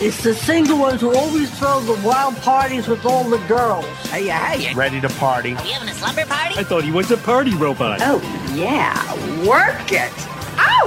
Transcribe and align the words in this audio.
It's 0.00 0.22
the 0.22 0.32
single 0.32 0.78
ones 0.78 1.00
who 1.00 1.12
always 1.16 1.50
throw 1.58 1.80
the 1.80 2.00
wild 2.06 2.36
parties 2.36 2.86
with 2.86 3.04
all 3.04 3.24
the 3.24 3.38
girls. 3.48 3.84
Hey, 4.06 4.28
hey, 4.28 4.72
Ready 4.72 5.00
to 5.00 5.08
party. 5.08 5.56
Are 5.56 5.62
we 5.64 5.70
having 5.70 5.88
a 5.88 5.92
slumber 5.92 6.24
party? 6.24 6.54
I 6.56 6.62
thought 6.62 6.84
he 6.84 6.92
was 6.92 7.10
a 7.10 7.16
party 7.16 7.52
robot. 7.56 7.98
Oh, 8.02 8.20
yeah. 8.54 8.94
Work 9.44 9.90
it. 9.90 10.12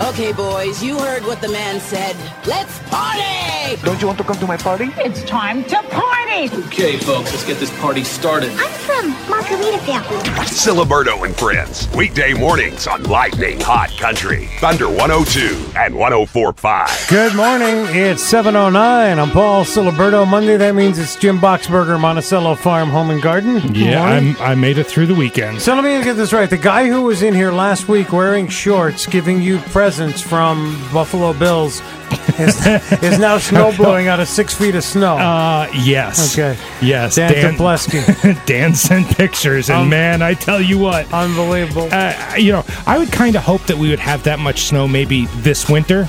Okay, 0.06 0.32
boys, 0.32 0.82
you 0.82 0.98
heard 0.98 1.24
what 1.24 1.42
the 1.42 1.50
man 1.50 1.80
said. 1.80 2.16
Let's 2.46 2.80
party! 2.90 3.61
Don't 3.84 4.02
you 4.02 4.08
want 4.08 4.18
to 4.18 4.24
come 4.24 4.38
to 4.38 4.48
my 4.48 4.58
party? 4.58 4.90
It's 4.98 5.24
time 5.24 5.64
to 5.66 5.76
party! 5.84 6.50
Okay, 6.66 6.98
folks, 6.98 7.32
let's 7.32 7.46
get 7.46 7.60
this 7.60 7.72
party 7.80 8.04
started. 8.04 8.52
I'm 8.56 8.72
from 8.72 9.14
Margaritaville. 9.32 10.02
Siliberto 10.46 11.24
and 11.26 11.36
Friends. 11.36 11.88
Weekday 11.96 12.34
mornings 12.34 12.88
on 12.88 13.04
Lightning 13.04 13.60
Hot 13.62 13.90
Country. 14.00 14.48
Thunder 14.60 14.90
102 14.90 15.78
and 15.78 15.96
1045. 15.96 17.08
Good 17.10 17.36
morning. 17.36 17.86
It's 17.96 18.24
7.09. 18.32 18.76
I'm 18.76 19.30
Paul 19.30 19.64
Siliberto. 19.64 20.28
Monday, 20.28 20.58
that 20.58 20.74
means 20.74 20.98
it's 20.98 21.16
Jim 21.16 21.38
Boxberger, 21.38 22.00
Monticello 22.00 22.56
Farm 22.56 22.90
Home 22.90 23.12
and 23.12 23.22
Garden. 23.22 23.76
Yeah. 23.76 24.04
I'm, 24.04 24.36
I 24.38 24.56
made 24.56 24.80
it 24.80 24.88
through 24.88 25.06
the 25.06 25.16
weekend. 25.16 25.62
So 25.62 25.76
let 25.76 25.84
me 25.84 26.04
get 26.04 26.16
this 26.16 26.34
right. 26.34 26.50
The 26.50 26.58
guy 26.58 26.88
who 26.88 27.04
was 27.04 27.22
in 27.22 27.36
here 27.36 27.52
last 27.52 27.88
week 27.88 28.12
wearing 28.12 28.48
shorts, 28.48 29.06
giving 29.06 29.42
you 29.42 29.60
presents 29.60 30.20
from 30.20 30.82
Buffalo 30.92 31.34
Bills, 31.34 31.82
is, 32.40 32.66
is 33.04 33.20
now 33.20 33.38
snow 33.38 33.72
blowing 33.78 34.08
out 34.08 34.20
of 34.20 34.28
six 34.28 34.54
feet 34.54 34.76
of 34.76 34.84
snow. 34.84 35.18
Uh, 35.18 35.68
yes. 35.74 36.34
Okay. 36.38 36.60
Yes. 36.82 37.16
Dan, 37.16 37.32
Dan. 37.34 38.38
Dan 38.46 38.76
sent 38.76 39.08
pictures, 39.18 39.70
and 39.70 39.80
Um, 39.80 39.90
man, 39.90 40.22
I 40.22 40.34
tell 40.34 40.62
you 40.62 40.78
what, 40.78 41.12
Unbelievable. 41.14 41.90
uh, 41.92 42.14
you 42.38 42.52
know, 42.52 42.64
I 42.88 42.98
would 42.98 43.12
kind 43.12 43.36
of 43.36 43.44
hope 43.44 43.64
that 43.64 43.78
we 43.78 43.90
would 43.90 44.00
have 44.00 44.24
that 44.24 44.40
much 44.40 44.64
snow 44.64 44.88
maybe 44.88 45.26
this 45.38 45.70
winter, 45.70 46.08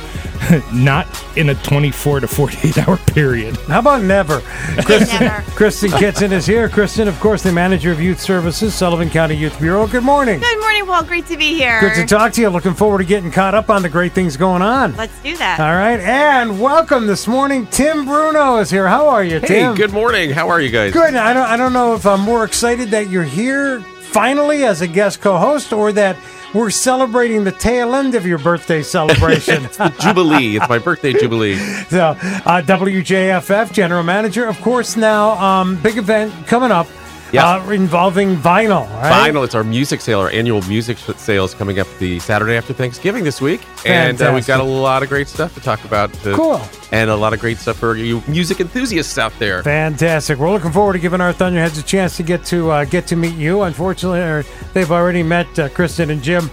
not 0.73 1.07
in 1.37 1.51
a 1.51 1.55
24 1.57 2.21
to 2.21 2.29
48 2.29 2.79
hour 2.79 2.97
period. 2.97 3.57
How 3.69 3.79
about 3.81 4.03
never? 4.03 4.41
Kristen, 4.85 5.21
Never. 5.21 5.51
Kristen 5.53 5.91
Kitson 5.91 6.33
is 6.33 6.47
here. 6.47 6.69
Kristen, 6.69 7.09
of 7.09 7.19
course, 7.21 7.43
the 7.43 7.53
manager 7.53 7.91
of 7.93 8.01
youth 8.01 8.21
services, 8.21 8.75
Sullivan 8.75 9.11
County 9.11 9.35
Youth 9.37 9.59
Bureau. 9.61 9.87
Good 9.87 10.03
morning. 10.05 10.41
Good 10.41 10.61
morning, 10.61 10.87
Paul. 10.87 11.05
Great 11.05 11.27
to 11.27 11.37
be 11.37 11.55
here. 11.55 11.81
Good 11.81 11.95
to 11.95 12.07
talk 12.07 12.33
to 12.35 12.41
you. 12.41 12.49
Looking 12.49 12.75
forward 12.75 12.99
to 12.99 13.05
getting 13.05 13.31
caught 13.31 13.55
up 13.55 13.71
on 13.71 13.83
the 13.83 13.89
great 13.89 14.13
things 14.13 14.37
going 14.37 14.63
on. 14.63 14.97
Let's 14.97 15.21
do 15.23 15.37
that. 15.37 15.61
All 15.61 15.75
right, 15.75 16.01
and 16.01 16.61
welcome 16.61 17.07
this 17.07 17.27
morning. 17.27 17.67
Tim 17.69 18.05
Bruno 18.05 18.59
is 18.59 18.71
here. 18.71 18.89
How 18.89 19.09
are 19.09 19.25
you, 19.25 19.41
Hey, 19.41 19.47
Tim? 19.47 19.75
good 19.75 19.93
morning. 19.93 20.31
How 20.31 20.49
are 20.49 20.61
you 20.61 20.71
guys? 20.71 20.93
Good. 20.93 21.15
I 21.15 21.33
don't. 21.33 21.47
I 21.47 21.57
don't 21.57 21.73
know 21.73 21.95
if 21.95 22.07
I'm 22.07 22.21
more 22.21 22.45
excited 22.45 22.91
that 22.91 23.09
you're 23.09 23.23
here 23.25 23.85
finally 24.13 24.65
as 24.65 24.81
a 24.81 24.87
guest 24.87 25.21
co-host, 25.21 25.73
or 25.73 25.93
that 25.93 26.17
we're 26.55 26.71
celebrating 26.71 27.45
the 27.45 27.53
tail 27.53 27.95
end 27.95 28.15
of 28.15 28.27
your 28.27 28.39
birthday 28.39 28.83
celebration. 28.83 29.65
It's 29.73 29.77
the 29.79 29.89
Jubilee. 30.01 30.57
It's 30.57 30.69
my 30.69 30.79
birthday 30.79 31.13
Jubilee. 31.13 31.57
so, 31.89 32.09
uh, 32.11 32.63
WJFF 32.63 33.73
general 33.73 34.03
manager, 34.03 34.47
of 34.47 34.61
course. 34.61 34.97
Now, 34.97 35.31
um, 35.43 35.77
big 35.83 35.97
event 35.97 36.33
coming 36.47 36.71
up. 36.71 36.87
Yeah. 37.33 37.57
Uh, 37.57 37.71
involving 37.71 38.37
vinyl. 38.37 38.89
Right? 39.03 39.33
Vinyl. 39.33 39.45
It's 39.45 39.55
our 39.55 39.65
music 39.65 40.01
sale, 40.03 40.21
our 40.21 40.31
annual 40.31 40.61
music 40.63 40.99
sh- 40.99 41.11
sales 41.17 41.55
coming 41.55 41.79
up 41.79 41.87
the 41.99 42.19
Saturday 42.21 42.57
after 42.57 42.73
Thanksgiving 42.75 43.25
this 43.25 43.41
week. 43.41 43.63
And 43.87 44.21
uh, 44.21 44.33
we've 44.35 44.47
got 44.47 44.61
a 44.61 44.65
lot 44.65 45.03
of 45.03 45.09
great 45.09 45.29
stuff 45.29 45.55
to 45.55 45.61
talk 45.61 45.83
about. 45.85 46.11
uh, 46.27 46.37
Cool. 46.37 46.61
And 46.93 47.09
a 47.09 47.17
lot 47.17 47.33
of 47.33 47.41
great 47.41 47.57
stuff 47.57 47.79
for 47.79 47.97
you 47.97 48.23
music 48.29 48.61
enthusiasts 48.61 49.17
out 49.17 49.33
there. 49.39 49.63
Fantastic. 49.63 50.39
We're 50.39 50.51
looking 50.51 50.73
forward 50.73 50.93
to 50.93 50.99
giving 50.99 51.23
our 51.23 51.33
Thunderheads 51.33 51.79
a 51.79 51.83
chance 51.83 52.19
to 52.19 52.23
get 52.23 52.45
to 52.47 52.71
uh, 52.71 52.85
get 52.85 53.07
to 53.07 53.17
meet 53.17 53.35
you. 53.35 53.63
Unfortunately, 53.63 54.47
they've 54.75 54.93
already 54.93 55.23
met 55.23 55.59
uh, 55.59 55.71
Kristen 55.71 56.11
and 56.11 56.23
Jim. 56.23 56.51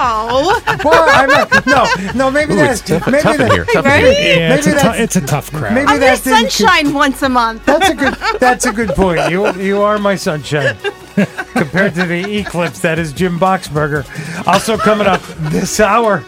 Oh, 0.00 0.60
Well, 0.84 1.04
I 1.08 1.26
meant, 1.26 1.66
no, 1.66 1.86
no. 2.14 2.30
Maybe 2.30 2.52
Ooh, 2.52 2.56
that's 2.56 2.80
it's 2.82 2.88
tough, 2.88 3.06
maybe 3.06 3.22
tough 3.22 3.34
in 3.34 3.40
that- 3.40 3.52
here. 3.52 3.64
Tough 3.64 3.84
in 3.86 3.90
Right? 3.90 4.04
here. 4.16 4.36
Yeah, 4.38 4.54
it's, 4.54 4.66
Maybe 4.66 4.76
a 4.76 4.80
tou- 4.80 4.86
that's- 4.88 5.00
it's 5.00 5.16
a 5.16 5.20
tough 5.22 5.50
crowd. 5.50 5.74
maybe 5.74 5.86
I'm 5.88 5.98
their 6.00 6.14
that 6.16 6.24
didn't- 6.24 6.50
sunshine 6.52 6.94
once 6.94 7.22
a 7.22 7.28
month. 7.28 7.64
That's 7.66 7.88
a 7.88 7.94
good. 7.94 8.14
That's 8.40 8.66
a 8.66 8.72
good 8.72 8.90
point. 8.90 9.28
You 9.30 9.50
you 9.54 9.82
are 9.82 9.98
my 9.98 10.14
sunshine 10.14 10.76
compared 11.54 11.94
to 11.94 12.04
the 12.04 12.38
eclipse 12.38 12.80
that 12.80 12.98
is 12.98 13.12
Jim 13.12 13.38
Boxberger. 13.40 14.04
Also 14.46 14.76
coming 14.76 15.06
up 15.06 15.22
this 15.50 15.80
hour. 15.80 16.22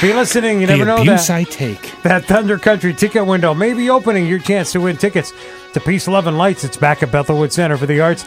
Be 0.00 0.12
listening. 0.12 0.60
You 0.60 0.66
never 0.66 0.84
the 0.84 0.96
know 0.96 1.04
that 1.04 1.30
I 1.30 1.44
take. 1.44 1.80
that 2.02 2.24
Thunder 2.24 2.58
Country 2.58 2.92
ticket 2.92 3.24
window 3.26 3.54
may 3.54 3.72
be 3.74 3.90
opening. 3.90 4.26
Your 4.26 4.38
chance 4.38 4.72
to 4.72 4.80
win 4.80 4.96
tickets 4.96 5.32
to 5.74 5.80
Peace, 5.80 6.08
Love, 6.08 6.26
and 6.26 6.36
Lights. 6.38 6.64
It's 6.64 6.76
back 6.76 7.02
at 7.02 7.10
Bethel 7.12 7.38
Woods 7.38 7.54
Center 7.54 7.76
for 7.76 7.86
the 7.86 8.00
Arts. 8.00 8.26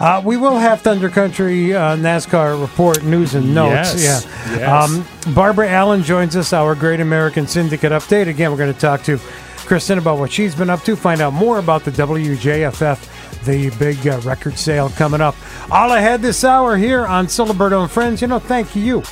Uh, 0.00 0.22
we 0.24 0.36
will 0.38 0.56
have 0.56 0.80
Thunder 0.80 1.10
Country 1.10 1.74
uh, 1.74 1.94
NASCAR 1.96 2.60
report 2.60 3.02
news 3.04 3.34
and 3.34 3.54
notes. 3.54 4.02
Yes, 4.02 4.26
Yeah. 4.48 4.56
yes. 4.56 4.90
Um, 5.26 5.34
Barbara 5.34 5.68
Allen 5.68 6.02
joins 6.02 6.36
us, 6.36 6.52
our 6.54 6.74
Great 6.74 7.00
American 7.00 7.46
Syndicate 7.46 7.92
update. 7.92 8.26
Again, 8.28 8.50
we're 8.50 8.56
going 8.56 8.72
to 8.72 8.80
talk 8.80 9.02
to 9.04 9.18
Kristen 9.66 9.98
about 9.98 10.18
what 10.18 10.32
she's 10.32 10.54
been 10.54 10.70
up 10.70 10.82
to, 10.84 10.96
find 10.96 11.20
out 11.20 11.34
more 11.34 11.58
about 11.58 11.84
the 11.84 11.90
WJFF, 11.92 13.44
the 13.44 13.70
big 13.78 14.06
uh, 14.08 14.18
record 14.24 14.58
sale 14.58 14.88
coming 14.90 15.20
up. 15.20 15.36
All 15.70 15.92
ahead 15.92 16.22
this 16.22 16.44
hour 16.44 16.76
here 16.76 17.06
on 17.06 17.26
Siliberto 17.26 17.82
and 17.82 17.90
Friends. 17.90 18.22
You 18.22 18.28
know, 18.28 18.38
thank 18.38 18.74
you 18.74 19.02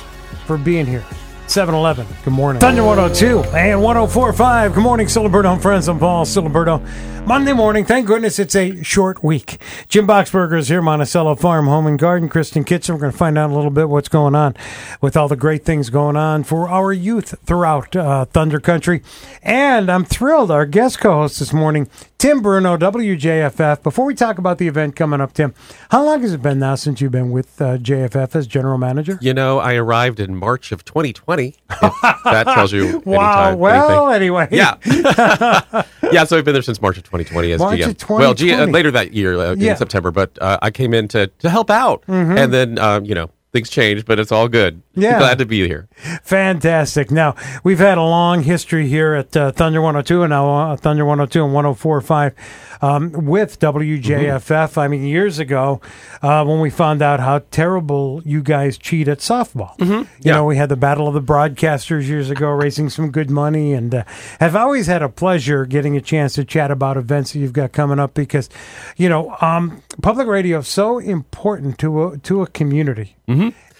for 0.45 0.57
being 0.57 0.85
here. 0.87 1.05
7 1.49 1.73
Eleven. 1.73 2.05
Good 2.23 2.33
morning. 2.33 2.59
Thunder 2.59 2.83
102 2.83 3.39
and 3.55 3.81
1045. 3.81 4.75
Good 4.75 4.83
morning, 4.83 5.07
Siliberto 5.07 5.51
and 5.51 5.61
friends. 5.61 5.87
I'm 5.87 5.97
Paul 5.97 6.25
Siliberto. 6.25 6.79
Monday 7.25 7.53
morning. 7.53 7.85
Thank 7.85 8.07
goodness 8.07 8.39
it's 8.39 8.55
a 8.55 8.81
short 8.81 9.23
week. 9.23 9.61
Jim 9.87 10.07
Boxberger 10.07 10.57
is 10.57 10.67
here, 10.69 10.81
Monticello 10.81 11.35
Farm, 11.35 11.67
Home 11.67 11.85
and 11.85 11.99
Garden. 11.99 12.27
Kristen 12.27 12.63
Kitson. 12.63 12.95
We're 12.95 13.01
going 13.01 13.11
to 13.11 13.17
find 13.17 13.37
out 13.37 13.51
a 13.51 13.53
little 13.53 13.69
bit 13.71 13.89
what's 13.89 14.09
going 14.09 14.33
on 14.35 14.55
with 14.99 15.15
all 15.15 15.27
the 15.27 15.35
great 15.35 15.63
things 15.63 15.89
going 15.89 16.15
on 16.15 16.43
for 16.43 16.67
our 16.69 16.91
youth 16.91 17.35
throughout 17.45 17.95
uh, 17.95 18.25
Thunder 18.25 18.59
Country. 18.59 19.03
And 19.43 19.91
I'm 19.91 20.05
thrilled. 20.05 20.49
Our 20.49 20.65
guest 20.65 20.99
co 20.99 21.13
host 21.13 21.39
this 21.39 21.53
morning, 21.53 21.87
Tim 22.17 22.41
Bruno, 22.41 22.77
WJFF. 22.77 23.83
Before 23.83 24.05
we 24.05 24.15
talk 24.15 24.39
about 24.39 24.57
the 24.57 24.67
event 24.67 24.95
coming 24.95 25.21
up, 25.21 25.33
Tim, 25.33 25.53
how 25.91 26.03
long 26.03 26.21
has 26.21 26.33
it 26.33 26.41
been 26.41 26.57
now 26.57 26.75
since 26.75 26.99
you've 26.99 27.11
been 27.11 27.31
with 27.31 27.61
uh, 27.61 27.77
JFF 27.77 28.35
as 28.35 28.47
general 28.47 28.77
manager? 28.77 29.19
You 29.21 29.33
know, 29.33 29.59
I 29.59 29.75
arrived 29.75 30.19
in 30.19 30.35
March 30.35 30.71
of 30.71 30.83
2020. 30.83 31.38
If 31.47 32.23
that 32.25 32.43
tells 32.53 32.71
you 32.71 33.01
Wow. 33.05 33.47
anytime, 33.49 33.59
well, 33.59 34.09
anything. 34.09 34.21
anyway. 34.21 34.47
Yeah. 34.51 35.83
yeah, 36.11 36.23
so 36.23 36.37
I've 36.37 36.45
been 36.45 36.53
there 36.53 36.61
since 36.61 36.81
March 36.81 36.97
of 36.97 37.03
2020 37.03 37.51
as 37.53 37.59
March 37.59 37.79
GM. 37.79 38.03
of 38.03 38.09
Well, 38.09 38.33
G- 38.33 38.53
uh, 38.53 38.65
later 38.67 38.91
that 38.91 39.13
year 39.13 39.35
uh, 39.35 39.37
Yeah. 39.37 39.53
Mm-hmm. 39.53 39.61
in 39.63 39.77
September, 39.77 40.11
but 40.11 40.37
uh, 40.41 40.57
I 40.61 40.71
came 40.71 40.93
in 40.93 41.07
to, 41.09 41.27
to 41.27 41.49
help 41.49 41.69
out. 41.69 42.03
And 42.07 42.53
then, 42.53 42.77
um, 42.79 43.05
you 43.05 43.15
know, 43.15 43.29
things 43.51 43.69
changed, 43.69 44.05
but 44.05 44.19
it's 44.19 44.31
all 44.31 44.47
good. 44.47 44.81
Yeah. 45.01 45.19
Glad 45.19 45.37
to 45.39 45.45
be 45.45 45.65
here. 45.67 45.87
Fantastic. 46.23 47.11
Now, 47.11 47.35
we've 47.63 47.79
had 47.79 47.97
a 47.97 48.03
long 48.03 48.43
history 48.43 48.87
here 48.87 49.13
at 49.15 49.35
uh, 49.35 49.51
Thunder 49.51 49.81
102 49.81 50.23
and 50.23 50.29
now 50.29 50.49
uh, 50.71 50.75
Thunder 50.75 51.05
102 51.05 51.43
and 51.43 51.53
1045 51.53 52.33
um, 52.81 53.11
with 53.25 53.59
WJFF. 53.59 54.77
I 54.77 54.87
mean, 54.87 55.03
years 55.05 55.39
ago, 55.39 55.81
uh, 56.21 56.45
when 56.45 56.59
we 56.59 56.69
found 56.69 57.01
out 57.01 57.19
how 57.19 57.39
terrible 57.51 58.21
you 58.25 58.41
guys 58.41 58.77
cheat 58.77 59.07
at 59.07 59.19
softball. 59.19 59.73
You 59.79 60.07
Yeah. 60.21 60.33
know, 60.35 60.45
we 60.45 60.55
had 60.57 60.69
the 60.69 60.77
Battle 60.77 61.07
of 61.07 61.13
the 61.13 61.21
Broadcasters 61.21 62.07
years 62.07 62.29
ago, 62.29 62.49
raising 62.49 62.89
some 62.89 63.11
good 63.11 63.29
money, 63.29 63.73
and 63.73 63.93
uh, 63.93 64.03
have 64.39 64.55
always 64.55 64.87
had 64.87 65.01
a 65.01 65.09
pleasure 65.09 65.65
getting 65.65 65.97
a 65.97 66.01
chance 66.01 66.33
to 66.35 66.45
chat 66.45 66.71
about 66.71 66.95
events 66.97 67.33
that 67.33 67.39
you've 67.39 67.53
got 67.53 67.71
coming 67.71 67.99
up 67.99 68.13
because, 68.13 68.49
you 68.97 69.09
know, 69.09 69.35
um, 69.41 69.81
public 70.01 70.27
radio 70.27 70.59
is 70.59 70.67
so 70.67 70.99
important 70.99 71.77
to 71.79 72.03
a, 72.07 72.17
to 72.19 72.41
a 72.41 72.47
community. 72.47 73.15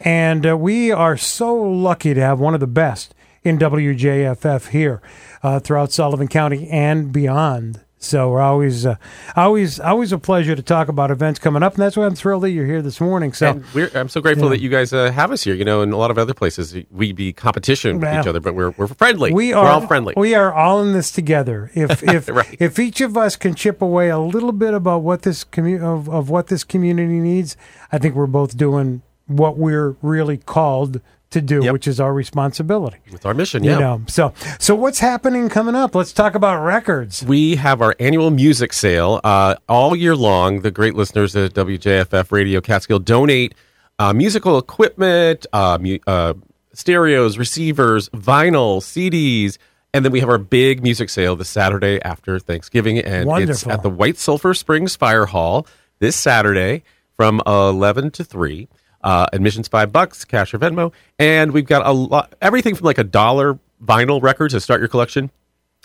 And 0.02 0.46
uh, 0.48 0.58
we 0.58 0.92
are 0.92 1.18
so 1.18 1.54
lucky 1.56 2.14
to 2.14 2.22
have 2.22 2.40
one 2.40 2.54
of 2.54 2.60
the 2.60 2.68
best 2.68 3.14
in 3.44 3.58
WJFF 3.60 4.70
here 4.70 5.02
uh, 5.44 5.60
throughout 5.60 5.92
Sullivan 5.92 6.28
County 6.28 6.68
and 6.70 7.12
beyond. 7.12 7.82
So 8.02 8.30
we're 8.32 8.40
always, 8.40 8.86
uh, 8.86 8.96
always, 9.36 9.78
always 9.78 10.14
a 10.14 10.18
pleasure 10.18 10.56
to 10.56 10.62
talk 10.62 10.88
about 10.88 11.12
events 11.12 11.38
coming 11.38 11.62
up, 11.64 11.74
and 11.74 11.82
that's 11.84 11.98
why 11.98 12.06
I'm 12.06 12.16
thrilled 12.16 12.44
that 12.44 12.52
you're 12.52 12.66
here 12.66 12.82
this 12.82 13.02
morning. 13.02 13.34
So 13.34 13.62
we're, 13.74 13.92
I'm 13.94 14.08
so 14.08 14.22
grateful 14.22 14.46
Yeah. 14.46 14.52
that 14.52 14.62
you 14.62 14.70
guys 14.70 14.94
uh, 14.94 15.12
have 15.12 15.32
us 15.34 15.44
here. 15.44 15.54
You 15.54 15.66
know, 15.66 15.82
in 15.82 15.92
a 15.92 15.98
lot 15.98 16.10
of 16.10 16.18
other 16.18 16.34
places, 16.34 16.78
we 16.92 17.12
be 17.12 17.34
competition 17.34 17.96
with 18.00 18.04
Well, 18.04 18.22
each 18.22 18.28
other, 18.28 18.40
but 18.40 18.56
we're, 18.56 18.70
we're 18.72 18.88
friendly. 18.88 19.34
we 19.34 19.52
are 19.52 19.66
are 19.66 19.72
all 19.82 19.86
friendly. 19.88 20.14
We 20.16 20.34
are 20.34 20.54
all 20.54 20.82
in 20.82 20.94
this 20.94 21.12
together. 21.12 21.72
If 21.76 22.02
if 22.08 22.30
Right. 22.30 22.56
if 22.58 22.80
each 22.80 23.02
of 23.02 23.18
us 23.18 23.36
can 23.36 23.54
chip 23.54 23.82
away 23.82 24.08
a 24.08 24.18
little 24.20 24.54
bit 24.54 24.74
about 24.74 25.00
what 25.00 25.24
this 25.24 25.44
commu- 25.44 25.82
of, 25.84 26.08
of 26.08 26.30
what 26.30 26.48
this 26.48 26.64
community 26.64 27.20
needs, 27.20 27.58
I 27.92 27.98
think 27.98 28.16
we're 28.16 28.28
both 28.28 28.56
doing 28.56 29.02
what 29.30 29.58
we're 29.58 29.96
really 30.02 30.38
called 30.38 31.00
to 31.32 31.42
do, 31.42 31.64
Yep. 31.64 31.74
which 31.74 31.88
is 31.88 32.00
our 32.00 32.12
responsibility. 32.14 32.98
With 33.12 33.24
our 33.26 33.36
mission, 33.36 33.64
You 33.64 33.72
yeah. 33.72 33.80
know, 33.80 34.02
so 34.08 34.34
so 34.58 34.74
what's 34.74 34.98
happening 35.00 35.48
coming 35.48 35.76
up? 35.76 35.94
Let's 35.94 36.12
talk 36.12 36.34
about 36.36 36.64
records. 36.64 37.24
We 37.24 37.56
have 37.58 37.82
our 37.84 37.96
annual 38.00 38.32
music 38.32 38.74
sale 38.74 39.22
uh, 39.24 39.56
all 39.70 39.96
year 39.96 40.16
long. 40.16 40.62
The 40.62 40.72
great 40.72 40.96
listeners 40.96 41.36
at 41.36 41.54
WJFF 41.54 42.32
Radio 42.32 42.62
Catskill 42.62 42.98
donate 43.00 43.54
uh, 44.00 44.12
musical 44.12 44.58
equipment, 44.58 45.46
uh, 45.54 45.78
mu- 45.80 46.00
uh, 46.08 46.34
stereos, 46.74 47.38
receivers, 47.38 48.10
vinyl, 48.10 48.82
CDs, 48.82 49.58
and 49.94 50.04
then 50.06 50.12
we 50.12 50.22
have 50.22 50.30
our 50.30 50.38
big 50.40 50.82
music 50.82 51.10
sale 51.10 51.36
the 51.36 51.46
Saturday 51.46 52.02
after 52.04 52.40
Thanksgiving, 52.40 52.98
and 53.00 53.30
it's 53.48 53.68
at 53.68 53.84
the 53.84 53.90
White 53.90 54.18
Sulphur 54.18 54.54
Springs 54.56 54.96
Fire 54.96 55.26
Hall 55.28 55.68
this 56.00 56.16
Saturday 56.16 56.84
from 57.18 57.40
eleven 57.46 58.10
to 58.12 58.24
three. 58.24 58.68
Uh, 59.02 59.28
admissions 59.32 59.68
five 59.68 59.94
bucks, 59.94 60.26
cash 60.26 60.54
or 60.54 60.60
Venmo, 60.60 60.92
and 61.18 61.52
we've 61.52 61.66
got 61.66 61.86
a 61.86 61.92
lot, 61.92 62.34
everything 62.42 62.76
from 62.76 62.86
like 62.86 62.98
a 62.98 63.04
dollar 63.04 63.58
vinyl 63.84 64.22
record 64.22 64.52
to 64.52 64.60
start 64.60 64.82
your 64.82 64.90
collection 64.90 65.32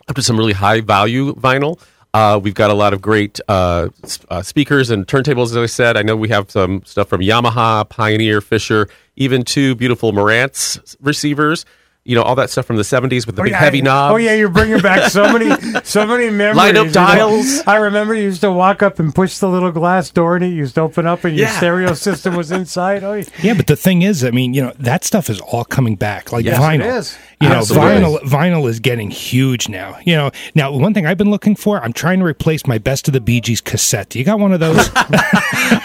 up 0.09 0.17
to 0.17 0.23
some 0.23 0.37
really 0.37 0.53
high 0.53 0.81
value 0.81 1.33
vinyl. 1.35 1.81
Uh, 2.13 2.39
we've 2.39 2.55
got 2.55 2.71
a 2.71 2.75
lot 2.75 2.93
of 2.93 3.03
great 3.03 3.41
uh, 3.49 3.89
uh, 4.31 4.43
speakers 4.43 4.91
and 4.91 5.07
turntables, 5.07 5.47
as 5.47 5.57
I 5.57 5.67
said. 5.67 5.97
I 5.97 6.03
know 6.03 6.15
we 6.17 6.29
have 6.29 6.51
some 6.51 6.85
stuff 6.85 7.09
from 7.09 7.21
Yamaha, 7.21 7.89
Pioneer, 7.89 8.41
Fisher, 8.41 8.89
even 9.17 9.43
two 9.43 9.75
beautiful 9.75 10.13
Marantz 10.13 10.97
receivers. 11.01 11.65
You 12.07 12.15
know, 12.15 12.23
all 12.23 12.35
that 12.35 12.51
stuff 12.51 12.67
from 12.67 12.77
the 12.77 12.83
70s 12.83 13.27
with 13.27 13.35
the 13.37 13.41
Oh, 13.41 13.45
big 13.45 13.53
yeah, 13.53 13.59
heavy 13.59 13.79
I- 13.79 13.85
knobs. 13.85 14.13
Oh 14.13 14.17
yeah, 14.17 14.35
you're 14.35 14.51
bringing 14.51 14.79
back 14.81 15.11
so 15.11 15.23
many, 15.39 15.81
so 15.85 16.07
many 16.07 16.29
memories. 16.29 16.57
Light 16.57 16.77
up 16.77 16.83
you 16.89 16.91
know. 16.91 16.93
dials. 16.93 17.63
I 17.67 17.77
remember 17.77 18.15
you 18.15 18.25
used 18.25 18.43
to 18.43 18.53
walk 18.53 18.83
up 18.83 18.99
and 18.99 19.15
push 19.15 19.39
the 19.39 19.49
little 19.49 19.73
glass 19.73 20.11
door, 20.11 20.37
and 20.37 20.45
it 20.45 20.49
used 20.53 20.75
to 20.75 20.83
open 20.83 21.07
up, 21.07 21.25
and 21.25 21.35
your 21.35 21.47
Yeah. 21.49 21.57
stereo 21.57 21.95
system 22.09 22.37
was 22.37 22.51
inside. 22.53 23.03
Oh, 23.05 23.23
Yeah, 23.43 23.55
but 23.55 23.67
the 23.69 23.77
thing 23.77 24.03
is, 24.03 24.23
I 24.23 24.33
mean, 24.33 24.53
you 24.53 24.61
know, 24.61 24.75
that 24.79 25.03
stuff 25.05 25.31
is 25.31 25.41
all 25.41 25.65
coming 25.65 25.97
back, 25.97 26.31
like 26.31 26.45
Yes, 26.45 26.59
vinyl. 26.61 26.81
it 26.81 26.87
is. 26.95 27.17
You 27.41 27.49
know, 27.49 27.57
Absolutely. 27.57 27.89
vinyl 28.01 28.21
vinyl 28.23 28.69
is 28.69 28.81
getting 28.81 29.11
huge 29.11 29.69
now. 29.69 29.97
You 30.05 30.15
know, 30.17 30.31
now 30.55 30.73
one 30.73 30.95
thing 30.95 31.05
I've 31.07 31.19
been 31.19 31.31
looking 31.31 31.57
for, 31.57 31.83
I'm 31.83 31.93
trying 31.93 32.19
to 32.21 32.25
replace 32.27 32.67
my 32.67 32.77
Best 32.79 33.07
of 33.09 33.13
the 33.13 33.21
Bee 33.21 33.41
Gees 33.41 33.61
cassette. 33.63 34.15
You 34.15 34.25
got 34.25 34.39
one 34.39 34.53
of 34.53 34.61
those? 34.61 34.91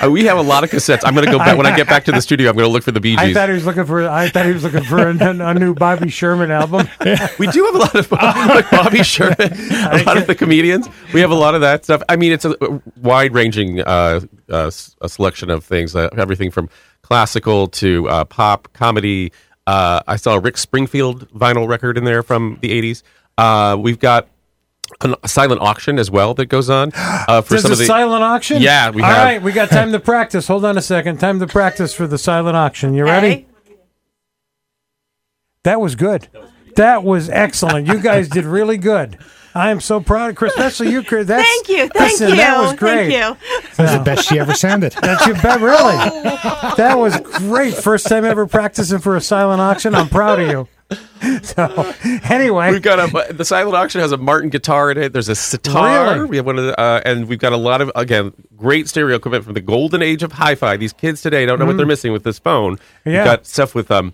Uh, 0.04 0.10
we 0.12 0.26
have 0.26 0.38
a 0.38 0.42
lot 0.42 0.64
of 0.64 0.70
cassettes. 0.70 1.02
I'm 1.06 1.14
going 1.14 1.26
to 1.26 1.32
go 1.32 1.38
back 1.38 1.58
when 1.58 1.66
I 1.66 1.76
get 1.76 1.88
back 1.88 2.04
to 2.06 2.12
the 2.12 2.22
studio. 2.22 2.50
I'm 2.50 2.56
going 2.56 2.68
to 2.68 2.72
look 2.72 2.84
for 2.84 2.92
the 2.92 3.00
Bee 3.00 3.12
Gees. 3.16 3.20
I 3.20 3.26
Gees. 3.28 3.34
thought 3.36 3.50
he 3.50 3.56
was 3.56 3.66
looking 3.66 3.86
for. 3.86 4.08
I 4.08 4.28
thought 4.30 4.46
he 4.46 4.52
was 4.52 4.64
looking 4.64 4.84
for 4.84 4.98
a, 5.10 5.12
a 5.48 5.54
new 5.54 5.74
Bobby 5.74 6.09
Sherman 6.10 6.52
album. 6.52 6.88
we 7.40 7.48
do 7.48 7.66
have 7.66 7.76
a 7.76 7.78
lot 7.78 7.96
of 7.96 8.12
like 8.12 8.70
Bobby 8.72 9.04
Sherman, 9.04 9.38
a 9.40 10.04
lot 10.06 10.18
of 10.18 10.28
the 10.28 10.36
comedians. 10.36 10.88
We 11.14 11.22
have 11.22 11.32
a 11.32 11.36
lot 11.36 11.56
of 11.56 11.62
that 11.62 11.84
stuff. 11.84 12.02
I 12.10 12.16
mean, 12.16 12.32
it's 12.32 12.46
a 12.46 12.56
wide 13.02 13.34
ranging 13.34 13.82
uh, 13.82 14.22
uh, 14.52 14.68
s- 14.68 14.96
a 15.02 15.10
selection 15.10 15.50
of 15.50 15.64
things, 15.64 15.96
uh, 15.96 16.10
everything 16.18 16.52
from 16.52 16.70
classical 17.02 17.68
to 17.68 18.08
uh, 18.10 18.26
pop, 18.26 18.68
comedy. 18.74 19.32
Uh, 19.68 20.02
I 20.08 20.16
saw 20.16 20.36
a 20.36 20.40
Rick 20.40 20.58
Springfield 20.58 21.30
vinyl 21.32 21.68
record 21.68 21.98
in 21.98 22.04
there 22.04 22.24
from 22.24 22.58
the 22.62 22.70
80s. 22.70 23.04
Uh, 23.38 23.78
we've 23.80 24.00
got 24.00 24.28
a 25.02 25.28
silent 25.28 25.62
auction 25.62 26.00
as 26.00 26.10
well 26.10 26.34
that 26.34 26.48
goes 26.48 26.68
on 26.70 26.92
uh, 26.96 27.42
for 27.42 27.50
There's 27.52 27.62
some 27.62 27.72
a 27.72 27.74
of 27.74 27.78
the 27.78 27.86
silent 27.86 28.24
auction. 28.24 28.60
Yeah, 28.62 28.90
we 28.90 29.04
All 29.04 29.10
have. 29.10 29.24
right, 29.24 29.42
we 29.42 29.52
got 29.52 29.70
time 29.70 29.92
to 29.92 30.00
practice. 30.00 30.48
Hold 30.48 30.66
on 30.66 30.78
a 30.78 30.82
second. 30.82 31.20
Time 31.20 31.40
to 31.40 31.46
practice 31.48 31.94
for 31.94 32.08
the 32.08 32.18
silent 32.18 32.56
auction. 32.58 32.96
You 32.96 33.06
ready? 33.06 33.28
Okay. 33.28 33.46
That 35.64 35.82
was 35.82 35.96
good. 35.96 36.30
That 36.76 37.04
was 37.04 37.30
excellent. 37.30 37.88
You 37.88 38.00
guys 38.00 38.30
did 38.30 38.46
really 38.46 38.78
good. 38.78 39.18
I 39.54 39.72
am 39.72 39.82
so 39.82 40.00
proud 40.00 40.30
of 40.30 40.36
Chris, 40.36 40.54
especially 40.54 40.92
you, 40.92 41.04
Chris. 41.04 41.28
That's, 41.28 41.46
Thank 41.46 41.70
you. 41.70 41.90
Thank 41.90 42.12
listen, 42.12 42.30
you. 42.30 42.36
That 42.38 42.62
was 42.62 42.74
great. 42.76 43.12
Thank 43.12 43.40
you. 43.42 43.72
That's 43.76 43.94
the 43.94 44.04
best 44.04 44.30
she 44.30 44.40
ever 44.40 44.54
sounded. 44.54 44.94
That's 44.94 45.26
your 45.26 45.36
bet, 45.42 45.60
really. 45.60 45.98
That 46.78 46.98
was 46.98 47.20
great. 47.20 47.74
First 47.74 48.08
time 48.08 48.24
ever 48.24 48.48
practicing 48.48 49.00
for 49.00 49.18
a 49.18 49.22
silent 49.22 49.60
auction. 49.60 49.96
I'm 49.96 50.08
proud 50.08 50.40
of 50.40 50.50
you. 50.50 50.68
So, 51.44 51.94
anyway, 52.24 52.72
We've 52.72 52.82
got 52.82 53.00
a 53.00 53.34
the 53.34 53.44
silent 53.44 53.76
auction 53.76 54.02
has 54.02 54.12
a 54.12 54.18
Martin 54.18 54.50
guitar 54.50 54.92
in 54.92 54.98
it. 54.98 55.14
There's 55.14 55.30
a 55.30 55.36
sitar. 55.36 56.14
Really? 56.14 56.26
We 56.26 56.38
have 56.38 56.46
one 56.46 56.58
of 56.58 56.66
the, 56.66 56.80
uh, 56.80 57.02
and 57.06 57.28
we've 57.28 57.40
got 57.40 57.54
a 57.54 57.58
lot 57.58 57.82
of 57.82 57.92
again 57.96 58.32
great 58.56 58.88
stereo 58.88 59.18
equipment 59.18 59.44
from 59.44 59.54
the 59.54 59.62
golden 59.62 60.02
age 60.02 60.24
of 60.24 60.32
hi-fi. 60.32 60.78
These 60.78 60.94
kids 60.94 61.22
today 61.22 61.46
don't 61.46 61.60
know 61.60 61.66
what 61.66 61.78
they're 61.78 61.86
missing 61.86 62.14
with 62.14 62.24
this 62.24 62.40
phone. 62.40 62.78
Mm. 62.78 62.80
Yeah. 63.06 63.12
We've 63.12 63.26
got 63.26 63.46
stuff 63.46 63.76
with 63.76 63.92
um, 63.92 64.14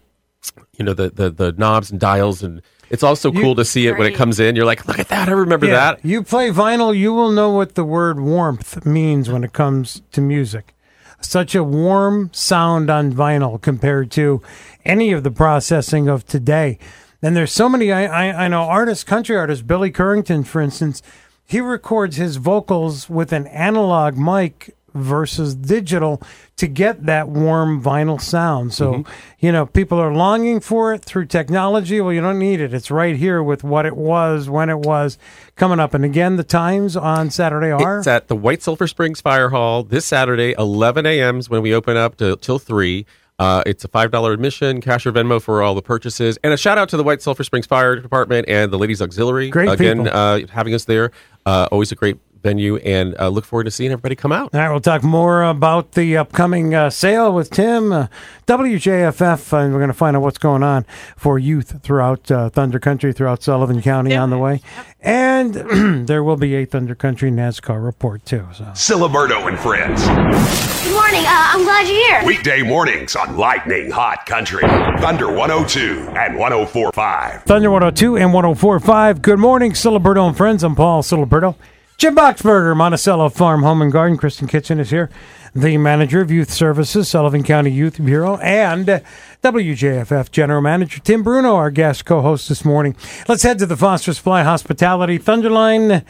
you 0.77 0.85
know 0.85 0.93
the 0.93 1.09
the 1.09 1.29
the 1.29 1.51
knobs 1.53 1.91
and 1.91 1.99
dials, 1.99 2.43
and 2.43 2.61
it's 2.89 3.03
also 3.03 3.31
You- 3.31 3.41
cool 3.41 3.55
to 3.55 3.65
see 3.65 3.87
it 3.87 3.97
when 3.97 4.07
it 4.07 4.15
comes 4.15 4.39
in. 4.39 4.55
You're 4.55 4.65
like, 4.65 4.87
look 4.87 4.99
at 4.99 5.07
that! 5.09 5.29
I 5.29 5.31
remember 5.33 5.65
yeah, 5.65 5.73
that. 5.95 6.05
you 6.05 6.23
play 6.23 6.49
vinyl, 6.51 6.95
you 6.97 7.13
will 7.13 7.31
know 7.31 7.49
what 7.49 7.75
the 7.75 7.83
word 7.83 8.19
warmth 8.19 8.85
means 8.85 9.29
when 9.29 9.43
it 9.43 9.53
comes 9.53 10.01
to 10.11 10.21
music. 10.21 10.73
Such 11.21 11.55
a 11.55 11.63
warm 11.63 12.29
sound 12.33 12.89
on 12.89 13.11
vinyl 13.13 13.59
compared 13.59 14.11
to 14.11 14.41
any 14.83 15.11
of 15.11 15.23
the 15.23 15.31
processing 15.31 16.07
of 16.07 16.25
today. 16.27 16.77
And 17.21 17.35
there's 17.35 17.51
so 17.51 17.67
many, 17.67 17.91
I, 17.91 18.05
I, 18.29 18.45
I 18.45 18.47
know 18.47 18.61
artists, 18.63 19.03
country 19.03 19.35
artists, 19.35 19.63
Billy 19.63 19.91
Currington, 19.91 20.45
for 20.45 20.61
instance, 20.61 21.01
he 21.43 21.59
records 21.61 22.17
his 22.17 22.35
vocals 22.35 23.09
with 23.09 23.33
an 23.33 23.47
analog 23.47 24.17
mic 24.17 24.75
versus 24.95 25.53
digital 25.53 26.21
to 26.55 26.67
get 26.67 27.05
that 27.05 27.27
warm 27.27 27.83
vinyl 27.83 28.19
sound. 28.19 28.73
So, 28.73 29.03
you 29.39 29.51
know, 29.51 29.65
people 29.65 29.99
are 29.99 30.13
longing 30.13 30.61
for 30.61 30.93
it 30.93 31.03
through 31.03 31.25
technology. 31.25 31.99
Well, 31.99 32.13
you 32.13 32.21
don't 32.21 32.39
need 32.39 32.61
it. 32.61 32.73
It's 32.73 32.89
right 32.89 33.15
here 33.15 33.43
with 33.43 33.63
what 33.63 33.85
it 33.85 33.95
was, 33.95 34.49
when 34.49 34.69
it 34.69 34.79
was 34.79 35.17
coming 35.55 35.79
up. 35.79 35.93
And 35.93 36.05
again, 36.05 36.37
the 36.37 36.43
times 36.43 36.95
on 36.95 37.29
Saturday 37.29 37.71
are. 37.71 37.99
It's 37.99 38.07
at 38.07 38.29
the 38.29 38.35
White 38.35 38.63
Sulphur 38.63 38.87
Springs 38.87 39.19
Fire 39.19 39.49
Hall 39.49 39.83
this 39.83 40.05
Saturday, 40.05 40.55
11 40.57 41.05
a.m. 41.05 41.39
is 41.39 41.49
when 41.49 41.61
we 41.61 41.73
open 41.73 41.97
up 41.97 42.15
to, 42.17 42.37
till 42.37 42.57
3. 42.59 43.05
Uh, 43.37 43.63
it's 43.65 43.83
a 43.83 43.89
$5 43.89 44.33
admission, 44.33 44.79
cash 44.79 45.05
or 45.05 45.11
Venmo 45.11 45.41
for 45.41 45.61
all 45.61 45.75
the 45.75 45.81
purchases. 45.81 46.37
And 46.43 46.53
a 46.53 46.57
shout 46.57 46.77
out 46.77 46.87
to 46.89 46.97
the 46.97 47.03
White 47.03 47.21
Sulphur 47.21 47.43
Springs 47.43 47.65
Fire 47.65 47.97
Department 47.97 48.47
and 48.47 48.71
the 48.71 48.77
Ladies 48.77 49.01
Auxiliary. 49.01 49.49
Great 49.49 49.69
Again, 49.69 50.07
uh, 50.07 50.47
having 50.47 50.73
us 50.73 50.85
there. 50.85 51.11
Uh, 51.45 51.67
always 51.69 51.91
a 51.91 51.95
great 51.95 52.17
venue, 52.45 52.77
and 52.77 53.19
uh, 53.19 53.27
look 53.27 53.43
forward 53.43 53.63
to 53.63 53.71
seeing 53.71 53.91
everybody 53.91 54.15
come 54.15 54.31
out. 54.31 54.53
All 54.53 54.61
right, 54.61 54.69
we'll 54.69 54.79
talk 54.79 55.03
more 55.03 55.43
about 55.43 55.93
the 55.93 56.15
upcoming 56.15 56.75
uh, 56.75 56.91
sale 56.91 57.33
with 57.33 57.49
Tim, 57.49 57.91
uh, 57.91 58.07
WJFF, 58.45 59.51
and 59.51 59.73
we're 59.73 59.79
going 59.79 59.87
to 59.89 59.95
find 59.95 60.15
out 60.15 60.21
what's 60.21 60.37
going 60.37 60.61
on 60.61 60.85
for 61.17 61.39
youth 61.39 61.81
throughout 61.81 62.29
uh, 62.29 62.49
Thunder 62.49 62.79
Country, 62.79 63.11
throughout 63.13 63.41
Sullivan 63.41 63.81
County 63.81 64.15
on 64.15 64.29
the 64.29 64.37
way. 64.37 64.61
And 65.01 65.53
there 66.07 66.23
will 66.23 66.37
be 66.37 66.53
a 66.55 66.65
Thunder 66.65 66.93
Country 66.93 67.31
NASCAR 67.31 67.83
report, 67.83 68.23
too. 68.25 68.45
So. 68.53 68.65
Siliberto 68.65 69.47
and 69.47 69.59
Friends. 69.59 70.03
Good 70.05 70.93
morning. 70.93 71.25
Uh, 71.25 71.49
I'm 71.51 71.63
glad 71.63 71.87
you're 71.87 71.97
here. 71.97 72.25
Weekday 72.25 72.61
mornings 72.61 73.15
on 73.15 73.37
Lightning 73.37 73.89
Hot 73.89 74.27
Country. 74.27 74.61
Thunder 74.99 75.31
102 75.31 76.13
and 76.15 76.37
1045. 76.37 77.43
Thunder 77.43 77.71
102 77.71 78.17
and 78.17 78.31
1045. 78.31 79.23
Good 79.23 79.39
morning, 79.39 79.71
Siliberto 79.71 80.27
and 80.27 80.37
friends. 80.37 80.63
I'm 80.63 80.75
Paul 80.75 81.01
Siliberto. 81.01 81.55
Jim 81.97 82.13
Boxberger, 82.13 82.75
Monticello 82.75 83.29
Farm 83.29 83.63
Home 83.63 83.81
and 83.81 83.91
Garden. 83.91 84.17
Kristen 84.17 84.47
Kitson 84.47 84.81
is 84.81 84.89
here, 84.89 85.09
the 85.55 85.77
manager 85.77 86.19
of 86.19 86.29
Youth 86.29 86.51
Services, 86.51 87.07
Sullivan 87.07 87.41
County 87.41 87.71
Youth 87.71 88.03
Bureau, 88.03 88.35
and 88.37 89.01
WJFF 89.41 90.29
General 90.29 90.61
Manager 90.61 90.99
Tim 90.99 91.23
Bruno, 91.23 91.55
our 91.55 91.71
guest 91.71 92.03
co-host 92.03 92.49
this 92.49 92.65
morning. 92.65 92.97
Let's 93.29 93.43
head 93.43 93.59
to 93.59 93.65
the 93.65 93.77
Foster 93.77 94.13
Supply 94.13 94.43
Hospitality 94.43 95.17
Thunderline. 95.17 96.03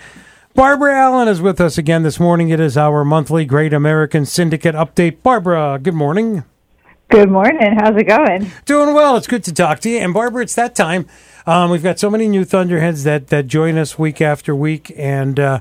Barbara 0.56 0.96
Allen 0.96 1.28
is 1.28 1.40
with 1.40 1.62
us 1.62 1.78
again 1.78 2.02
this 2.02 2.20
morning. 2.20 2.50
It 2.50 2.60
is 2.60 2.78
our 2.78 3.06
monthly 3.06 3.46
Great 3.46 3.72
American 3.72 4.26
Syndicate 4.26 4.74
update. 4.74 5.22
Barbara, 5.22 5.80
good 5.82 5.94
morning. 5.94 6.46
Good 7.10 7.30
morning. 7.30 7.78
How's 7.78 7.96
it 7.96 8.08
going? 8.08 8.52
Doing 8.66 8.96
well. 8.96 9.16
It's 9.18 9.28
good 9.28 9.44
to 9.44 9.54
talk 9.54 9.82
to 9.82 9.90
you. 9.90 10.00
And 10.00 10.16
Barbara, 10.16 10.42
it's 10.42 10.56
that 10.56 10.74
time. 10.74 11.06
Um, 11.48 11.70
we've 11.70 11.84
got 11.84 12.00
so 12.00 12.10
many 12.10 12.28
new 12.28 12.44
Thunderheads 12.44 13.04
that, 13.04 13.28
that 13.28 13.48
join 13.48 13.78
us 13.78 14.00
week 14.00 14.20
after 14.20 14.56
week. 14.56 14.92
And 14.98 15.40
uh, 15.40 15.60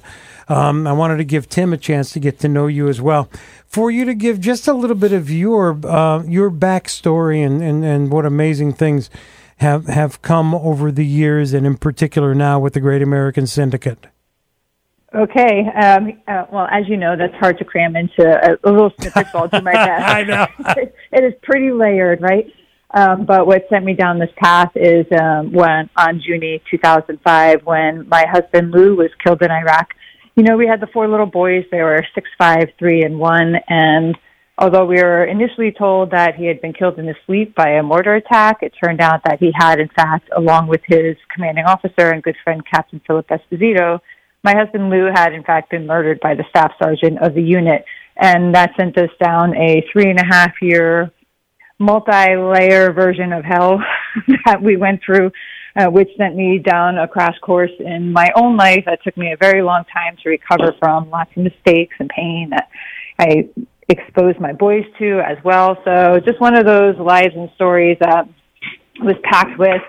um, 0.49 0.87
I 0.87 0.93
wanted 0.93 1.19
to 1.19 1.25
give 1.25 1.49
Tim 1.49 1.73
a 1.73 1.77
chance 1.77 2.11
to 2.13 2.21
get 2.21 2.39
to 2.41 2.49
know 2.49 2.67
you 2.67 2.89
as 2.89 3.01
well. 3.01 3.29
For 3.67 3.91
you 3.91 4.05
to 4.05 4.15
give 4.15 4.41
just 4.41 4.67
a 4.67 4.73
little 4.73 4.97
bit 4.97 5.13
of 5.13 5.31
your 5.31 5.79
uh, 5.87 6.23
your 6.23 6.51
backstory 6.51 7.45
and, 7.45 7.63
and, 7.63 7.85
and 7.85 8.11
what 8.11 8.25
amazing 8.25 8.75
things 8.75 9.11
have, 9.57 9.87
have 9.87 10.23
come 10.23 10.55
over 10.55 10.93
the 10.93 11.05
years, 11.05 11.53
and 11.53 11.67
in 11.67 11.77
particular 11.77 12.35
now 12.35 12.59
with 12.61 12.75
the 12.75 12.81
Great 12.81 13.03
American 13.03 13.47
Syndicate. 13.47 14.07
Okay. 15.15 15.67
Um, 15.69 16.21
uh, 16.27 16.45
well, 16.53 16.69
as 16.71 16.89
you 16.89 16.97
know, 16.97 17.17
that's 17.17 17.35
hard 17.35 17.59
to 17.59 17.65
cram 17.65 17.97
into 17.97 18.23
a, 18.23 18.57
a 18.69 18.71
little 18.71 18.93
snippet, 18.99 19.27
so 19.33 19.39
I'll 19.39 19.49
do 19.49 19.61
my 19.61 19.73
best. 19.73 20.05
I 20.05 20.23
know. 20.23 20.47
it 21.13 21.25
is 21.25 21.35
pretty 21.43 21.73
layered, 21.73 22.21
right? 22.21 22.53
Um, 22.95 23.27
but 23.27 23.45
what 23.47 23.67
sent 23.69 23.85
me 23.85 23.95
down 23.95 24.21
this 24.21 24.31
path 24.37 24.71
is 24.77 25.05
um, 25.21 25.53
when 25.53 25.91
on 25.97 26.23
June 26.25 26.45
8, 26.45 26.63
2005, 26.71 27.67
when 27.67 28.09
my 28.09 28.25
husband 28.31 28.71
Lou 28.71 28.95
was 28.95 29.11
killed 29.23 29.43
in 29.43 29.51
Iraq. 29.51 29.89
You 30.37 30.45
know, 30.45 30.57
we 30.57 30.69
had 30.69 30.81
the 30.81 30.87
four 30.87 31.09
little 31.09 31.27
boys. 31.27 31.65
They 31.71 31.83
were 31.83 32.07
six, 32.15 32.29
five, 32.39 32.69
three, 32.79 33.03
and 33.03 33.19
one. 33.19 33.57
And 33.69 34.17
although 34.59 34.85
we 34.85 35.03
were 35.03 35.25
initially 35.25 35.73
told 35.73 36.13
that 36.13 36.37
he 36.37 36.47
had 36.47 36.61
been 36.61 36.73
killed 36.73 36.99
in 37.01 37.09
his 37.09 37.17
sleep 37.27 37.57
by 37.57 37.71
a 37.71 37.83
mortar 37.83 38.15
attack, 38.15 38.59
it 38.63 38.73
turned 38.83 39.01
out 39.01 39.23
that 39.25 39.41
he 39.41 39.51
had, 39.53 39.81
in 39.81 39.89
fact, 39.89 40.31
along 40.37 40.69
with 40.69 40.81
his 40.87 41.17
commanding 41.35 41.65
officer 41.65 42.11
and 42.11 42.23
good 42.23 42.37
friend 42.45 42.63
Captain 42.65 43.01
Philip 43.07 43.29
Esposito, 43.29 44.01
my 44.45 44.55
husband 44.55 44.91
Lou 44.91 45.11
had, 45.13 45.33
in 45.33 45.43
fact, 45.43 45.71
been 45.71 45.87
murdered 45.87 46.21
by 46.21 46.35
the 46.35 46.45
staff 46.49 46.73
sergeant 46.81 47.19
of 47.23 47.35
the 47.35 47.43
unit. 47.43 47.85
And 48.17 48.55
that 48.55 48.71
sent 48.79 48.97
us 48.99 49.11
down 49.21 49.57
a 49.57 49.85
three 49.93 50.11
and 50.11 50.21
a 50.21 50.25
half 50.25 50.53
year 50.63 51.11
multi-layer 51.79 52.93
version 52.93 53.33
of 53.33 53.45
hell 53.45 53.79
that 54.47 54.63
we 54.63 54.77
went 54.77 55.01
through, 55.05 55.31
uh, 55.77 55.87
which 55.87 56.09
sent 56.17 56.37
me 56.37 56.59
down 56.59 56.99
a 56.99 57.09
crash 57.09 57.37
course 57.43 57.73
in 57.81 58.13
my 58.13 58.31
own 58.37 58.57
life 58.57 58.85
that 58.87 59.01
took 59.03 59.17
me 59.17 59.33
a 59.33 59.37
very 59.37 59.63
long 59.63 59.85
time 59.93 60.17
to 60.23 60.29
recover 60.29 60.75
from, 60.79 61.11
lots 61.11 61.31
of 61.37 61.43
mistakes 61.43 61.95
and 61.99 62.09
pain 62.09 62.51
that 62.51 62.69
I 63.19 63.49
exposed 63.89 64.41
my 64.41 64.53
boys 64.53 64.85
to 64.99 65.21
as 65.21 65.37
well. 65.45 65.77
So 65.85 66.21
just 66.25 66.41
one 66.41 66.57
of 66.57 66.65
those 66.65 66.97
lives 66.99 67.35
and 67.37 67.51
stories 67.55 67.99
that 68.01 68.29
was 69.01 69.17
packed 69.25 69.59
with 69.59 69.83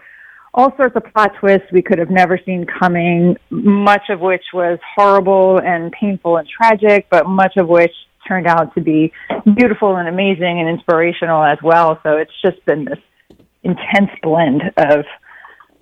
all 0.53 0.75
sorts 0.77 0.95
of 0.95 1.03
plot 1.13 1.31
twists 1.39 1.67
we 1.71 1.81
could 1.81 1.99
have 1.99 2.09
never 2.09 2.39
seen 2.45 2.65
coming, 2.79 3.35
much 3.49 4.03
of 4.09 4.21
which 4.21 4.43
was 4.53 4.79
horrible 4.95 5.59
and 5.59 5.91
painful 5.91 6.37
and 6.37 6.47
tragic, 6.47 7.07
but 7.11 7.27
much 7.27 7.57
of 7.57 7.67
which 7.67 7.91
turned 8.27 8.47
out 8.47 8.73
to 8.75 8.81
be 8.81 9.11
beautiful 9.55 9.95
and 9.95 10.07
amazing 10.07 10.59
and 10.59 10.69
inspirational 10.69 11.43
as 11.43 11.57
well. 11.63 11.99
So 12.03 12.17
it's 12.17 12.31
just 12.43 12.63
been 12.65 12.85
this 12.85 12.99
intense 13.63 14.11
blend 14.21 14.61
of 14.77 15.05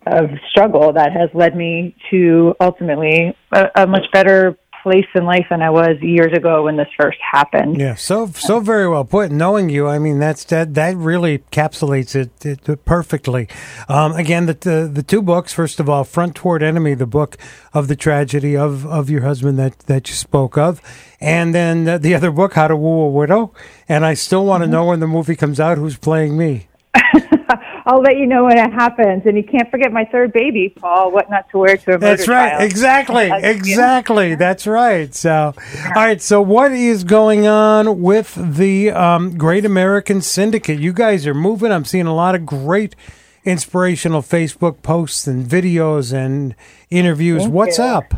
of 0.06 0.26
struggle 0.50 0.92
that 0.94 1.14
has 1.14 1.30
led 1.34 1.56
me 1.56 1.96
to 2.12 2.54
ultimately 2.60 3.38
a, 3.54 3.70
a 3.76 3.88
much 3.88 4.06
better 4.12 4.58
place 4.84 5.08
in 5.16 5.26
life 5.26 5.48
than 5.50 5.62
I 5.62 5.70
was 5.70 5.98
years 6.02 6.34
ago 6.34 6.64
when 6.64 6.76
this 6.78 6.88
first 7.00 7.18
happened. 7.20 7.80
Yeah, 7.80 7.96
so 7.96 8.28
so 8.28 8.60
very 8.60 8.88
well 8.88 9.06
put. 9.06 9.32
Knowing 9.32 9.70
you, 9.70 9.88
I 9.88 9.98
mean, 9.98 10.20
that's 10.20 10.44
that 10.46 10.74
that 10.76 10.96
really 10.98 11.40
encapsulates 11.40 12.16
it, 12.16 12.46
it 12.46 12.86
perfectly. 12.86 13.48
Um, 13.88 14.12
again, 14.12 14.46
the, 14.46 14.54
the 14.54 14.92
the 14.94 15.04
two 15.04 15.22
books. 15.22 15.54
First 15.54 15.80
of 15.80 15.90
all, 15.90 16.04
Front 16.04 16.36
Toward 16.36 16.62
Enemy, 16.62 16.96
the 16.96 17.08
book 17.08 17.38
of 17.74 17.88
the 17.88 17.96
tragedy 17.96 18.56
of 18.56 18.86
of 18.86 19.10
your 19.10 19.22
husband 19.22 19.58
that 19.58 19.80
that 19.80 20.10
you 20.10 20.16
spoke 20.16 20.58
of, 20.58 20.82
and 21.20 21.56
then 21.56 21.86
the, 21.86 21.98
the 21.98 22.14
other 22.14 22.30
book, 22.32 22.54
How 22.54 22.68
to 22.68 22.76
Woo 22.76 23.02
a 23.02 23.10
Widow. 23.10 23.54
And 23.88 24.06
I 24.06 24.14
still 24.14 24.46
want 24.46 24.64
to 24.64 24.68
know 24.68 24.86
when 24.86 25.00
the 25.00 25.08
movie 25.08 25.36
comes 25.36 25.60
out, 25.60 25.78
who's 25.78 25.98
playing 25.98 26.38
me. 26.38 26.68
I'll 27.86 28.02
let 28.02 28.18
you 28.18 28.26
know 28.28 28.46
when 28.46 28.58
it 28.58 28.72
happens. 28.72 29.24
And 29.26 29.36
you 29.36 29.44
can't 29.44 29.70
forget 29.70 29.92
my 29.92 30.06
third 30.06 30.32
baby, 30.34 30.70
Paul. 30.70 31.12
What 31.12 31.30
not 31.30 31.50
to 31.50 31.58
wear 31.58 31.78
to 31.78 31.90
a 31.90 31.94
murder 31.94 32.00
That's 32.00 32.28
right. 32.28 32.50
trial. 32.52 32.62
Exactly. 32.62 33.30
Uh, 33.32 33.38
Exactly. 33.38 34.36
That's 34.36 34.66
right. 34.66 35.14
So, 35.14 35.54
all 35.88 35.92
right. 35.96 36.22
So, 36.22 36.42
what 36.42 36.72
is 36.72 37.04
going 37.04 37.46
on 37.48 38.02
with 38.02 38.36
the 38.36 38.92
um, 38.92 39.38
Great 39.38 39.66
American 39.66 40.22
Syndicate? 40.22 40.80
You 40.80 40.94
guys 40.94 41.28
are 41.28 41.34
moving. 41.34 41.72
I'm 41.72 41.86
seeing 41.86 42.08
a 42.08 42.16
lot 42.16 42.36
of 42.36 42.46
great 42.46 42.96
inspirational 43.44 44.22
Facebook 44.22 44.82
posts 44.82 45.28
and 45.28 45.46
videos 45.46 46.14
and 46.14 46.56
interviews. 46.90 47.44
Thank 47.44 47.54
What's 47.54 47.78
you. 47.78 47.84
up? 47.84 48.14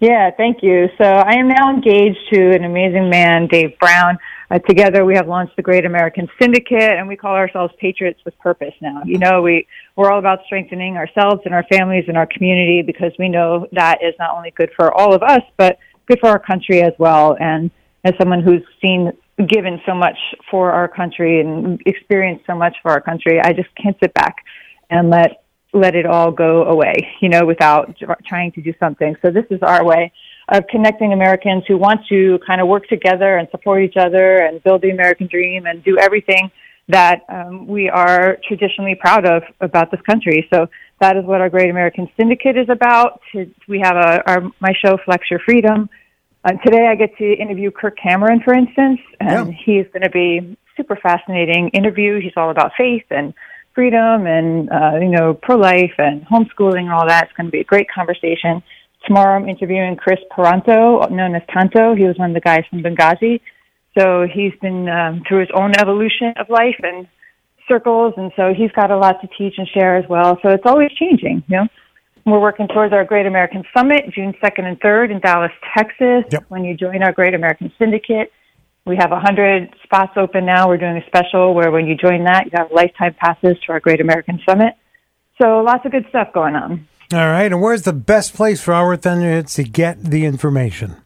Yeah, 0.00 0.30
thank 0.30 0.62
you. 0.62 0.88
So 0.96 1.04
I 1.04 1.34
am 1.34 1.48
now 1.48 1.70
engaged 1.70 2.18
to 2.32 2.54
an 2.54 2.64
amazing 2.64 3.10
man, 3.10 3.46
Dave 3.48 3.78
Brown. 3.78 4.18
Uh, 4.50 4.58
together, 4.58 5.04
we 5.04 5.14
have 5.14 5.28
launched 5.28 5.54
the 5.54 5.62
Great 5.62 5.84
American 5.84 6.28
Syndicate, 6.40 6.98
and 6.98 7.06
we 7.06 7.14
call 7.14 7.36
ourselves 7.36 7.72
Patriots 7.78 8.18
with 8.24 8.36
Purpose. 8.40 8.74
Now, 8.80 9.02
you 9.04 9.16
know, 9.16 9.42
we 9.42 9.68
we're 9.94 10.10
all 10.10 10.18
about 10.18 10.40
strengthening 10.44 10.96
ourselves 10.96 11.42
and 11.44 11.54
our 11.54 11.62
families 11.70 12.06
and 12.08 12.16
our 12.16 12.26
community 12.26 12.82
because 12.82 13.12
we 13.16 13.28
know 13.28 13.68
that 13.72 14.02
is 14.02 14.14
not 14.18 14.36
only 14.36 14.50
good 14.50 14.70
for 14.74 14.92
all 14.92 15.14
of 15.14 15.22
us, 15.22 15.42
but 15.56 15.78
good 16.06 16.18
for 16.18 16.30
our 16.30 16.40
country 16.40 16.82
as 16.82 16.92
well. 16.98 17.36
And 17.38 17.70
as 18.02 18.14
someone 18.18 18.42
who's 18.42 18.62
seen 18.82 19.12
given 19.46 19.80
so 19.86 19.94
much 19.94 20.18
for 20.50 20.72
our 20.72 20.88
country 20.88 21.40
and 21.40 21.80
experienced 21.86 22.44
so 22.46 22.56
much 22.56 22.76
for 22.82 22.90
our 22.90 23.00
country, 23.00 23.40
I 23.40 23.52
just 23.52 23.68
can't 23.76 23.96
sit 24.02 24.12
back 24.14 24.38
and 24.90 25.10
let 25.10 25.44
let 25.72 25.94
it 25.94 26.06
all 26.06 26.32
go 26.32 26.64
away, 26.64 27.08
you 27.20 27.28
know, 27.28 27.46
without 27.46 27.96
trying 28.26 28.50
to 28.50 28.60
do 28.60 28.74
something. 28.80 29.14
So 29.22 29.30
this 29.30 29.46
is 29.50 29.62
our 29.62 29.84
way 29.84 30.12
of 30.50 30.66
connecting 30.68 31.12
Americans 31.12 31.64
who 31.68 31.78
want 31.78 32.00
to 32.08 32.38
kind 32.46 32.60
of 32.60 32.66
work 32.66 32.86
together 32.88 33.36
and 33.36 33.48
support 33.50 33.82
each 33.82 33.96
other 33.96 34.38
and 34.38 34.62
build 34.62 34.82
the 34.82 34.90
American 34.90 35.28
dream 35.28 35.66
and 35.66 35.82
do 35.84 35.96
everything 35.98 36.50
that 36.88 37.20
um, 37.28 37.68
we 37.68 37.88
are 37.88 38.36
traditionally 38.46 38.96
proud 38.96 39.24
of 39.24 39.44
about 39.60 39.92
this 39.92 40.00
country. 40.02 40.48
So 40.52 40.66
that 41.00 41.16
is 41.16 41.24
what 41.24 41.40
our 41.40 41.48
Great 41.48 41.70
American 41.70 42.08
Syndicate 42.16 42.56
is 42.56 42.68
about. 42.68 43.20
We 43.68 43.80
have 43.80 43.96
a, 43.96 44.28
our 44.28 44.42
my 44.60 44.72
show 44.84 44.98
Flex 45.04 45.30
Your 45.30 45.40
Freedom. 45.40 45.88
Uh, 46.44 46.52
today 46.64 46.88
I 46.88 46.96
get 46.96 47.16
to 47.18 47.32
interview 47.32 47.70
Kirk 47.70 47.96
Cameron, 48.02 48.40
for 48.44 48.54
instance, 48.54 48.98
and 49.20 49.54
he's 49.54 49.86
going 49.92 50.02
to 50.02 50.10
be 50.10 50.56
super 50.76 50.96
fascinating 50.96 51.68
interview. 51.68 52.20
He's 52.20 52.32
all 52.36 52.50
about 52.50 52.72
faith 52.76 53.04
and 53.10 53.34
freedom 53.74 54.26
and 54.26 54.68
uh, 54.70 54.96
you 55.00 55.10
know 55.10 55.34
pro-life 55.34 55.94
and 55.98 56.26
homeschooling 56.26 56.82
and 56.82 56.92
all 56.92 57.06
that. 57.06 57.24
It's 57.24 57.32
going 57.36 57.46
to 57.46 57.52
be 57.52 57.60
a 57.60 57.64
great 57.64 57.88
conversation. 57.88 58.62
Tomorrow 59.06 59.36
I'm 59.36 59.48
interviewing 59.48 59.96
Kris 59.96 60.18
Paronto, 60.30 61.10
known 61.10 61.34
as 61.34 61.42
Tanto. 61.52 61.94
He 61.94 62.04
was 62.04 62.18
one 62.18 62.30
of 62.30 62.34
the 62.34 62.40
guys 62.40 62.64
from 62.68 62.82
Benghazi. 62.82 63.40
So 63.98 64.26
he's 64.32 64.52
been 64.60 64.88
um, 64.88 65.22
through 65.26 65.40
his 65.40 65.48
own 65.54 65.72
evolution 65.80 66.34
of 66.36 66.48
life 66.48 66.76
and 66.82 67.08
circles, 67.68 68.14
and 68.16 68.30
so 68.36 68.52
he's 68.54 68.70
got 68.72 68.90
a 68.90 68.96
lot 68.96 69.20
to 69.22 69.28
teach 69.38 69.54
and 69.58 69.66
share 69.68 69.96
as 69.96 70.04
well. 70.08 70.38
So 70.42 70.50
it's 70.50 70.66
always 70.66 70.90
changing, 70.92 71.42
you 71.48 71.56
know. 71.56 71.68
We're 72.26 72.40
working 72.40 72.68
towards 72.68 72.92
our 72.92 73.04
Great 73.04 73.26
American 73.26 73.64
Summit, 73.74 74.04
June 74.14 74.34
2nd 74.42 74.64
and 74.64 74.80
3rd 74.80 75.10
in 75.10 75.20
Dallas, 75.20 75.52
Texas. 75.76 76.24
When 76.48 76.64
you 76.64 76.76
join 76.76 77.02
our 77.02 77.12
Great 77.12 77.34
American 77.34 77.72
Syndicate, 77.78 78.30
we 78.84 78.96
have 78.96 79.10
100 79.10 79.74
spots 79.82 80.12
open 80.16 80.44
now. 80.44 80.68
We're 80.68 80.76
doing 80.76 80.96
a 80.96 81.06
special 81.06 81.54
where 81.54 81.70
when 81.70 81.86
you 81.86 81.96
join 81.96 82.24
that, 82.24 82.44
you 82.46 82.52
have 82.54 82.70
lifetime 82.72 83.14
passes 83.14 83.56
to 83.66 83.72
our 83.72 83.80
Great 83.80 84.00
American 84.00 84.40
Summit. 84.46 84.74
So 85.40 85.60
lots 85.60 85.86
of 85.86 85.92
good 85.92 86.06
stuff 86.10 86.32
going 86.34 86.54
on. 86.54 86.86
All 87.12 87.18
right. 87.18 87.52
And 87.52 87.60
where's 87.60 87.82
the 87.82 87.92
best 87.92 88.34
place 88.34 88.60
for 88.60 88.72
our 88.72 88.96
Thunderheads 88.96 89.54
to 89.54 89.64
get 89.64 90.02
the 90.02 90.24
information? 90.24 90.96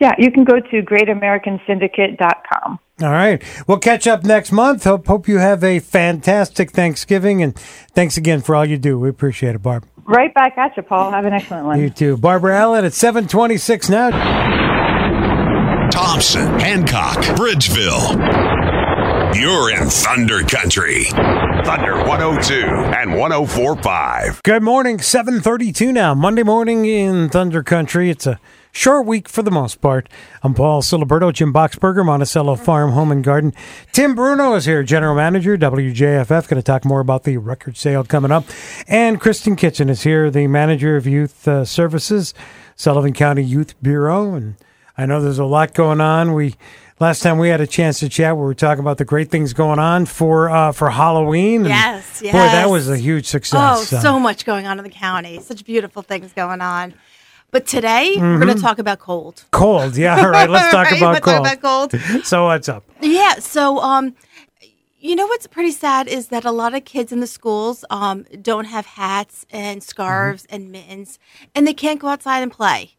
Yeah, 0.00 0.12
you 0.18 0.30
can 0.32 0.44
go 0.44 0.58
to 0.58 0.82
greatamericansyndicate.com. 0.82 2.78
All 3.02 3.10
right. 3.10 3.42
We'll 3.66 3.78
catch 3.78 4.06
up 4.06 4.24
next 4.24 4.52
month. 4.52 4.84
Hope, 4.84 5.06
hope 5.06 5.28
you 5.28 5.38
have 5.38 5.64
a 5.64 5.78
fantastic 5.78 6.72
Thanksgiving. 6.72 7.42
And 7.42 7.56
thanks 7.94 8.16
again 8.16 8.40
for 8.40 8.54
all 8.54 8.64
you 8.64 8.78
do. 8.78 8.98
We 8.98 9.08
appreciate 9.08 9.54
it, 9.54 9.62
Barb. 9.62 9.86
Right 10.04 10.34
back 10.34 10.58
at 10.58 10.76
you, 10.76 10.82
Paul. 10.82 11.12
Have 11.12 11.24
an 11.24 11.32
excellent 11.32 11.66
one. 11.66 11.80
You 11.80 11.88
too. 11.90 12.16
Barbara 12.16 12.58
Allen 12.58 12.84
at 12.84 12.92
726 12.92 13.88
now. 13.88 14.10
Thompson, 15.90 16.58
Hancock, 16.58 17.18
Bridgeville. 17.36 18.16
You're 19.34 19.70
in 19.70 19.88
Thunder 19.88 20.42
Country. 20.42 21.04
Thunder 21.64 21.94
102 21.94 22.54
and 22.64 23.16
1045. 23.16 24.42
Good 24.42 24.64
morning. 24.64 24.98
732 24.98 25.92
now. 25.92 26.12
Monday 26.12 26.42
morning 26.42 26.86
in 26.86 27.28
Thunder 27.28 27.62
Country. 27.62 28.10
It's 28.10 28.26
a 28.26 28.40
short 28.72 29.06
week 29.06 29.28
for 29.28 29.42
the 29.42 29.50
most 29.52 29.80
part. 29.80 30.08
I'm 30.42 30.54
Paul 30.54 30.82
Siliberto, 30.82 31.32
Jim 31.32 31.52
Boxberger, 31.52 32.04
Monticello 32.04 32.56
Farm, 32.56 32.90
Home 32.90 33.12
and 33.12 33.22
Garden. 33.22 33.52
Tim 33.92 34.16
Bruno 34.16 34.54
is 34.54 34.64
here, 34.64 34.82
General 34.82 35.14
Manager, 35.14 35.56
WJFF. 35.56 36.48
Going 36.48 36.60
to 36.60 36.62
talk 36.62 36.84
more 36.84 37.00
about 37.00 37.22
the 37.22 37.36
record 37.36 37.76
sale 37.76 38.02
coming 38.02 38.32
up. 38.32 38.44
And 38.88 39.20
Kristen 39.20 39.54
Kitson 39.54 39.88
is 39.88 40.02
here, 40.02 40.32
the 40.32 40.48
Manager 40.48 40.96
of 40.96 41.06
Youth 41.06 41.46
uh, 41.46 41.64
Services, 41.64 42.34
Sullivan 42.74 43.12
County 43.12 43.44
Youth 43.44 43.80
Bureau. 43.80 44.34
And 44.34 44.56
I 44.98 45.06
know 45.06 45.22
there's 45.22 45.38
a 45.38 45.44
lot 45.44 45.74
going 45.74 46.00
on. 46.00 46.32
We 46.32 46.56
last 47.02 47.22
time 47.22 47.36
we 47.38 47.48
had 47.48 47.60
a 47.60 47.66
chance 47.66 47.98
to 48.00 48.08
chat, 48.08 48.36
we 48.36 48.42
were 48.42 48.54
talking 48.54 48.80
about 48.80 48.96
the 48.98 49.04
great 49.04 49.30
things 49.30 49.52
going 49.52 49.78
on 49.78 50.06
for 50.06 50.48
uh, 50.48 50.72
for 50.72 50.88
Halloween. 50.90 51.60
And 51.62 51.68
Yes, 51.68 52.22
Boy, 52.22 52.32
that 52.32 52.70
was 52.70 52.88
a 52.88 52.96
huge 52.96 53.26
success. 53.26 53.60
Oh, 53.78 53.82
So- 53.84 53.98
so 54.00 54.18
much 54.18 54.44
going 54.44 54.66
on 54.66 54.78
in 54.78 54.84
the 54.84 54.90
county. 54.90 55.38
Such 55.40 55.64
beautiful 55.64 56.02
things 56.02 56.32
going 56.32 56.60
on. 56.60 56.94
But 57.50 57.66
today 57.66 58.14
we're 58.16 58.38
going 58.40 58.56
to 58.56 58.62
talk 58.62 58.78
about 58.78 58.98
cold. 58.98 59.44
Cold, 59.50 59.94
yeah. 59.94 60.18
All 60.18 60.30
right, 60.30 60.48
let's 60.48 60.70
talk 60.76 60.86
Right, 60.90 60.96
about 60.96 61.12
let's 61.12 61.24
cold. 61.26 61.44
talk 61.44 61.58
about 61.58 61.90
cold. 61.92 62.24
so 62.24 62.46
what's 62.46 62.66
up? 62.66 62.82
Yeah. 63.02 63.34
So, 63.40 63.78
um, 63.80 64.14
you 64.98 65.14
know 65.16 65.26
what's 65.26 65.46
pretty 65.48 65.72
sad 65.72 66.08
is 66.08 66.28
that 66.28 66.44
a 66.46 66.50
lot 66.50 66.74
of 66.74 66.84
kids 66.86 67.12
in 67.12 67.20
the 67.20 67.26
schools 67.26 67.84
um, 67.90 68.24
don't 68.40 68.64
have 68.66 68.86
hats 68.86 69.44
and 69.50 69.82
scarves 69.82 70.44
Mm-hmm. 70.44 70.54
and 70.54 70.72
mittens, 70.72 71.18
and 71.54 71.66
they 71.66 71.74
can't 71.74 72.00
go 72.00 72.08
outside 72.08 72.42
and 72.42 72.50
play. 72.50 72.92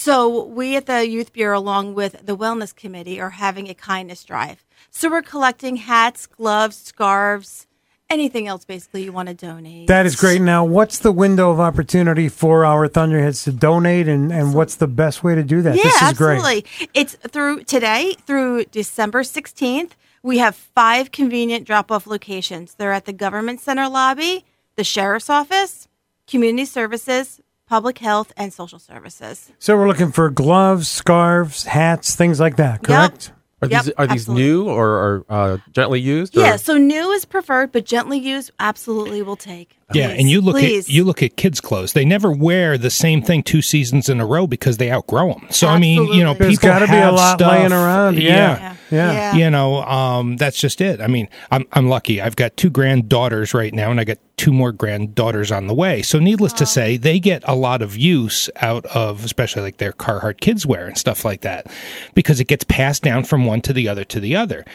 So 0.00 0.44
we 0.44 0.76
at 0.76 0.86
the 0.86 1.08
Youth 1.08 1.32
Bureau, 1.32 1.58
along 1.58 1.94
with 1.94 2.24
the 2.24 2.36
Wellness 2.36 2.72
Committee, 2.72 3.20
are 3.20 3.30
having 3.30 3.68
a 3.68 3.74
kindness 3.74 4.22
drive. 4.22 4.64
So 4.92 5.10
we're 5.10 5.22
collecting 5.22 5.74
hats, 5.74 6.24
gloves, 6.24 6.76
scarves, 6.76 7.66
anything 8.08 8.46
else 8.46 8.64
basically 8.64 9.02
you 9.02 9.10
want 9.10 9.28
to 9.28 9.34
donate. 9.34 9.88
That 9.88 10.06
is 10.06 10.14
great. 10.14 10.40
Now, 10.40 10.64
what's 10.64 11.00
the 11.00 11.10
window 11.10 11.50
of 11.50 11.58
opportunity 11.58 12.28
for 12.28 12.64
our 12.64 12.86
Thunderheads 12.86 13.42
to 13.42 13.52
donate, 13.52 14.06
and, 14.06 14.30
and 14.30 14.54
what's 14.54 14.76
the 14.76 14.86
best 14.86 15.24
way 15.24 15.34
to 15.34 15.42
do 15.42 15.62
that? 15.62 15.74
Yeah, 15.74 15.82
this 15.82 15.96
is 15.96 16.02
absolutely. 16.02 16.62
great. 16.62 16.90
It's 16.94 17.14
through 17.16 17.64
today 17.64 18.14
through 18.24 18.66
December 18.66 19.24
16th. 19.24 19.94
We 20.22 20.38
have 20.38 20.54
five 20.54 21.10
convenient 21.10 21.66
drop 21.66 21.90
off 21.90 22.06
locations. 22.06 22.76
They're 22.76 22.92
at 22.92 23.06
the 23.06 23.12
Government 23.12 23.60
Center 23.60 23.88
lobby, 23.88 24.44
the 24.76 24.84
Sheriff's 24.84 25.28
Office, 25.28 25.88
Community 26.28 26.66
Services, 26.66 27.40
Public 27.68 27.98
Health, 27.98 28.32
and 28.36 28.52
Social 28.52 28.78
Services. 28.78 29.50
So 29.58 29.76
we're 29.76 29.88
looking 29.88 30.10
for 30.12 30.30
gloves, 30.30 30.88
scarves, 30.88 31.64
hats, 31.64 32.14
things 32.14 32.40
like 32.40 32.56
that. 32.56 32.82
Correct. 32.82 33.32
Are 33.60 33.68
Yep, 33.68 33.84
these 33.84 33.92
are 33.98 34.06
these 34.06 34.20
absolutely. 34.22 34.42
new 34.44 34.68
or 34.68 34.88
are 34.88 35.24
uh, 35.28 35.56
gently 35.72 36.00
used? 36.00 36.36
or- 36.36 36.40
Yeah, 36.40 36.56
so 36.56 36.76
new 36.78 37.10
is 37.10 37.24
preferred, 37.24 37.72
but 37.72 37.84
gently 37.84 38.18
used 38.18 38.52
absolutely 38.60 39.20
will 39.22 39.36
take. 39.36 39.77
Yeah, 39.94 40.08
and 40.08 40.28
you 40.28 40.42
look 40.42 40.56
please. 40.56 40.86
at 40.86 40.92
you 40.92 41.02
look 41.02 41.22
at 41.22 41.36
kids' 41.36 41.62
clothes. 41.62 41.94
They 41.94 42.04
never 42.04 42.30
wear 42.30 42.76
the 42.76 42.90
same 42.90 43.22
thing 43.22 43.42
two 43.42 43.62
seasons 43.62 44.10
in 44.10 44.20
a 44.20 44.26
row 44.26 44.46
because 44.46 44.76
they 44.76 44.92
outgrow 44.92 45.32
them. 45.32 45.46
So 45.50 45.66
I 45.66 45.78
mean, 45.78 46.12
you 46.12 46.22
know, 46.22 46.34
There's 46.34 46.56
people 46.56 46.68
gotta 46.68 46.86
be 46.86 46.92
a 46.92 46.96
have 46.96 47.14
lot 47.14 47.38
stuff, 47.38 47.52
laying 47.52 47.72
around. 47.72 48.18
Yeah. 48.18 48.76
Yeah. 48.90 49.12
Yeah. 49.12 49.34
You 49.34 49.50
know, 49.50 49.82
um, 49.84 50.36
that's 50.36 50.60
just 50.60 50.82
it. 50.82 51.00
I 51.00 51.06
mean, 51.06 51.26
I'm 51.50 51.66
I'm 51.72 51.88
lucky. 51.88 52.20
I've 52.20 52.36
got 52.36 52.54
two 52.58 52.68
granddaughters 52.68 53.54
right 53.54 53.72
now, 53.72 53.90
and 53.90 53.98
I 53.98 54.04
got 54.04 54.18
two 54.36 54.52
more 54.52 54.72
granddaughters 54.72 55.50
on 55.50 55.68
the 55.68 55.74
way. 55.74 56.02
So 56.02 56.18
needless 56.18 56.52
to 56.54 56.66
say, 56.66 56.98
they 56.98 57.18
get 57.18 57.42
a 57.46 57.54
lot 57.54 57.80
of 57.80 57.96
use 57.96 58.50
out 58.56 58.84
of, 58.86 59.24
especially 59.24 59.62
like 59.62 59.78
their 59.78 59.92
Carhartt 59.92 60.40
kids 60.40 60.66
wear 60.66 60.86
and 60.86 60.98
stuff 60.98 61.24
like 61.24 61.40
that, 61.40 61.66
because 62.12 62.40
it 62.40 62.46
gets 62.46 62.64
passed 62.64 63.02
down 63.02 63.24
from 63.24 63.46
one 63.46 63.62
to 63.62 63.72
the 63.72 63.88
other 63.88 64.04
to 64.04 64.20
the 64.20 64.36
other. 64.36 64.66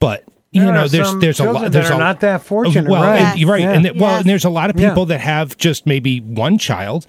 But 0.00 0.24
you 0.54 0.64
know, 0.72 0.88
there's 0.88 1.14
there's 1.16 1.40
a 1.40 1.42
children 1.44 1.62
lot. 1.64 1.72
that 1.72 1.90
are 1.90 1.94
a, 1.94 1.98
not 1.98 2.20
that 2.20 2.40
oh, 2.40 2.44
fortunate, 2.44 2.88
Well, 2.90 3.02
right. 3.02 3.20
and- 3.20 3.38
you're 3.40 3.50
right, 3.50 3.60
Yeah. 3.60 3.72
and 3.72 3.84
that, 3.84 3.96
well, 3.96 4.10
Yes. 4.12 4.20
and 4.22 4.30
there's 4.30 4.44
a 4.44 4.50
lot 4.50 4.70
of 4.70 4.78
Yeah. 4.80 4.88
people 4.90 5.06
that 5.06 5.20
have 5.20 5.56
just 5.58 5.86
maybe 5.86 6.20
one 6.20 6.58
child, 6.58 7.06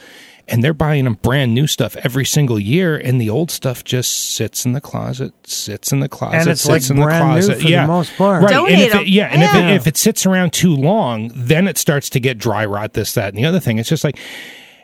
and 0.48 0.64
they're 0.64 0.74
buying 0.76 1.06
them 1.06 1.18
brand 1.22 1.54
new 1.56 1.66
stuff 1.68 1.96
every 2.04 2.26
single 2.26 2.60
year, 2.60 2.96
and 2.98 3.20
the 3.20 3.30
old 3.30 3.50
stuff 3.52 3.84
just 3.84 4.36
sits 4.36 4.66
in 4.66 4.74
the 4.74 4.82
closet, 4.82 5.34
sits 5.48 5.92
in 5.92 6.02
the 6.02 6.10
closet, 6.10 6.38
And 6.42 6.50
it's 6.50 6.62
sits 6.62 6.70
like 6.70 6.90
in 6.92 6.98
the 6.98 7.06
brand 7.06 7.24
new 7.28 7.34
closet. 7.46 7.62
for 7.62 7.68
the 7.70 7.88
most 7.88 8.16
part. 8.18 8.44
Right, 8.44 8.52
Donate 8.54 8.74
and 8.74 8.82
if 8.82 8.96
'em. 8.96 9.02
it, 9.02 9.08
yeah, 9.08 9.26
and 9.32 9.42
if 9.44 9.56
it, 9.56 9.66
if 9.76 9.88
it 9.88 9.98
sits 9.98 10.26
around 10.26 10.54
too 10.54 10.76
long, 10.76 11.32
then 11.36 11.68
it 11.68 11.78
starts 11.78 12.10
to 12.12 12.20
get 12.20 12.38
dry 12.38 12.66
rot. 12.66 12.94
This, 12.94 13.14
that, 13.14 13.30
and 13.34 13.38
the 13.44 13.46
other 13.48 13.60
thing. 13.60 13.80
It's 13.80 13.90
just 13.90 14.04
like 14.04 14.20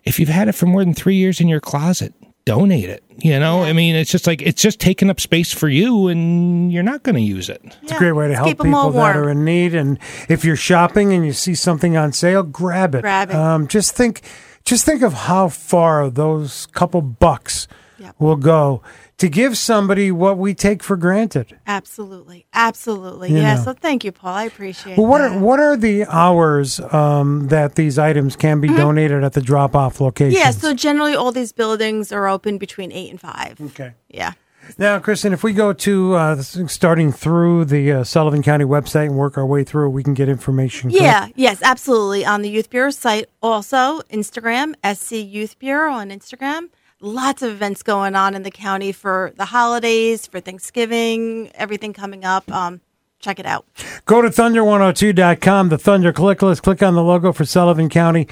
if 0.03 0.19
you've 0.19 0.29
had 0.29 0.47
it 0.47 0.53
for 0.53 0.65
more 0.65 0.83
than 0.83 0.93
three 0.95 1.15
years 1.15 1.39
in 1.39 1.47
your 1.47 1.59
closet, 1.59 2.13
donate 2.45 2.89
it. 2.89 3.03
You 3.17 3.39
know, 3.39 3.63
I 3.63 3.74
mean, 3.74 3.95
it's 3.95 4.10
just 4.12 4.25
like 4.25 4.41
it's 4.41 4.62
just 4.62 4.79
taking 4.79 5.10
up 5.10 5.19
space 5.19 5.53
for 5.53 5.69
you, 5.69 6.07
and 6.07 6.71
you're 6.71 6.81
not 6.83 7.03
going 7.03 7.15
to 7.15 7.21
use 7.21 7.50
it. 7.50 7.62
It's 7.83 7.91
a 7.91 7.98
great 7.98 8.13
way 8.13 8.27
to 8.29 8.36
help 8.36 8.48
keep 8.48 8.60
'em 8.62 8.74
all 8.74 8.89
people 8.89 9.01
that 9.01 9.15
are 9.15 9.29
in 9.29 9.45
need. 9.45 9.75
And 9.75 10.00
if 10.29 10.43
you're 10.43 10.55
shopping 10.55 11.13
and 11.13 11.25
you 11.25 11.33
see 11.33 11.53
something 11.55 11.95
on 11.98 12.13
sale, 12.13 12.41
grab 12.43 12.95
it. 12.95 13.01
Grab 13.01 13.29
it. 13.29 13.36
Um, 13.36 13.67
just 13.67 13.95
think, 13.95 14.21
just 14.65 14.86
think 14.86 15.01
of 15.03 15.13
how 15.13 15.50
far 15.50 16.10
those 16.10 16.65
couple 16.67 17.01
bucks 17.01 17.67
Yep. 18.00 18.15
will 18.17 18.36
go 18.38 18.81
to 19.21 19.29
give 19.29 19.55
somebody 19.55 20.11
what 20.11 20.39
we 20.39 20.55
take 20.55 20.81
for 20.81 20.97
granted. 20.97 21.55
Absolutely, 21.67 22.47
absolutely. 22.53 23.29
You 23.29 23.37
yeah. 23.37 23.53
know. 23.53 23.61
So 23.61 23.73
thank 23.73 24.03
you, 24.03 24.11
Paul. 24.11 24.33
I 24.33 24.45
appreciate. 24.45 24.97
Well, 24.97 25.05
what 25.05 25.19
that. 25.19 25.33
are 25.33 25.39
what 25.39 25.59
are 25.59 25.77
the 25.77 26.05
hours 26.05 26.79
um, 26.79 27.47
that 27.49 27.75
these 27.75 27.99
items 27.99 28.35
can 28.35 28.59
be 28.59 28.67
donated 28.67 29.23
at 29.23 29.33
the 29.33 29.41
drop 29.41 29.75
off 29.75 30.01
location? 30.01 30.39
Mm-hmm. 30.39 30.47
Yeah. 30.47 30.49
So 30.49 30.73
generally, 30.73 31.13
all 31.13 31.31
these 31.31 31.51
buildings 31.51 32.11
are 32.11 32.27
open 32.27 32.57
between 32.57 32.91
eight 32.91 33.11
and 33.11 33.21
five. 33.21 33.61
Okay. 33.61 33.93
Yeah. 34.09 34.33
Now, 34.79 34.97
Kristen, 34.97 35.33
if 35.33 35.43
we 35.43 35.53
go 35.53 35.71
to 35.73 36.15
uh, 36.15 36.41
starting 36.41 37.11
through 37.11 37.65
the 37.65 37.91
uh, 37.91 38.03
Sullivan 38.03 38.41
County 38.41 38.65
website 38.65 39.07
and 39.07 39.17
work 39.17 39.37
our 39.37 39.45
way 39.45 39.63
through, 39.63 39.89
we 39.89 40.01
can 40.03 40.13
get 40.13 40.29
information. 40.29 40.89
correct? 40.89 41.03
Yeah, 41.03 41.27
yes, 41.35 41.61
absolutely. 41.61 42.25
On 42.25 42.41
the 42.41 42.49
Youth 42.49 42.69
Bureau 42.69 42.89
site, 42.89 43.27
also 43.41 44.01
Instagram, 44.11 44.73
SC 44.95 45.13
Youth 45.13 45.59
Bureau 45.59 45.93
on 45.93 46.09
Instagram. 46.09 46.69
Lots 47.03 47.41
of 47.41 47.51
events 47.51 47.81
going 47.81 48.13
on 48.15 48.36
in 48.36 48.43
the 48.43 48.51
county 48.51 48.91
for 48.91 49.34
the 49.36 49.46
holidays, 49.46 50.27
for 50.27 50.39
Thanksgiving, 50.39 51.50
everything 51.55 51.93
coming 51.93 52.24
up. 52.24 52.50
Um, 52.51 52.79
check 53.20 53.39
it 53.39 53.46
out. 53.48 53.65
Go 54.05 54.22
to 54.22 54.29
thunder102.com, 54.29 55.70
the 55.70 55.79
Thunder 55.79 56.13
click 56.13 56.43
list, 56.43 56.62
click 56.62 56.84
on 56.84 56.93
the 56.93 57.03
logo 57.03 57.31
for 57.31 57.43
Sullivan 57.43 57.89
County, 57.89 58.27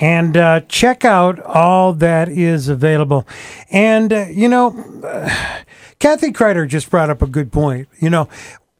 and 0.00 0.36
uh, 0.36 0.60
check 0.68 1.04
out 1.04 1.40
all 1.40 1.94
that 1.94 2.28
is 2.28 2.68
available. 2.68 3.26
And, 3.70 4.12
uh, 4.12 4.26
you 4.30 4.48
know, 4.48 4.70
Kathy 5.98 6.30
Kreider 6.30 6.68
just 6.68 6.90
brought 6.90 7.08
up 7.08 7.22
a 7.22 7.26
good 7.26 7.50
point. 7.50 7.88
You 8.00 8.10
know, 8.10 8.28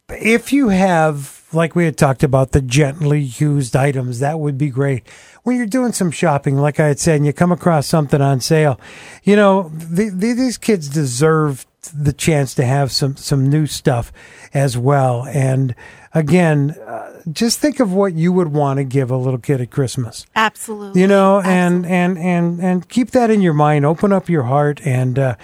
if 0.09 0.53
you 0.53 0.69
have, 0.69 1.47
like 1.51 1.75
we 1.75 1.85
had 1.85 1.97
talked 1.97 2.23
about, 2.23 2.51
the 2.51 2.61
gently 2.61 3.21
used 3.21 3.75
items, 3.75 4.19
that 4.19 4.39
would 4.39 4.57
be 4.57 4.69
great. 4.69 5.03
When 5.43 5.57
you're 5.57 5.65
doing 5.65 5.91
some 5.91 6.11
shopping, 6.11 6.57
like 6.57 6.79
I 6.79 6.87
had 6.87 6.99
said, 6.99 7.17
and 7.17 7.25
you 7.25 7.33
come 7.33 7.51
across 7.51 7.87
something 7.87 8.21
on 8.21 8.41
sale, 8.41 8.79
you 9.23 9.35
know, 9.35 9.71
the, 9.73 10.09
the, 10.09 10.33
these 10.33 10.57
kids 10.57 10.87
deserve 10.87 11.65
the 11.95 12.13
chance 12.13 12.53
to 12.55 12.63
have 12.63 12.91
some, 12.91 13.15
some 13.15 13.49
new 13.49 13.65
stuff 13.65 14.13
as 14.53 14.77
well. 14.77 15.25
And 15.25 15.73
again, 16.13 16.71
uh, 16.71 17.21
just 17.31 17.59
think 17.59 17.79
of 17.79 17.93
what 17.93 18.13
you 18.13 18.31
would 18.33 18.49
want 18.49 18.77
to 18.77 18.83
give 18.83 19.11
a 19.11 19.17
little 19.17 19.39
kid 19.39 19.61
at 19.61 19.71
Christmas. 19.71 20.25
Absolutely. 20.35 21.01
you 21.01 21.07
know 21.07 21.41
and 21.41 21.85
and 21.85 22.17
and 22.17 22.59
and 22.61 22.89
keep 22.89 23.11
that 23.11 23.29
in 23.29 23.41
your 23.41 23.53
mind. 23.53 23.85
Open 23.85 24.11
up 24.11 24.29
your 24.29 24.43
heart 24.43 24.81
and 24.85 25.17
uh, 25.17 25.35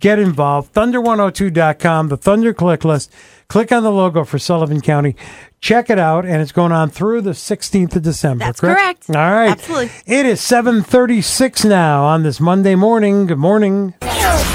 get 0.00 0.18
involved. 0.18 0.72
Thunder102.com 0.74 2.08
the 2.08 2.16
thunder 2.16 2.52
click 2.52 2.84
list. 2.84 3.12
Click 3.48 3.70
on 3.70 3.84
the 3.84 3.92
logo 3.92 4.24
for 4.24 4.38
sullivan 4.38 4.80
county 4.80 5.14
check 5.60 5.90
it 5.90 5.98
out 5.98 6.24
and 6.24 6.40
it's 6.42 6.52
going 6.52 6.72
on 6.72 6.90
through 6.90 7.20
the 7.22 7.30
16th 7.32 7.96
of 7.96 8.02
december 8.02 8.44
That's 8.44 8.60
correct, 8.60 9.06
correct. 9.06 9.10
all 9.10 9.30
right 9.32 9.50
Absolutely. 9.50 9.90
it 10.06 10.26
is 10.26 10.40
7.36 10.40 11.68
now 11.68 12.04
on 12.04 12.22
this 12.22 12.40
monday 12.40 12.74
morning 12.74 13.26
good 13.26 13.38
morning 13.38 13.94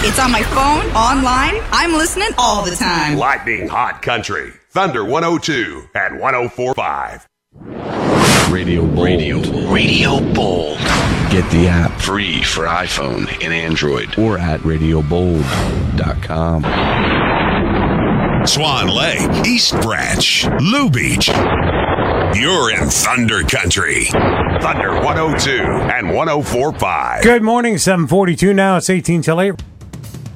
It's 0.03 0.17
on 0.19 0.31
my 0.31 0.41
phone, 0.43 0.85
online. 0.95 1.61
I'm 1.71 1.93
listening 1.93 2.29
all 2.37 2.65
the 2.65 2.75
time. 2.75 3.17
Lightning 3.17 3.67
Hot 3.67 4.01
Country. 4.01 4.51
Thunder 4.71 5.05
102 5.05 5.83
and 5.93 6.19
1045. 6.19 7.27
Radio 8.51 8.85
Bold. 8.87 9.03
Radio, 9.05 9.39
Radio 9.71 10.19
Bold. 10.33 10.79
Get 11.29 11.47
the 11.51 11.67
app 11.69 11.91
free 12.01 12.41
for 12.41 12.65
iPhone 12.65 13.27
and 13.43 13.53
Android 13.53 14.17
or 14.17 14.39
at 14.39 14.59
radiobold.com. 14.61 16.63
Swan 18.45 18.87
Lake, 18.87 19.45
East 19.45 19.73
Branch, 19.81 20.47
Lew 20.59 20.89
Beach. 20.89 21.27
You're 21.27 22.71
in 22.71 22.89
Thunder 22.89 23.43
Country. 23.43 24.05
Thunder 24.05 24.93
102 24.93 25.51
and 25.51 26.13
1045. 26.13 27.23
Good 27.23 27.43
morning, 27.43 27.77
742 27.77 28.53
now. 28.53 28.77
It's 28.77 28.89
18 28.89 29.21
till 29.21 29.39
8. 29.39 29.61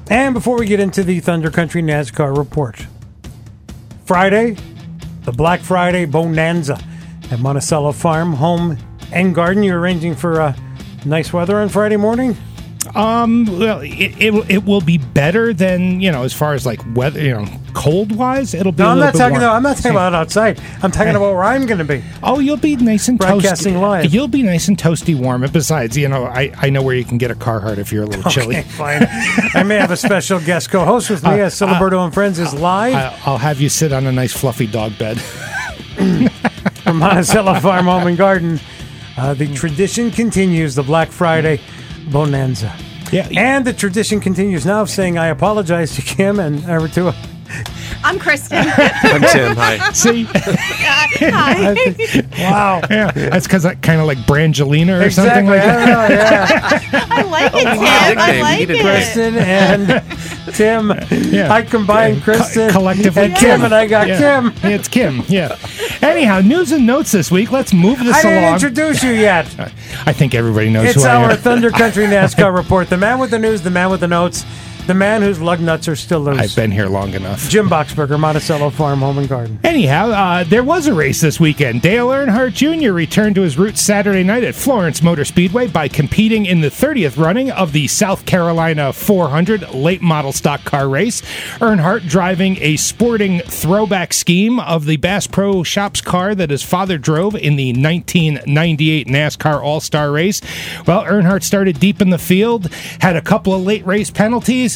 And 0.08 0.34
before 0.34 0.56
we 0.56 0.66
get 0.66 0.78
into 0.78 1.02
the 1.02 1.18
Thunder 1.18 1.50
Country 1.50 1.82
NASCAR 1.82 2.36
report, 2.36 2.86
Friday, 4.04 4.56
the 5.22 5.32
Black 5.32 5.60
Friday 5.60 6.04
Bonanza 6.04 6.78
at 7.32 7.40
Monticello 7.40 7.90
Farm, 7.90 8.34
Home 8.34 8.78
and 9.12 9.34
Garden. 9.34 9.64
You're 9.64 9.80
arranging 9.80 10.14
for 10.14 10.40
uh, 10.40 10.56
nice 11.04 11.32
weather 11.32 11.58
on 11.58 11.68
Friday 11.68 11.96
morning? 11.96 12.36
Um, 12.94 13.46
well, 13.58 13.80
it, 13.80 14.14
it 14.18 14.50
it 14.50 14.64
will 14.64 14.80
be 14.80 14.98
better 14.98 15.52
than 15.52 16.00
you 16.00 16.12
know 16.12 16.22
as 16.22 16.32
far 16.32 16.54
as 16.54 16.64
like 16.64 16.80
weather, 16.94 17.20
you 17.20 17.32
know, 17.34 17.46
cold 17.86 18.10
wise. 18.16 18.52
It'll 18.54 18.72
be. 18.72 18.82
No, 18.82 18.88
a 18.88 18.92
I'm 18.92 18.96
little 18.98 19.06
not 19.06 19.12
bit 19.12 19.18
talking 19.18 19.32
warm. 19.34 19.42
about, 19.44 19.56
I'm 19.56 19.62
not 19.62 19.76
talking 19.76 19.90
about 19.92 20.14
outside. 20.14 20.60
I'm 20.82 20.90
talking 20.90 21.14
about 21.14 21.34
where 21.34 21.44
I'm 21.44 21.66
going 21.66 21.78
to 21.78 21.84
be. 21.84 22.02
Oh, 22.22 22.40
you'll 22.40 22.56
be 22.56 22.74
nice 22.76 23.06
and 23.08 23.16
Broadcasting 23.18 23.74
toasty. 23.74 23.80
live. 23.80 24.12
You'll 24.14 24.26
be 24.28 24.42
nice 24.42 24.66
and 24.68 24.76
toasty 24.76 25.16
warm. 25.18 25.44
And 25.44 25.52
besides, 25.52 25.96
you 25.96 26.08
know, 26.08 26.24
I, 26.24 26.52
I 26.56 26.70
know 26.70 26.82
where 26.82 26.96
you 26.96 27.04
can 27.04 27.16
get 27.18 27.30
a 27.30 27.34
Carhartt 27.36 27.78
if 27.78 27.92
you're 27.92 28.02
a 28.02 28.06
little 28.06 28.30
chilly. 28.30 28.56
Okay, 28.56 28.62
fine. 28.68 29.06
I 29.54 29.62
may 29.62 29.76
have 29.76 29.90
a 29.92 29.96
special 29.96 30.40
guest 30.40 30.70
co-host 30.70 31.10
with 31.10 31.22
me 31.22 31.30
Uh, 31.40 31.46
as 31.46 31.54
Siliberto 31.54 32.04
and 32.04 32.12
Friends 32.12 32.38
is 32.38 32.52
live 32.54 32.94
I, 32.94 33.16
I'll 33.24 33.38
have 33.38 33.60
you 33.60 33.68
sit 33.68 33.92
on 33.92 34.06
a 34.06 34.12
nice 34.12 34.32
fluffy 34.32 34.66
dog 34.66 34.98
bed. 34.98 35.20
from 36.82 36.98
Monticello 36.98 37.60
Farm 37.60 37.86
Home 37.86 38.06
and 38.06 38.16
Garden. 38.18 38.60
Uh, 39.16 39.32
the 39.34 39.52
tradition 39.54 40.10
continues, 40.10 40.74
the 40.74 40.82
Black 40.82 41.08
Friday 41.10 41.60
Bonanza. 42.10 42.74
Yeah, 43.12 43.28
And 43.36 43.64
the 43.64 43.72
tradition 43.72 44.20
continues 44.20 44.66
now 44.66 44.82
of 44.82 44.90
saying 44.90 45.16
I 45.16 45.28
apologize 45.28 45.94
to 45.94 46.02
Kim 46.02 46.38
and 46.40 46.64
uh, 46.68 46.86
to 46.88 47.14
I'm 48.04 48.18
Kristen. 48.18 48.58
I'm 48.68 49.20
Tim. 49.22 49.56
Hi. 49.56 49.90
See, 49.92 50.24
Hi. 50.30 51.74
wow. 52.50 52.80
yeah, 52.90 53.10
that's 53.12 53.46
because 53.46 53.64
I 53.64 53.74
kind 53.74 54.00
of 54.00 54.06
like 54.06 54.18
Brangelina 54.18 55.04
or 55.04 55.10
something 55.10 55.48
Exactly. 55.48 55.58
like 55.58 55.62
I 55.62 55.66
that. 55.66 56.90
don't 56.90 56.92
yeah. 56.92 57.06
I 57.10 57.22
like 57.22 57.52
it, 57.54 57.64
Tim. 57.64 57.80
nickname. 57.80 58.18
I 58.18 58.36
You 58.36 58.42
like 58.42 58.58
needed 58.60 58.76
it. 58.76 58.82
Kristen 58.82 59.34
and 59.36 60.54
Tim. 60.54 61.32
Yeah. 61.32 61.52
I 61.52 61.62
combined 61.62 62.18
Co- 62.22 62.34
Kristen 62.36 62.70
collectively 62.70 63.24
and 63.24 63.36
Kim, 63.36 63.62
and 63.64 63.74
I 63.74 63.86
got 63.86 64.06
Yeah. 64.08 64.18
Kim. 64.50 64.52
It's 64.70 64.88
Kim. 64.88 65.22
Yeah. 65.28 65.56
Anyhow, 66.02 66.40
news 66.40 66.72
and 66.72 66.86
notes 66.86 67.10
this 67.12 67.30
week. 67.30 67.50
Let's 67.50 67.72
move 67.72 67.98
this 67.98 68.08
along. 68.08 68.16
I 68.18 68.22
didn't 68.22 68.42
along. 68.44 68.54
introduce 68.54 69.02
you 69.02 69.12
yet. 69.12 69.46
I 70.06 70.12
think 70.12 70.34
everybody 70.34 70.70
knows 70.70 70.86
It's 70.86 70.94
who 71.02 71.08
I 71.08 71.14
am. 71.16 71.22
It's 71.22 71.24
our 71.30 71.30
am. 71.32 71.38
Thunder 71.38 71.70
Country 71.70 72.04
NASCAR 72.06 72.54
report. 72.54 72.88
The 72.90 72.96
man 72.98 73.18
with 73.18 73.30
the 73.30 73.38
news, 73.38 73.62
the 73.62 73.70
man 73.70 73.90
with 73.90 74.00
the 74.00 74.08
notes, 74.08 74.44
the 74.86 74.94
man 74.94 75.22
whose 75.22 75.40
lug 75.40 75.60
nuts 75.60 75.88
are 75.88 75.96
still 75.96 76.20
loose. 76.20 76.38
I've 76.38 76.56
been 76.56 76.70
here 76.70 76.86
long 76.86 77.14
enough. 77.14 77.48
Jim 77.48 77.68
Boxberger, 77.68 78.18
Monticello 78.18 78.70
Farm 78.70 79.00
Home 79.00 79.18
and 79.18 79.28
Garden. 79.28 79.58
Anyhow, 79.64 80.10
uh, 80.10 80.44
there 80.44 80.62
was 80.62 80.86
a 80.86 80.94
race 80.94 81.20
this 81.20 81.40
weekend. 81.40 81.82
Dale 81.82 82.08
Earnhardt 82.08 82.54
Jr. 82.54 82.92
returned 82.92 83.34
to 83.34 83.42
his 83.42 83.58
roots 83.58 83.80
Saturday 83.80 84.22
night 84.22 84.44
at 84.44 84.54
Florence 84.54 85.02
Motor 85.02 85.24
Speedway 85.24 85.66
by 85.66 85.88
competing 85.88 86.46
in 86.46 86.60
the 86.60 86.68
30th 86.68 87.18
running 87.18 87.50
of 87.50 87.72
the 87.72 87.88
South 87.88 88.26
Carolina 88.26 88.92
400 88.92 89.74
late 89.74 90.02
model 90.02 90.32
stock 90.32 90.64
car 90.64 90.88
race. 90.88 91.20
Earnhardt 91.58 92.08
driving 92.08 92.56
a 92.60 92.76
sporting 92.76 93.40
throwback 93.40 94.12
scheme 94.12 94.60
of 94.60 94.86
the 94.86 94.96
Bass 94.96 95.26
Pro 95.26 95.62
Shops 95.62 96.00
car 96.00 96.34
that 96.34 96.50
his 96.50 96.62
father 96.62 96.98
drove 96.98 97.34
in 97.34 97.56
the 97.56 97.72
1998 97.72 99.06
NASCAR 99.08 99.62
All 99.62 99.80
Star 99.80 100.12
race. 100.12 100.40
Well, 100.86 101.02
Earnhardt 101.04 101.42
started 101.42 101.80
deep 101.80 102.00
in 102.00 102.10
the 102.10 102.18
field, 102.18 102.72
had 103.00 103.16
a 103.16 103.20
couple 103.20 103.52
of 103.52 103.62
late 103.62 103.84
race 103.86 104.10
penalties. 104.10 104.75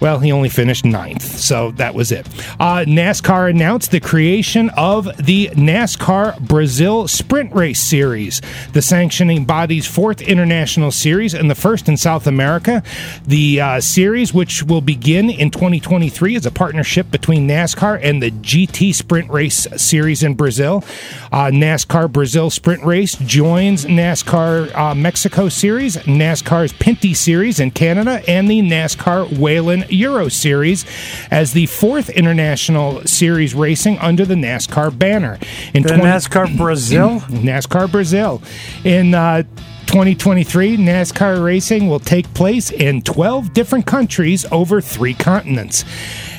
Well, 0.00 0.20
he 0.20 0.30
only 0.30 0.48
finished 0.48 0.84
ninth, 0.84 1.22
so 1.22 1.72
that 1.72 1.94
was 1.94 2.12
it. 2.12 2.26
Uh, 2.60 2.84
NASCAR 2.86 3.50
announced 3.50 3.90
the 3.90 4.00
creation 4.00 4.70
of 4.70 5.04
the 5.16 5.48
NASCAR 5.54 6.38
Brazil 6.40 7.08
Sprint 7.08 7.52
Race 7.52 7.80
Series, 7.80 8.40
the 8.72 8.82
sanctioning 8.82 9.44
body's 9.44 9.86
fourth 9.86 10.20
international 10.20 10.92
series 10.92 11.34
and 11.34 11.50
the 11.50 11.54
first 11.56 11.88
in 11.88 11.96
South 11.96 12.26
America. 12.26 12.82
The 13.24 13.60
uh, 13.60 13.80
series, 13.80 14.32
which 14.32 14.62
will 14.62 14.80
begin 14.80 15.30
in 15.30 15.50
2023, 15.50 16.36
is 16.36 16.46
a 16.46 16.50
partnership 16.52 17.10
between 17.10 17.48
NASCAR 17.48 17.98
and 18.00 18.22
the 18.22 18.30
GT 18.30 18.94
Sprint 18.94 19.30
Race 19.30 19.66
Series 19.76 20.22
in 20.22 20.34
Brazil. 20.34 20.84
Uh, 21.32 21.46
NASCAR 21.46 22.10
Brazil 22.10 22.50
Sprint 22.50 22.84
Race 22.84 23.16
joins 23.16 23.84
NASCAR 23.84 24.74
uh, 24.76 24.94
Mexico 24.94 25.48
Series, 25.48 25.96
NASCAR's 25.96 26.72
Pinty 26.72 27.16
Series 27.16 27.58
in 27.58 27.72
Canada, 27.72 28.22
and 28.28 28.48
the 28.48 28.60
NASCAR 28.60 29.38
Whelen 29.38 29.84
Euro 29.90 30.28
Series 30.28 30.84
as 31.30 31.52
the 31.52 31.66
fourth 31.66 32.10
international 32.10 33.02
series 33.02 33.54
racing 33.54 33.98
under 33.98 34.24
the 34.24 34.34
NASCAR 34.34 34.96
banner. 34.96 35.38
In 35.74 35.82
The 35.82 35.90
20 35.90 36.04
NASCAR 36.04 36.56
Brazil? 36.56 37.20
NASCAR 37.20 37.90
Brazil. 37.90 38.42
In 38.84 39.14
uh, 39.14 39.42
2023 39.88 40.76
NASCAR 40.76 41.42
racing 41.42 41.88
will 41.88 41.98
take 41.98 42.32
place 42.34 42.70
in 42.70 43.00
12 43.00 43.54
different 43.54 43.86
countries 43.86 44.44
over 44.52 44.82
three 44.82 45.14
continents. 45.14 45.84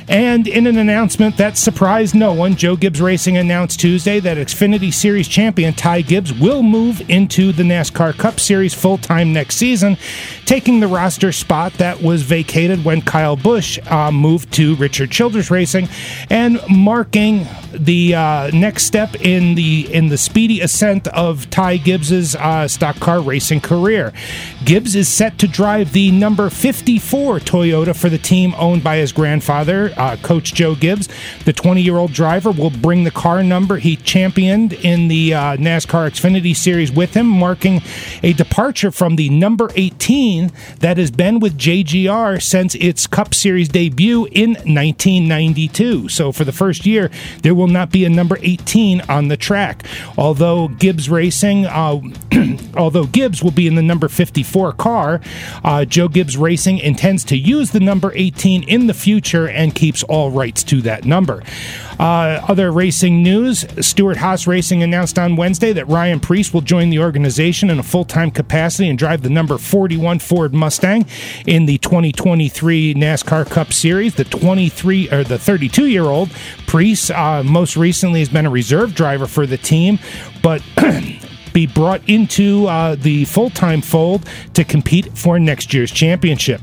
And 0.10 0.48
in 0.48 0.65
an 0.65 0.80
announcement 0.80 1.38
that 1.38 1.56
surprised 1.56 2.15
no 2.15 2.34
one, 2.34 2.56
Joe 2.56 2.76
Gibbs 2.76 3.00
Racing 3.00 3.38
announced 3.38 3.80
Tuesday 3.80 4.19
that 4.19 4.38
Xfinity 4.38 4.91
Series 4.91 5.28
champion 5.28 5.76
Ty 5.76 6.02
Gibbs 6.02 6.34
will 6.34 6.63
move 6.63 7.08
into 7.12 7.52
the 7.52 7.62
NASCAR 7.62 8.17
Cup 8.17 8.39
Series 8.39 8.74
full 8.74 8.98
time 8.98 9.32
next 9.32 9.58
season, 9.58 9.98
taking 10.45 10.80
the 10.80 10.88
roster 10.88 11.32
spot 11.32 11.74
that 11.74 12.02
was 12.02 12.24
vacated 12.24 12.84
when 12.84 13.04
Kyle 13.04 13.36
Busch 13.36 13.78
uh, 13.86 14.12
moved 14.12 14.52
to 14.54 14.76
Richard 14.78 15.12
Childress 15.12 15.52
Racing, 15.52 15.88
and 16.32 16.60
marking 16.67 17.45
the 17.72 18.15
uh, 18.15 18.50
next 18.52 18.86
step 18.86 19.15
in 19.22 19.54
the 19.54 19.93
in 19.93 20.10
the 20.10 20.17
speedy 20.17 20.62
ascent 20.62 21.08
of 21.10 21.48
Ty 21.52 21.78
Gibbs's 21.78 22.36
uh, 22.36 22.67
stock 22.67 22.95
car 22.95 23.22
racing 23.22 23.62
career. 23.62 24.12
Gibbs 24.65 24.95
is 24.95 25.08
set 25.08 25.38
to 25.38 25.48
drive 25.48 25.93
the 25.93 26.10
number 26.12 26.50
54 26.50 27.41
Toyota 27.41 27.95
for 27.95 28.10
the 28.10 28.17
team 28.17 28.56
owned 28.58 28.84
by 28.84 28.98
his 28.98 29.12
grandfather, 29.12 29.93
uh, 30.00 30.16
Coach 30.18 30.54
Joe 30.54 30.76
Gibbs. 30.76 31.10
The 31.46 31.54
20 31.54 31.82
year 31.82 31.98
old 31.98 32.14
driver 32.14 32.52
will 32.52 32.70
bring 32.70 33.04
the 33.04 33.12
car 33.12 33.44
number 33.44 33.78
he 33.78 33.98
championed 33.98 34.74
in 34.74 35.08
the 35.10 35.34
uh, 35.34 35.58
NASCAR 35.58 36.10
Xfinity 36.10 36.56
Series 36.56 36.92
with 36.92 37.14
him, 37.14 37.28
marking 37.28 37.82
a 38.24 38.34
departure 38.34 38.92
from 38.92 39.18
the 39.18 39.30
number 39.30 39.70
18 39.76 40.52
that 40.80 40.98
has 40.98 41.12
been 41.12 41.40
with 41.40 41.58
JGR 41.58 42.42
since 42.42 42.76
its 42.76 43.06
Cup 43.06 43.34
Series 43.34 43.70
debut 43.70 44.26
in 44.32 44.52
1992. 44.52 46.10
So 46.10 46.32
for 46.32 46.46
the 46.46 46.52
first 46.52 46.86
year, 46.86 47.12
there 47.44 47.54
will 47.54 47.68
not 47.68 47.92
be 47.92 48.06
a 48.06 48.10
number 48.10 48.38
18 48.42 49.02
on 49.02 49.28
the 49.28 49.38
track. 49.38 49.86
Although 50.18 50.70
Gibbs 50.70 51.10
Racing, 51.10 51.66
uh, 51.66 52.00
although 52.78 53.06
Gibbs 53.06 53.44
will 53.44 53.52
be 53.52 53.68
in 53.68 53.76
the 53.76 53.82
number 53.82 54.08
54 54.08 54.74
car, 54.74 55.22
uh, 55.64 55.86
Joe 55.86 56.08
Gibbs 56.08 56.38
Racing 56.38 56.80
intends 56.80 57.24
to 57.26 57.38
use 57.38 57.72
the 57.72 57.80
number 57.80 58.12
18 58.16 58.64
in 58.64 58.88
the 58.88 58.94
future 58.94 59.48
and 59.48 59.76
keeps 59.89 60.04
all 60.04 60.30
rights 60.30 60.63
to 60.63 60.84
that 60.84 61.04
number. 61.04 61.41
Uh, 61.99 62.39
other 62.47 62.71
racing 62.71 63.23
news 63.23 63.65
Stewart-Haas 63.84 64.45
Racing 64.45 64.84
announced 64.84 65.17
on 65.17 65.36
Wednesday 65.36 65.73
that 65.73 65.88
Ryan 65.88 66.19
Preece 66.19 66.54
will 66.54 66.62
join 66.62 66.91
the 66.91 66.99
organization 66.99 67.71
in 67.71 67.80
a 67.80 67.84
full 67.84 68.06
time 68.06 68.30
capacity 68.30 68.88
and 68.88 68.99
drive 68.99 69.23
the 69.23 69.32
number 69.32 69.58
41 69.58 70.19
Ford 70.19 70.54
Mustang 70.54 71.08
in 71.47 71.65
the 71.65 71.80
2023 71.80 72.93
NASCAR 72.93 73.49
Cup 73.49 73.73
Series. 73.73 74.13
The 74.13 74.25
23 74.25 75.10
or 75.10 75.23
the 75.23 75.39
32 75.39 75.88
year 75.88 76.04
old 76.04 76.30
Preece 76.67 77.10
uh, 77.10 77.41
most 77.43 77.75
recently 77.75 78.19
has 78.19 78.30
been 78.30 78.45
a 78.45 78.52
reserve 78.52 78.93
driver 78.93 79.25
for 79.25 79.47
the 79.47 79.58
team, 79.58 79.97
but 80.43 80.62
be 81.54 81.68
brought 81.68 82.08
into 82.10 82.68
uh, 82.68 82.96
the 82.96 83.26
full 83.26 83.50
time 83.50 83.82
fold 83.82 84.28
to 84.54 84.64
compete 84.64 85.18
for 85.18 85.40
next 85.40 85.74
year's 85.74 85.92
championship. 85.92 86.62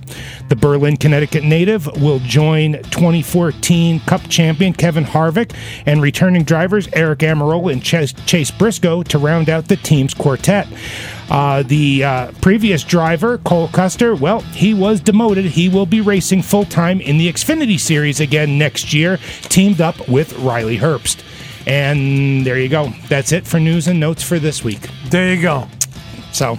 The 0.49 0.57
Berlin, 0.57 0.97
Connecticut 0.97 1.45
native 1.45 1.87
will 2.01 2.19
join 2.21 2.75
2014 2.85 4.01
Cup 4.01 4.23
champion 4.29 4.73
Kevin 4.73 5.05
Harvick 5.05 5.55
and 5.87 6.03
returning 6.03 6.45
drivers 6.45 6.87
Aric 6.89 7.19
Almirola 7.19 7.73
and 7.73 7.83
Chase, 7.83 8.13
Chase 8.27 8.51
Briscoe 8.51 9.03
to 9.05 9.19
round 9.19 9.49
out 9.49 9.69
the 9.69 9.77
team's 9.77 10.15
quartet. 10.15 10.67
Uh, 11.29 11.63
the 11.65 12.05
uh, 12.05 12.33
previous 12.41 12.85
driver, 12.85 13.39
Cole 13.39 13.69
Custer, 13.69 14.15
well, 14.15 14.41
he 14.41 14.75
was 14.75 15.01
demoted. 15.01 15.45
He 15.45 15.69
will 15.69 15.87
be 15.87 16.01
racing 16.01 16.43
full 16.43 16.65
time 16.65 17.01
in 17.01 17.19
the 17.19 17.29
Xfinity 17.29 17.81
Series 17.81 18.21
again 18.21 18.59
next 18.59 18.95
year, 18.95 19.19
teamed 19.43 19.81
up 19.81 20.09
with 20.09 20.39
Riley 20.39 20.79
Herbst. 20.79 21.26
And 21.67 22.47
there 22.47 22.59
you 22.59 22.69
go. 22.69 22.91
That's 23.09 23.33
it 23.33 23.47
for 23.47 23.59
news 23.59 23.89
and 23.89 23.99
notes 23.99 24.23
for 24.23 24.39
this 24.39 24.63
week. 24.63 24.89
There 25.11 25.35
you 25.35 25.43
go. 25.43 25.67
So, 26.33 26.59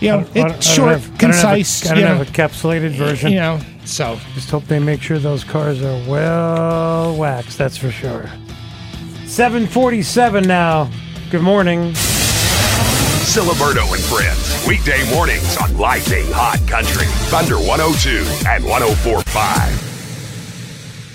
you 0.00 0.08
know, 0.10 0.18
I 0.20 0.22
don't- 0.22 0.36
I 0.52 0.54
it's 0.56 0.66
short, 0.66 0.90
have- 0.92 1.04
I 1.04 1.16
don't 1.16 1.30
have 1.30 1.44
a- 1.54 1.54
concise. 1.54 1.86
I 1.86 1.88
don't 1.90 1.98
you 1.98 2.06
have 2.06 2.16
know, 2.16 2.22
a 2.22 2.26
encapsulated 2.26 2.90
version. 2.96 3.30
You 3.32 3.38
know, 3.38 3.60
so 3.84 4.18
just 4.34 4.50
hope 4.50 4.66
they 4.66 4.78
make 4.80 5.00
sure 5.02 5.18
those 5.18 5.44
cars 5.44 5.80
are 5.82 6.00
well 6.08 7.14
waxed. 7.16 7.56
That's 7.58 7.76
for 7.76 7.90
sure. 7.92 8.28
Seven 9.26 9.66
forty-seven 9.66 10.44
now. 10.48 10.90
Good 11.30 11.42
morning. 11.42 11.92
Siliberto 13.24 13.90
and 13.94 14.02
Friends. 14.02 14.66
Weekday 14.66 15.08
mornings 15.14 15.56
on 15.56 15.74
Lightning 15.78 16.26
Hot 16.32 16.58
Country. 16.66 17.06
Thunder 17.30 17.56
102 17.58 18.26
and 18.46 18.62
1045. 18.64 19.91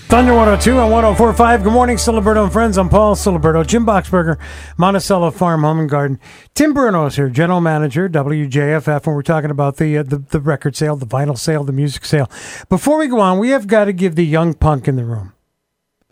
Thunder 0.08 0.34
102 0.34 0.80
and 0.80 0.90
1045. 0.90 1.64
Good 1.66 1.74
morning, 1.74 1.98
Siliberto 1.98 2.42
and 2.42 2.52
friends. 2.54 2.78
I'm 2.78 2.88
Paul 2.88 3.14
Siliberto, 3.14 3.68
Jim 3.68 3.86
Boxberger, 3.86 4.40
Monticello 4.78 5.32
Farm 5.32 5.64
Home 5.64 5.80
and 5.82 5.90
Garden. 5.90 6.18
Tim 6.56 6.74
Bruno 6.74 7.08
is 7.08 7.18
here, 7.18 7.28
General 7.28 7.60
Manager, 7.60 8.08
WJFF, 8.08 9.06
and 9.06 9.16
we're 9.16 9.22
talking 9.22 9.52
about 9.52 9.76
the, 9.76 9.98
uh, 9.98 10.04
the 10.04 10.20
the 10.20 10.40
record 10.40 10.78
sale, 10.78 10.96
the 10.96 11.06
vinyl 11.06 11.38
sale, 11.38 11.66
the 11.66 11.74
music 11.74 12.06
sale. 12.06 12.32
Before 12.70 12.98
we 12.98 13.08
go 13.08 13.20
on, 13.20 13.38
we 13.38 13.50
have 13.50 13.68
got 13.68 13.86
to 13.86 13.94
give 13.94 14.16
the 14.16 14.26
young 14.26 14.54
punk 14.54 14.88
in 14.88 14.96
the 14.96 15.04
room, 15.04 15.34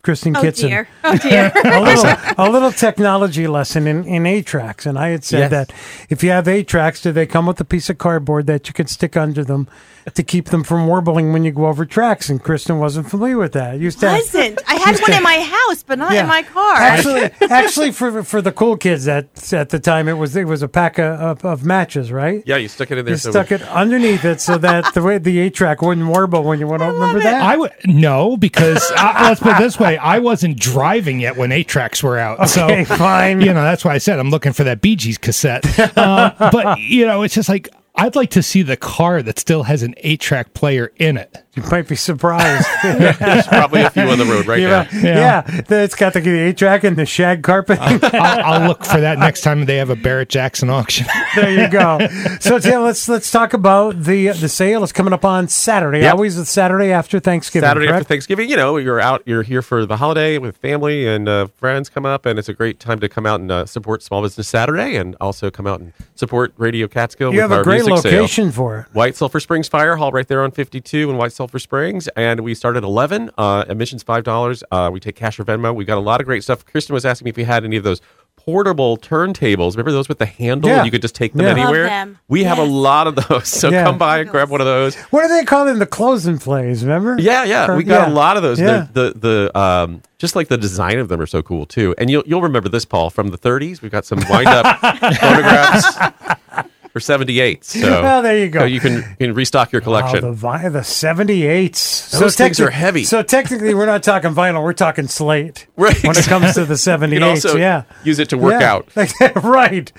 Kristen 0.06 0.38
Oh, 0.38 0.42
Kitson, 0.42 0.70
dear. 0.70 0.88
Oh, 1.04 1.18
dear. 1.18 1.52
a 1.66 1.82
little 1.82 2.14
a 2.38 2.48
little 2.50 2.72
technology 2.72 3.48
lesson 3.48 3.88
in 3.88 4.06
in 4.06 4.26
eight 4.28 4.46
tracks. 4.46 4.86
And 4.86 5.00
I 5.00 5.10
had 5.10 5.24
said 5.24 5.40
Yes. 5.40 5.52
that 5.52 5.74
if 6.10 6.24
you 6.24 6.30
have 6.30 6.48
eight 6.48 6.68
tracks, 6.68 7.02
do 7.02 7.12
they 7.12 7.26
come 7.26 7.48
with 7.48 7.60
a 7.60 7.66
piece 7.66 7.90
of 7.90 7.98
cardboard 7.98 8.46
that 8.46 8.68
you 8.68 8.74
can 8.76 8.86
stick 8.88 9.18
under 9.18 9.44
them 9.44 9.68
to 10.14 10.22
keep 10.22 10.50
them 10.50 10.64
from 10.64 10.86
warbling 10.86 11.34
when 11.34 11.44
you 11.44 11.52
go 11.52 11.66
over 11.66 11.84
tracks? 11.86 12.30
And 12.30 12.42
Kristen 12.42 12.78
wasn't 12.78 13.10
familiar 13.10 13.38
with 13.38 13.54
that. 13.54 13.80
Used 13.80 14.00
to 14.02 14.06
wasn't. 14.06 14.62
I 14.68 14.76
had 14.76 15.00
one 15.02 15.10
to- 15.12 15.18
in 15.18 15.24
my 15.24 15.40
house, 15.40 15.82
but 15.82 15.98
not 15.98 16.14
Yeah. 16.14 16.22
in 16.22 16.28
my 16.28 16.44
car. 16.44 16.76
Actually, 16.76 17.32
actually, 17.50 17.92
for 17.92 18.22
for 18.24 18.42
the 18.44 18.52
cool 18.52 18.78
kids 18.78 19.08
at 19.08 19.26
at 19.54 19.70
the 19.70 19.80
time, 19.80 20.08
it 20.08 20.14
was 20.20 20.36
it 20.36 20.46
was 20.46 20.62
a 20.62 20.68
pack 20.68 21.00
of, 21.00 21.20
of, 21.20 21.44
of 21.46 21.66
matches, 21.66 22.12
right? 22.12 22.44
Yeah, 22.46 22.58
you 22.58 22.68
stuck 22.68 22.92
it 22.92 23.00
in 23.00 23.06
there. 23.06 23.16
You 23.16 23.18
so 23.18 23.32
stuck 23.32 23.52
it 23.52 23.64
underneath 23.64 24.24
it 24.24 24.40
so 24.40 24.60
that 24.60 24.94
the 24.94 25.02
way 25.02 25.18
the 25.18 25.40
eight 25.40 25.56
track 25.56 25.82
wouldn't 25.82 26.06
warble 26.08 26.44
when 26.44 26.60
you 26.60 26.68
went. 26.68 26.84
over. 26.84 26.94
Remember 26.94 27.20
that? 27.22 27.42
I 27.42 27.56
would 27.58 27.72
no 27.86 28.38
because 28.38 28.84
uh, 28.96 29.14
let's 29.24 29.40
put 29.42 29.54
it 29.54 29.58
this 29.60 29.80
way: 29.80 29.95
I 29.98 30.20
wasn't 30.20 30.60
driving 30.60 31.20
yet 31.20 31.38
when 31.38 31.52
eight 31.52 31.68
tracks 31.68 32.04
were 32.04 32.18
out. 32.18 32.40
Okay, 32.40 32.86
so 32.86 32.96
fine. 32.98 33.42
You 33.42 33.54
know 33.54 33.64
that's 33.64 33.86
why 33.86 33.94
I 33.94 33.98
said 33.98 34.20
I'm 34.20 34.30
looking 34.30 34.54
for 34.54 34.64
that 34.64 34.82
Bee 34.82 34.96
Gees 34.96 35.18
cassette. 35.18 35.66
Uh, 35.98 36.34
but 36.52 36.80
you 36.80 37.06
know, 37.06 37.24
it's 37.24 37.36
just 37.36 37.50
like 37.50 37.70
I'd 37.96 38.16
like 38.16 38.32
to 38.32 38.44
see 38.44 38.62
the 38.62 38.78
car 38.78 39.22
that 39.22 39.40
still 39.40 39.64
has 39.64 39.84
an 39.84 39.96
eight 39.98 40.20
track 40.20 40.54
player 40.54 40.92
in 40.98 41.18
it. 41.18 41.45
You 41.56 41.64
might 41.72 41.88
be 41.88 41.96
surprised. 41.96 42.68
There's 42.84 43.48
probably 43.48 43.82
a 43.84 43.90
few 43.90 44.04
on 44.04 44.18
the 44.18 44.26
road 44.26 44.46
right 44.46 44.60
You 44.60 44.68
now. 44.68 44.84
know, 44.84 44.90
yeah, 45.02 45.44
it's 45.70 45.96
got 45.96 46.14
the 46.14 46.30
eight 46.30 46.58
track 46.58 46.84
and 46.84 46.98
the 46.98 47.06
shag 47.06 47.44
carpet. 47.44 47.80
I'll, 47.80 48.00
I'll 48.14 48.68
look 48.68 48.84
for 48.84 49.00
that 49.00 49.20
next 49.20 49.42
time 49.42 49.66
they 49.66 49.78
have 49.78 49.90
a 49.90 49.96
Barrett 49.96 50.28
Jackson 50.30 50.70
auction. 50.70 51.08
there 51.36 51.52
you 51.52 51.70
go. 51.70 52.00
So 52.42 52.60
Tim, 52.60 52.82
let's 52.82 53.08
let's 53.08 53.32
talk 53.32 53.54
about 53.54 54.04
the 54.04 54.28
the 54.30 54.50
sale. 54.50 54.84
It's 54.84 54.92
coming 54.92 55.14
up 55.14 55.24
on 55.24 55.48
Saturday. 55.48 56.02
Yep. 56.02 56.14
Always 56.16 56.36
the 56.36 56.46
Saturday 56.46 56.92
after 56.92 57.20
Thanksgiving. 57.22 57.68
Saturday 57.68 57.88
after? 57.88 58.04
Thanksgiving, 58.04 58.50
you 58.50 58.58
know, 58.58 58.76
you're 58.76 59.00
out, 59.00 59.24
you're 59.26 59.44
here 59.44 59.62
for 59.62 59.86
the 59.86 59.96
holiday 59.98 60.38
with 60.38 60.58
family 60.58 61.08
and 61.08 61.30
uh, 61.30 61.48
friends 61.56 61.90
come 61.90 62.06
up, 62.06 62.26
and 62.26 62.38
it's 62.38 62.50
a 62.50 62.54
great 62.54 62.80
time 62.82 63.00
to 63.00 63.08
come 63.08 63.26
out 63.26 63.40
and 63.40 63.50
uh, 63.50 63.66
support 63.66 64.04
Small 64.04 64.22
Business 64.22 64.48
Saturday 64.50 64.96
and 64.98 65.16
also 65.22 65.50
come 65.50 65.68
out 65.68 65.80
and 65.80 65.94
support 66.16 66.54
Radio 66.58 66.88
Catskill 66.90 67.34
You 67.34 67.42
with 67.44 67.52
have 67.52 67.60
a 67.62 67.64
great 67.64 67.86
music 67.86 67.98
sale. 68.04 68.22
location 68.22 68.52
for 68.52 68.80
it. 68.80 68.86
White 68.94 69.16
Sulphur 69.16 69.40
Springs 69.40 69.70
Fire 69.70 69.96
Hall 69.96 70.12
right 70.12 70.28
there 70.28 70.44
on 70.44 70.52
52 70.52 71.10
in 71.10 71.16
White 71.18 71.32
Sulphur 71.32 71.45
For 71.48 71.60
springs. 71.60 72.08
And 72.16 72.40
we 72.42 72.54
start 72.56 72.76
at 72.78 72.84
11, 72.84 73.32
uh, 73.38 73.66
admissions 73.68 74.04
$5. 74.04 74.64
Uh, 74.72 74.90
we 74.92 75.00
take 75.00 75.16
cash 75.16 75.40
or 75.40 75.46
Venmo. 75.46 75.74
We've 75.74 75.88
got 75.88 75.98
a 75.98 76.02
lot 76.02 76.20
of 76.22 76.26
great 76.26 76.44
stuff. 76.44 76.66
Kristen 76.66 76.94
was 76.94 77.06
asking 77.06 77.26
me 77.26 77.30
if 77.30 77.38
we 77.38 77.44
had 77.44 77.64
any 77.64 77.78
of 77.78 77.84
those 77.84 78.02
portable 78.38 78.96
turntables. 78.98 79.72
Remember 79.72 79.92
those 79.92 80.08
with 80.10 80.20
the 80.20 80.26
handle? 80.26 80.70
Yeah. 80.70 80.78
And 80.78 80.86
you 80.86 80.92
could 80.92 81.02
just 81.02 81.16
take 81.16 81.34
them 81.34 81.42
Yeah. 81.46 81.54
Love 81.54 81.58
anywhere? 81.58 81.86
them. 81.88 82.20
We 82.28 82.44
have 82.44 82.60
a 82.60 82.64
lot 82.64 83.08
of 83.08 83.16
those. 83.16 83.48
So 83.48 83.70
Yeah. 83.70 83.86
come 83.86 83.98
by 83.98 84.20
and 84.20 84.30
grab 84.30 84.50
one 84.50 84.62
of 84.62 84.68
those. 84.68 84.96
What 85.10 85.24
do 85.24 85.30
they 85.30 85.44
call 85.46 85.66
them? 85.66 85.80
The 85.80 85.86
closing 85.88 86.38
plays. 86.38 86.84
Remember? 86.84 87.16
Yeah, 87.18 87.44
yeah, 87.46 87.72
Or- 87.72 87.76
we 87.78 87.84
got 87.84 88.08
yeah. 88.08 88.14
a 88.14 88.16
lot 88.16 88.38
of 88.38 88.44
those. 88.44 88.60
Yeah. 88.60 88.88
The, 88.94 89.14
the 89.14 89.20
the 89.54 89.60
um 89.60 90.02
just 90.20 90.36
like 90.36 90.48
the 90.50 90.58
design 90.58 91.00
of 91.00 91.08
them 91.08 91.20
are 91.22 91.26
so 91.26 91.42
cool 91.42 91.66
too. 91.66 91.96
And 91.98 92.10
you'll 92.12 92.24
you'll 92.28 92.42
remember 92.44 92.70
this, 92.70 92.86
Paul, 92.86 93.10
from 93.10 93.30
the 93.30 93.38
30s. 93.38 93.82
We've 93.82 93.92
got 93.92 94.06
some 94.06 94.20
wind 94.30 94.48
up 94.48 94.80
photographs 95.20 95.98
for 96.96 97.02
78. 97.02 97.66
So 97.66 97.82
Well, 98.02 98.22
there 98.22 98.38
you 98.38 98.48
go. 98.48 98.60
so 98.62 98.64
you 98.64 98.80
can 98.80 98.94
you 99.20 99.28
can 99.28 99.34
restock 99.34 99.74
your 99.74 99.82
collection. 99.82 100.24
Wow, 100.24 100.30
the 100.30 100.34
vi- 100.38 100.70
the 100.70 100.82
seventy 100.86 101.46
eights. 101.46 102.10
Those 102.18 102.38
things 102.38 102.58
are 102.62 102.70
heavy. 102.70 103.04
So 103.04 103.22
technically, 103.22 103.74
we're 103.74 103.86
not 103.86 104.02
talking 104.02 104.32
vinyl. 104.34 104.64
We're 104.64 104.72
talking 104.72 105.10
slate. 105.10 105.68
Right, 105.76 106.02
When 106.06 106.16
it 106.18 106.24
comes 106.24 106.54
to 106.54 106.64
the 106.64 106.78
seventy 106.78 107.16
You 107.18 107.20
can 107.20 107.30
also 107.32 107.58
yeah. 107.58 107.84
use 108.06 108.18
it 108.20 108.30
to 108.30 108.38
work 108.38 108.62
Yeah. 108.62 108.72
out. 108.76 109.44
right. 109.44 109.92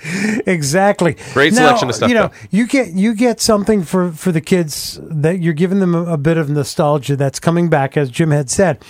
Exactly. 0.47 1.15
Great 1.33 1.53
Now, 1.53 1.59
selection 1.67 1.89
of 1.89 1.95
stuff, 1.95 2.09
You 2.09 2.15
know, 2.15 2.27
though. 2.29 2.47
you 2.49 2.65
get 2.65 2.87
you 2.93 3.13
get 3.13 3.39
something 3.39 3.83
for 3.83 4.11
for 4.11 4.31
the 4.31 4.41
kids 4.41 4.99
that 5.03 5.39
you're 5.39 5.53
giving 5.53 5.79
them 5.79 5.93
a, 5.93 6.03
a 6.13 6.17
bit 6.17 6.37
of 6.37 6.49
nostalgia 6.49 7.15
that's 7.15 7.39
coming 7.39 7.69
back, 7.69 7.95
as 7.95 8.09
Jim 8.09 8.31
had 8.31 8.49
said. 8.49 8.83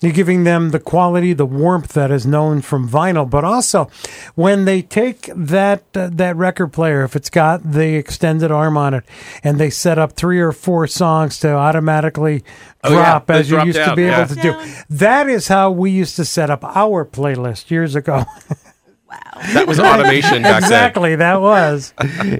You're 0.00 0.12
giving 0.12 0.44
them 0.44 0.70
the 0.70 0.80
quality, 0.80 1.34
the 1.34 1.44
warmth 1.44 1.92
that 1.92 2.10
is 2.10 2.26
known 2.26 2.62
from 2.62 2.88
vinyl, 2.88 3.28
but 3.28 3.44
also 3.44 3.90
when 4.34 4.64
they 4.64 4.80
take 4.80 5.30
that 5.34 5.84
uh, 5.94 6.08
that 6.12 6.36
record 6.36 6.68
player, 6.72 7.04
if 7.04 7.14
it's 7.14 7.28
got 7.28 7.72
the 7.72 7.96
extended 7.96 8.50
arm 8.50 8.78
on 8.78 8.94
it, 8.94 9.04
and 9.44 9.60
they 9.60 9.68
set 9.68 9.98
up 9.98 10.12
three 10.12 10.40
or 10.40 10.52
four 10.52 10.86
songs 10.86 11.38
to 11.40 11.52
automatically 11.52 12.42
Oh, 12.82 12.92
yeah, 12.92 13.02
drop 13.02 13.26
they 13.26 13.34
as 13.34 13.50
you 13.50 13.56
drop 13.56 13.66
used 13.66 13.78
to 13.78 13.94
be 13.94 14.04
yeah. 14.04 14.24
able 14.24 14.34
to 14.34 14.40
do. 14.40 14.72
That 14.88 15.28
is 15.28 15.48
how 15.48 15.70
we 15.70 15.90
used 15.90 16.16
to 16.16 16.24
set 16.24 16.48
up 16.48 16.64
our 16.64 17.04
playlist 17.04 17.70
years 17.70 17.94
ago. 17.94 18.24
Wow. 19.08 19.16
That 19.54 19.66
was 19.66 19.80
automation 19.80 20.42
back 20.42 20.60
then. 20.60 20.62
exactly, 20.62 21.16
that 21.16 21.40
was. 21.40 21.92
you 22.28 22.38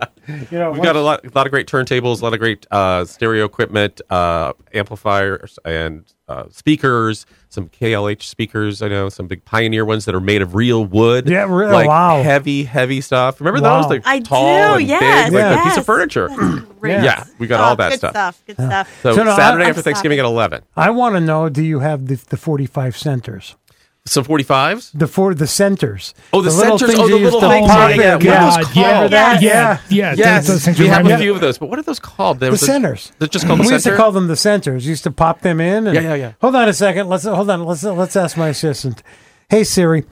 know, 0.53 0.70
We've 0.70 0.83
got 0.83 0.94
a 0.94 1.01
lot, 1.01 1.25
a 1.25 1.31
lot 1.35 1.46
of 1.46 1.51
great 1.51 1.66
turntables, 1.66 2.20
a 2.20 2.25
lot 2.25 2.33
of 2.33 2.38
great 2.38 2.64
uh, 2.70 3.05
stereo 3.07 3.44
equipment, 3.44 4.01
uh, 4.09 4.53
amplifiers, 4.73 5.59
and 5.64 6.05
uh, 6.31 6.45
speakers. 6.51 7.27
Some 7.49 7.69
KLH 7.69 8.23
speakers, 8.23 8.81
I 8.81 8.87
know, 8.87 9.09
some 9.09 9.27
big 9.27 9.45
Pioneer 9.45 9.85
ones 9.85 10.05
that 10.05 10.14
are 10.14 10.21
made 10.21 10.40
of 10.40 10.55
real 10.55 10.85
wood. 10.85 11.29
Yeah, 11.29 11.47
re- 11.49 11.66
like 11.66 11.88
wow. 11.88 12.23
heavy, 12.23 12.62
heavy 12.62 13.01
stuff. 13.01 13.40
Remember 13.40 13.61
Wow. 13.61 13.83
those? 13.83 13.90
Like 13.90 14.03
I 14.07 14.21
tall 14.21 14.75
do, 14.77 14.81
and 14.81 14.87
yes, 14.88 15.31
big, 15.31 15.35
like 15.43 15.59
a 15.59 15.62
piece 15.64 15.77
of 15.77 15.85
furniture. 15.85 16.29
great. 16.81 17.03
Yeah, 17.03 17.25
we 17.38 17.49
got 17.49 17.61
all 17.61 17.73
Oh, 17.73 17.77
that 17.77 17.90
good 17.90 17.99
stuff. 17.99 18.12
stuff. 18.12 18.43
Good 18.47 18.55
stuff. 18.57 19.01
So, 19.03 19.14
So 19.16 19.25
no, 19.25 19.33
I- 19.33 19.37
Saturday 19.37 19.64
I'm 19.64 19.71
after 19.71 19.83
Thanksgiving 19.83 20.21
at 20.21 20.25
eleven. 20.25 20.62
I 20.77 20.90
want 20.90 21.16
to 21.16 21.21
know: 21.21 21.49
Do 21.49 21.64
you 21.64 21.81
have 21.81 22.07
the, 22.07 22.14
the 22.14 22.37
forty-five 22.37 22.97
centers? 22.97 23.57
Some 24.06 24.24
forty 24.24 24.44
fives. 24.44 24.90
The 24.92 25.06
for 25.06 25.34
the 25.34 25.46
centers. 25.46 26.14
Oh, 26.32 26.40
the, 26.40 26.50
little 26.50 26.78
centers. 26.78 26.96
things 26.96 27.00
Oh, 27.00 27.08
the 27.08 27.22
little 27.22 27.40
things. 27.40 27.68
pop 27.68 27.90
yeah, 27.90 27.96
yeah. 27.96 28.14
What 28.16 28.26
are 28.26 28.44
those 28.56 28.56
God, 28.56 28.64
called? 28.64 28.74
yeah, 28.74 28.98
Remember 29.02 29.44
yeah, 29.44 29.78
yeah. 29.90 30.14
Yes, 30.16 30.46
those 30.48 30.64
things 30.64 30.78
we 30.78 30.86
have 30.88 30.98
remind 31.04 31.20
a 31.20 31.24
few 31.24 31.34
of 31.34 31.40
those. 31.40 31.58
But 31.58 31.68
what 31.68 31.78
are 31.78 31.82
those 31.82 32.00
called? 32.00 32.40
There 32.40 32.48
The 32.48 32.52
was 32.52 32.60
centers. 32.62 33.12
They're 33.18 33.28
just 33.28 33.46
called 33.46 33.60
we 33.60 33.66
the 33.66 33.72
used 33.74 33.84
to 33.84 33.96
call 33.96 34.10
them 34.10 34.26
the 34.26 34.36
centers. 34.36 34.86
Used 34.86 35.04
to 35.04 35.10
pop 35.10 35.42
them 35.42 35.60
in. 35.60 35.86
And, 35.86 35.94
Yeah, 35.94 36.00
yeah, 36.02 36.14
yeah. 36.14 36.32
Hold 36.40 36.56
on 36.56 36.68
a 36.68 36.72
second. 36.72 37.08
Let's 37.08 37.24
hold 37.24 37.50
on. 37.50 37.64
Let's 37.64 37.82
let's 37.84 38.16
ask 38.16 38.36
my 38.38 38.48
assistant. 38.48 39.02
Hey 39.50 39.64
Siri, 39.64 40.04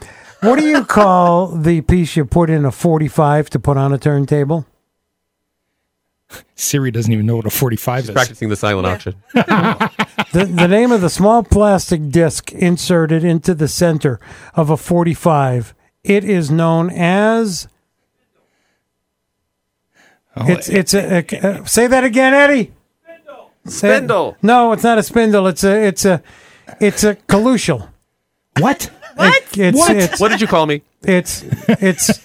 what 0.43 0.59
do 0.59 0.67
you 0.67 0.85
call 0.85 1.49
the 1.49 1.81
piece 1.81 2.15
you 2.15 2.27
put 2.27 2.51
in 2.51 2.65
a 2.67 2.71
forty-five 2.71 3.49
to 3.51 3.59
put 3.59 3.77
on 3.79 3.93
a 3.95 3.99
turntable? 3.99 4.67
Siri 6.55 6.91
doesn't 6.91 7.13
even 7.13 7.25
know 7.27 7.37
what 7.37 7.47
a 7.47 7.51
45 7.51 8.05
is. 8.05 8.11
practicing 8.11 8.49
the 8.49 8.57
silent 8.57 8.87
auction. 8.87 9.15
The, 10.31 10.45
the 10.45 10.69
name 10.69 10.93
of 10.93 11.01
the 11.01 11.09
small 11.09 11.43
plastic 11.43 12.11
disc 12.11 12.53
inserted 12.53 13.25
into 13.25 13.55
the 13.55 13.67
center 13.67 14.21
of 14.55 14.69
a 14.69 14.77
45. 14.77 15.75
It 16.05 16.23
is 16.23 16.51
known 16.51 16.91
as. 16.91 17.67
Oh, 20.37 20.45
It's 20.47 20.69
it's 20.69 20.93
a, 20.93 21.25
a- 21.33 21.61
uh, 21.61 21.65
say 21.65 21.87
that 21.87 22.05
again, 22.05 22.35
Eddie. 22.35 22.73
Say 23.67 23.89
Spindle. 23.97 24.37
No, 24.43 24.73
it's 24.73 24.83
not 24.83 24.99
a 24.99 25.03
spindle. 25.03 25.47
It's 25.47 25.65
a 25.65 25.87
it's 25.87 26.05
a 26.05 26.23
it's 26.79 27.05
a 27.05 27.15
colucial. 27.15 27.89
what? 28.59 28.91
What? 29.15 29.43
It's, 29.57 29.79
What? 29.79 29.97
It's, 29.97 30.21
What 30.21 30.29
did 30.31 30.41
you 30.43 30.47
call 30.47 30.67
me? 30.67 30.83
it's 31.03 31.43
it's 31.69 32.21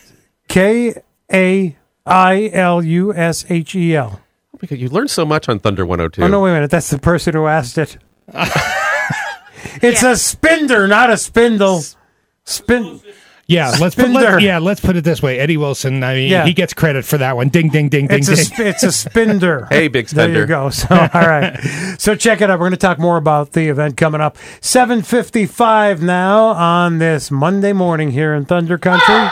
K 0.49 0.93
A 1.31 1.75
I 2.05 2.49
L 2.53 2.83
U 2.83 3.13
S 3.13 3.45
H 3.49 3.75
E 3.75 3.95
L. 3.95 4.19
Oh 4.53 4.57
because 4.59 4.79
you 4.79 4.89
learned 4.89 5.09
so 5.11 5.25
much 5.25 5.49
on 5.49 5.59
Thunder 5.59 5.85
102. 5.85 6.23
Oh 6.23 6.27
no, 6.27 6.41
wait 6.41 6.51
a 6.51 6.53
minute. 6.53 6.71
That's 6.71 6.89
the 6.89 6.99
person 6.99 7.33
who 7.33 7.47
asked 7.47 7.77
it. 7.77 7.97
it's 9.81 10.03
a 10.03 10.13
spinder, 10.13 10.87
not 10.87 11.09
a 11.09 11.17
spindle. 11.17 11.81
Spin. 12.45 12.99
Yeah, 13.45 13.73
let's 13.79 13.93
put, 13.93 14.09
let, 14.09 14.41
yeah, 14.41 14.59
let's 14.59 14.79
put 14.79 14.95
it 14.95 15.03
this 15.03 15.21
way. 15.21 15.37
Eddie 15.37 15.57
Wilson, 15.57 16.01
I 16.01 16.13
mean, 16.13 16.31
Yeah. 16.31 16.45
he 16.45 16.53
gets 16.53 16.73
credit 16.73 17.03
for 17.03 17.17
that 17.17 17.35
one. 17.35 17.49
Ding, 17.49 17.67
ding, 17.67 17.89
ding, 17.89 18.07
ding, 18.07 18.19
It's 18.19 18.29
a 18.29 18.35
ding. 18.35 18.45
sp- 18.47 18.59
it's 18.61 18.83
a 18.83 18.87
spinder. 18.87 19.67
Hey, 19.71 19.89
big 19.89 20.07
There 20.07 20.29
you 20.29 20.45
go. 20.45 20.69
So 20.71 20.87
all 20.89 21.09
right. 21.27 21.59
So 21.97 22.15
check 22.15 22.39
it 22.39 22.49
out. 22.49 22.57
We're 22.59 22.65
going 22.69 22.71
to 22.71 22.77
talk 22.77 22.99
more 22.99 23.17
about 23.17 23.51
the 23.51 23.67
event 23.67 23.97
coming 23.97 24.21
up. 24.21 24.37
Seven 24.61 25.01
fifty 25.01 25.45
five 25.45 26.01
now 26.01 26.47
on 26.47 26.99
this 26.99 27.31
Monday 27.31 27.73
morning 27.73 28.11
here 28.11 28.33
in 28.33 28.45
Thunder 28.45 28.77
Country. 28.77 29.29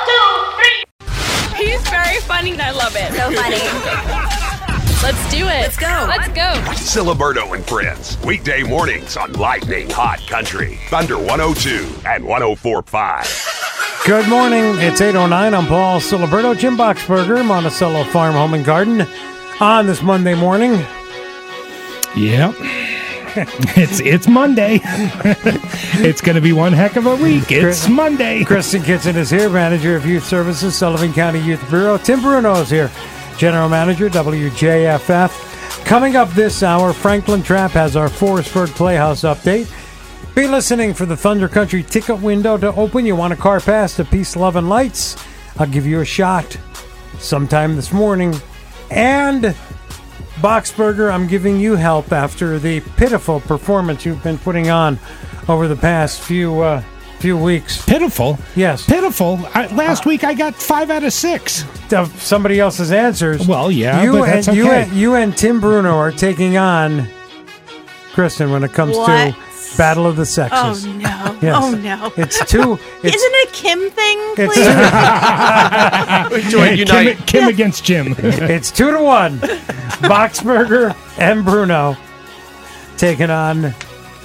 He's 2.41 2.55
very 2.55 2.57
funny 2.57 2.61
and 2.61 2.61
I 2.61 2.71
love 2.71 2.95
it. 2.95 3.13
So 3.13 3.31
funny. 3.31 3.57
Let's 5.03 5.31
do 5.31 5.45
it. 5.45 5.61
Let's 5.61 5.77
go. 5.77 6.05
Let's 6.07 6.27
go. 6.27 6.53
Siliberto 6.75 7.55
and 7.55 7.65
Friends. 7.65 8.17
Weekday 8.23 8.61
mornings 8.63 9.17
on 9.17 9.33
Lightning 9.33 9.89
Hot 9.91 10.19
Country. 10.27 10.77
Thunder 10.89 11.17
102 11.17 12.07
and 12.07 12.23
1045. 12.23 14.03
Good 14.05 14.29
morning. 14.29 14.75
It's 14.77 15.01
809. 15.01 15.53
I'm 15.53 15.67
Paul 15.67 15.99
Siliberto, 15.99 16.57
Jim 16.57 16.77
Boxberger, 16.77 17.45
Monticello 17.45 18.03
Farm 18.05 18.33
Home 18.33 18.53
and 18.53 18.65
Garden 18.65 19.07
on 19.59 19.87
this 19.87 20.03
Monday 20.03 20.35
morning. 20.35 20.85
Yep. 22.15 22.55
it's 23.77 24.01
it's 24.01 24.27
Monday. 24.27 24.81
it's 24.83 26.19
going 26.19 26.35
to 26.35 26.41
be 26.41 26.51
one 26.51 26.73
heck 26.73 26.97
of 26.97 27.05
a 27.05 27.15
week. 27.15 27.49
It's 27.49 27.87
Monday. 27.87 28.43
Kristen 28.43 28.83
Kitson 28.83 29.15
is 29.15 29.29
here, 29.29 29.49
manager 29.49 29.95
of 29.95 30.05
youth 30.05 30.25
services, 30.25 30.77
Sullivan 30.77 31.13
County 31.13 31.39
Youth 31.39 31.65
Bureau. 31.69 31.97
Tim 31.97 32.21
Bruno 32.21 32.55
is 32.55 32.69
here, 32.69 32.91
general 33.37 33.69
manager, 33.69 34.09
WJFF. 34.09 35.85
Coming 35.85 36.17
up 36.17 36.29
this 36.31 36.61
hour, 36.61 36.91
Franklin 36.91 37.41
Trapp 37.41 37.71
has 37.71 37.95
our 37.95 38.09
Forestburgh 38.09 38.67
Playhouse 38.69 39.21
update. 39.21 39.73
Be 40.35 40.45
listening 40.45 40.93
for 40.93 41.05
the 41.05 41.15
Thunder 41.15 41.47
Country 41.47 41.83
ticket 41.83 42.19
window 42.19 42.57
to 42.57 42.73
open. 42.73 43.05
You 43.05 43.15
want 43.15 43.31
a 43.31 43.37
car 43.37 43.61
pass 43.61 43.95
to 43.95 44.03
Peace, 44.03 44.35
Love, 44.35 44.57
and 44.57 44.67
Lights? 44.67 45.15
I'll 45.57 45.67
give 45.67 45.87
you 45.87 46.01
a 46.01 46.05
shot 46.05 46.57
sometime 47.17 47.77
this 47.77 47.93
morning. 47.93 48.35
And 48.89 49.55
Boxberger, 50.41 51.11
I'm 51.13 51.27
giving 51.27 51.59
you 51.59 51.75
help 51.75 52.11
after 52.11 52.57
the 52.57 52.79
pitiful 52.97 53.39
performance 53.41 54.05
you've 54.05 54.23
been 54.23 54.37
putting 54.39 54.69
on 54.69 54.97
over 55.47 55.67
the 55.67 55.75
past 55.75 56.21
few 56.21 56.61
uh, 56.61 56.81
few 57.19 57.37
weeks. 57.37 57.85
Pitiful. 57.85 58.39
Yes. 58.55 58.85
Pitiful. 58.85 59.39
I, 59.53 59.67
last 59.67 60.05
week 60.07 60.23
I 60.23 60.33
got 60.33 60.55
five 60.55 60.89
out 60.89 61.03
of 61.03 61.13
six. 61.13 61.63
Of 61.93 62.19
somebody 62.21 62.59
else's 62.59 62.91
answers. 62.91 63.47
Well, 63.47 63.69
yeah, 63.71 64.01
you 64.03 64.13
but 64.13 64.29
and 64.29 64.43
that's 64.43 64.55
you 64.55 64.71
and 64.71 64.91
you 64.93 65.13
and 65.15 65.37
Tim 65.37 65.59
Bruno 65.61 65.95
are 65.97 66.11
taking 66.11 66.57
on 66.57 67.07
Kristen 68.13 68.49
when 68.51 68.63
it 68.63 68.71
comes 68.73 68.97
What? 68.97 69.35
to 69.35 69.77
Battle 69.77 70.05
of 70.07 70.15
the 70.15 70.25
Sexes. 70.25 70.85
Oh 70.87 70.91
no! 70.93 71.07
Yes. 71.41 71.55
Oh 71.63 71.71
no! 71.75 72.11
It's 72.17 72.43
two. 72.49 72.77
It's, 73.03 73.15
Isn't 73.15 73.31
it 73.33 73.49
a 73.49 73.51
Kim 73.51 73.89
thing? 73.89 74.19
it's 74.37 74.53
Please. 76.29 76.51
Join 76.51 76.69
Kim, 76.69 76.77
Unite. 76.77 77.17
Kim 77.27 77.47
against 77.47 77.83
Jim. 77.83 78.15
it's 78.19 78.69
two 78.71 78.91
to 78.91 79.01
one. 79.01 79.39
Boxberger 80.01 80.95
and 81.17 81.45
Bruno 81.45 81.95
taking 82.97 83.29
on 83.29 83.73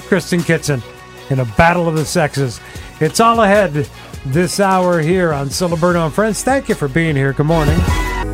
Kristen 0.08 0.42
Kitson 0.42 0.82
in 1.30 1.40
a 1.40 1.44
battle 1.56 1.88
of 1.88 1.94
the 1.94 2.04
sexes. 2.04 2.60
It's 3.00 3.20
all 3.20 3.42
ahead 3.42 3.88
this 4.26 4.60
hour 4.60 5.00
here 5.00 5.32
on 5.32 5.48
Siliberto 5.48 6.04
and 6.04 6.14
Friends. 6.14 6.42
Thank 6.42 6.68
you 6.68 6.74
for 6.74 6.88
being 6.88 7.16
here. 7.16 7.32
Good 7.32 7.46
morning. 7.46 7.78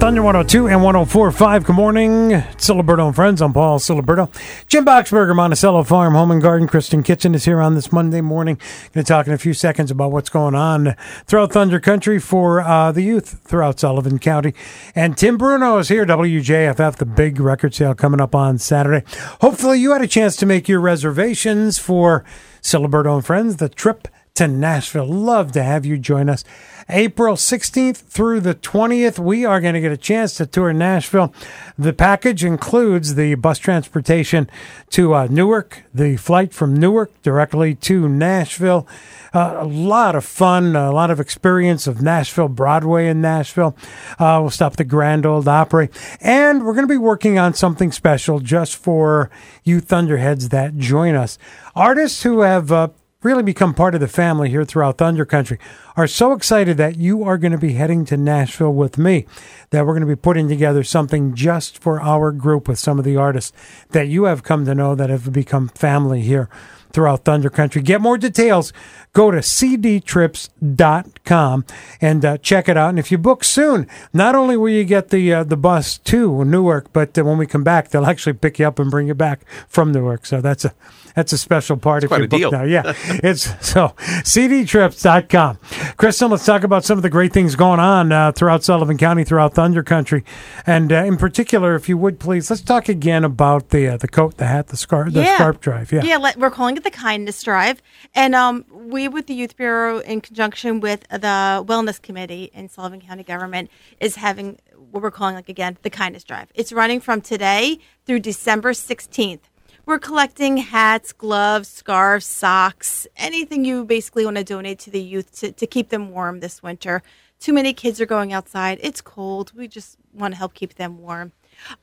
Thunder 0.03 0.21
102 0.21 0.67
and 0.67 0.83
1045. 0.83 1.63
Good 1.63 1.77
morning. 1.77 2.33
It's 2.33 2.69
and 2.69 3.15
Friends. 3.15 3.41
I'm 3.41 3.53
Paul 3.53 3.79
Siliberto. 3.79 4.29
Jim 4.67 4.85
Boxberger, 4.85 5.33
Monticello 5.33 5.85
Farm, 5.85 6.15
Home 6.15 6.33
and 6.33 6.43
Garden. 6.43 6.67
Kristen 6.67 7.05
Kitson 7.05 7.37
is 7.37 7.45
here 7.45 7.61
on 7.61 7.77
this 7.77 7.93
Monday 7.93 8.21
morning. 8.21 8.57
Going 8.93 9.05
to 9.05 9.09
talk 9.09 9.29
in 9.29 9.33
a 9.33 9.39
few 9.39 9.55
seconds 9.55 9.93
about 9.93 10.11
what's 10.11 10.29
going 10.29 10.57
on 10.57 10.97
throughout 11.27 11.53
Thunder 11.53 11.79
Country 11.79 12.19
for 12.19 12.63
uh, 12.63 12.91
the 12.91 13.03
youth 13.03 13.43
throughout 13.45 13.79
Sullivan 13.79 14.19
County. 14.19 14.55
And 14.97 15.17
Tim 15.17 15.39
Bruno 15.39 15.79
is 15.79 15.87
here, 15.87 16.05
WJFF, 16.05 16.97
the 16.97 17.07
big 17.07 17.39
record 17.39 17.73
sale 17.73 17.95
coming 17.95 18.21
up 18.21 18.35
on 18.35 18.59
Saturday. 18.59 19.07
Hopefully, 19.41 19.79
you 19.79 19.93
had 19.93 20.03
a 20.03 20.09
chance 20.09 20.35
to 20.39 20.47
make 20.47 20.69
your 20.69 20.81
reservations 20.81 21.79
for 21.79 22.25
Siliberto 22.61 23.15
and 23.15 23.25
Friends, 23.25 23.59
the 23.59 23.69
trip 23.69 24.09
to 24.35 24.49
Nashville. 24.49 25.07
Love 25.07 25.53
to 25.53 25.63
have 25.63 25.85
you 25.85 25.99
join 25.99 26.29
us. 26.29 26.43
April 26.89 27.37
16th 27.37 27.97
through 27.97 28.41
the 28.41 28.55
20th, 28.55 29.19
we 29.19 29.45
are 29.45 29.61
going 29.61 29.75
to 29.75 29.81
get 29.81 29.93
a 29.93 29.97
chance 29.97 30.35
to 30.37 30.47
tour 30.47 30.73
Nashville. 30.73 31.33
The 31.79 31.93
package 31.93 32.43
includes 32.43 33.15
the 33.15 33.35
bus 33.35 33.59
transportation 33.59 34.49
to 34.91 35.15
uh, 35.15 35.29
Newark, 35.31 35.83
the 35.95 36.17
flight 36.17 36.53
from 36.53 36.75
Newark 36.75 37.23
directly 37.23 37.75
to 37.77 38.09
Nashville. 38.09 38.87
Uh, 39.35 39.59
a 39.61 39.67
lot 39.67 40.15
of 40.15 40.25
fun, 40.25 40.77
a 40.77 40.93
lot 40.93 41.11
of 41.11 41.21
experience 41.21 41.87
of 41.87 42.03
Nashville, 42.03 42.49
Broadway 42.49 43.09
in 43.09 43.21
Nashville. 43.21 43.77
Uh, 44.19 44.39
we'll 44.41 44.51
stop 44.51 44.77
the 44.77 44.85
Grand 44.85 45.25
Ole 45.25 45.47
Opry. 45.49 45.89
And 46.21 46.65
we're 46.65 46.75
going 46.75 46.87
to 46.87 46.93
be 46.93 46.99
working 46.99 47.39
on 47.39 47.55
something 47.55 47.93
special 47.93 48.41
just 48.41 48.77
for 48.77 49.31
you 49.63 49.81
Thunderheads 49.81 50.51
that 50.51 50.77
join 50.77 51.15
us. 51.15 51.39
Artists 51.75 52.23
who 52.23 52.41
have 52.41 52.71
uh, 52.71 52.89
really 53.23 53.43
become 53.43 53.75
part 53.75 53.95
of 53.95 54.01
the 54.01 54.09
family 54.09 54.51
here 54.51 54.65
throughout 54.65 54.99
Thunder 54.99 55.25
Country, 55.25 55.59
are 55.97 56.07
so 56.07 56.33
excited 56.33 56.77
that 56.77 56.97
you 56.97 57.25
are 57.25 57.39
going 57.39 57.53
to 57.53 57.59
be 57.59 57.75
heading 57.75 58.05
to 58.07 58.17
Nashville 58.17 58.75
with 58.75 58.99
me, 58.99 59.27
that 59.71 59.87
we're 59.87 59.95
going 59.95 60.01
to 60.01 60.07
be 60.07 60.17
putting 60.17 60.49
together 60.49 60.83
something 60.83 61.35
just 61.35 61.79
for 61.79 62.01
our 62.01 62.33
group 62.33 62.69
with 62.69 62.79
some 62.79 62.99
of 62.99 63.05
the 63.05 63.17
artists 63.17 63.53
that 63.91 64.09
you 64.09 64.25
have 64.25 64.43
come 64.43 64.65
to 64.65 64.75
know 64.75 64.95
that 64.95 65.11
have 65.11 65.33
become 65.33 65.69
family 65.69 66.23
here 66.23 66.49
throughout 66.93 67.25
Thunder 67.25 67.51
Country. 67.51 67.83
Get 67.83 68.01
more 68.01 68.19
details, 68.19 68.73
go 69.13 69.31
to 69.31 69.39
cdtrips.com 69.39 71.65
and 72.01 72.25
uh, 72.25 72.39
check 72.39 72.69
it 72.69 72.77
out. 72.77 72.89
And 72.91 72.99
if 72.99 73.11
you 73.11 73.19
book 73.19 73.45
soon, 73.45 73.87
not 74.13 74.35
only 74.35 74.57
will 74.57 74.71
you 74.71 74.85
get 74.85 75.11
the 75.11 75.33
uh, 75.33 75.45
the 75.45 75.57
bus 75.57 75.99
to 75.99 76.45
Newark, 76.45 76.93
but 76.93 77.17
uh, 77.19 77.25
when 77.25 77.39
we 77.39 77.47
come 77.47 77.65
back, 77.65 77.89
they'll 77.89 78.07
actually 78.07 78.35
pick 78.35 78.59
you 78.59 78.67
up 78.67 78.79
and 78.79 78.91
bring 78.91 79.09
you 79.09 79.15
back 79.15 79.41
from 79.69 79.93
Newark. 79.93 80.27
So 80.27 80.41
that's 80.41 80.65
a 80.65 80.75
that's 81.15 81.33
a 81.33 81.39
special 81.39 81.77
part 81.77 82.05
if 82.05 82.09
quite 82.09 82.23
you 82.23 82.29
book 82.29 82.39
deal. 82.39 82.51
now. 82.53 82.63
Yeah, 82.65 82.83
it's 83.09 83.43
so 83.67 83.95
cdtrips.com. 83.99 85.59
Kristen, 85.97 86.31
let's 86.31 86.45
talk 86.45 86.63
about 86.65 86.85
some 86.85 86.99
of 86.99 87.03
the 87.03 87.11
great 87.11 87.33
things 87.33 87.57
going 87.57 87.81
on 87.81 88.13
uh, 88.13 88.33
throughout 88.33 88.65
Sullivan 88.65 88.97
County, 88.99 89.25
throughout 89.25 89.55
Thunder 89.55 89.83
Country, 89.83 90.25
and 90.67 90.93
uh, 90.93 90.97
in 91.05 91.17
particular, 91.17 91.75
if 91.75 91.89
you 91.89 91.97
would 91.99 92.19
please, 92.21 92.51
let's 92.51 92.63
talk 92.63 92.89
again 92.89 93.25
about 93.25 93.71
the 93.71 93.89
uh, 93.89 93.97
the 93.97 94.09
coat, 94.09 94.37
the 94.37 94.47
hat, 94.47 94.69
the 94.69 94.77
scarf, 94.77 95.13
the 95.13 95.23
Yeah. 95.23 95.35
scarf 95.35 95.61
drive. 95.61 95.93
Yeah. 95.93 96.03
Yeah, 96.03 96.17
let, 96.17 96.37
we're 96.39 96.51
calling 96.51 96.77
it 96.77 96.85
the 96.85 96.91
Kindness 96.91 97.43
Drive. 97.43 97.83
And 98.15 98.35
um, 98.35 98.65
we, 98.71 99.09
with 99.09 99.27
the 99.27 99.35
Youth 99.35 99.57
Bureau, 99.57 99.99
in 100.01 100.21
conjunction 100.21 100.81
with 100.81 101.07
the 101.09 101.65
Wellness 101.67 102.01
Committee 102.01 102.51
in 102.53 102.69
Sullivan 102.69 103.01
County 103.01 103.23
Government, 103.23 103.71
is 104.01 104.17
having 104.17 104.59
what 104.91 105.03
we're 105.03 105.11
calling, 105.11 105.35
like 105.35 105.49
again, 105.49 105.79
the 105.83 105.91
Kindness 105.91 106.25
Drive. 106.25 106.49
It's 106.55 106.73
running 106.73 107.01
from 107.01 107.21
today 107.21 107.79
through 108.05 108.21
December 108.21 108.73
16th. 108.73 109.41
We're 109.85 109.99
collecting 109.99 110.59
hats, 110.59 111.13
gloves, 111.13 111.69
scarves, 111.69 112.25
socks, 112.25 113.07
anything 113.17 113.65
you 113.65 113.85
basically 113.85 114.25
want 114.25 114.37
to 114.37 114.45
donate 114.45 114.79
to 114.81 114.91
the 114.91 115.01
youth 115.01 115.33
to, 115.41 115.51
to 115.53 115.67
keep 115.67 115.89
them 115.89 116.11
warm 116.13 116.41
this 116.41 116.63
winter. 116.63 117.03
Too 117.41 117.53
many 117.53 117.73
kids 117.73 118.01
are 118.01 118.07
going 118.07 118.33
outside. 118.33 118.79
It's 118.81 119.01
cold. 119.01 119.53
We 119.57 119.67
just 119.67 119.99
want 120.13 120.35
to 120.35 120.39
help 120.39 120.55
keep 120.55 120.75
them 120.75 120.99
warm. 120.99 121.33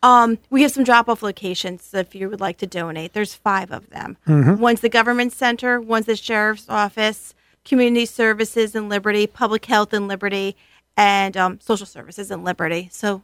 Um, 0.02 0.38
we 0.50 0.62
have 0.62 0.72
some 0.72 0.86
drop 0.86 1.10
off 1.10 1.22
locations 1.22 1.94
if 1.94 2.16
you 2.16 2.30
would 2.30 2.40
like 2.40 2.58
to 2.60 2.68
donate. 2.68 3.12
There's 3.14 3.36
five 3.36 3.72
of 3.72 3.90
them. 3.90 4.18
Mhm. 4.26 4.58
One's 4.60 4.80
the 4.82 4.90
government 4.90 5.34
center, 5.34 5.80
one's 5.80 6.06
the 6.06 6.16
sheriff's 6.16 6.68
office, 6.70 7.34
community 7.66 8.06
services 8.06 8.76
in 8.76 8.88
Liberty, 8.90 9.28
public 9.28 9.66
health 9.66 9.94
in 9.94 10.08
Liberty, 10.08 10.56
and 10.96 11.36
um, 11.38 11.60
social 11.62 11.86
services 11.86 12.32
in 12.32 12.44
Liberty. 12.44 12.90
So 12.92 13.22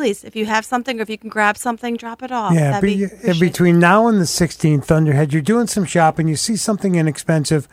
please, 0.00 0.24
if 0.24 0.34
you 0.34 0.46
have 0.46 0.64
something 0.64 0.98
or 0.98 1.02
if 1.02 1.10
you 1.10 1.18
can 1.18 1.28
grab 1.28 1.58
something, 1.58 1.94
drop 1.94 2.22
it 2.22 2.32
off. 2.32 2.54
Yeah, 2.54 2.80
be, 2.80 3.04
be 3.04 3.12
eh, 3.22 3.34
between 3.38 3.78
now 3.78 4.08
and 4.08 4.18
the 4.18 4.24
16th, 4.24 4.86
Thunderhead, 4.86 5.30
you're 5.30 5.42
doing 5.42 5.66
some 5.66 5.84
shopping, 5.84 6.26
you 6.26 6.36
see 6.36 6.56
something 6.56 6.94
inexpensive, 6.94 7.68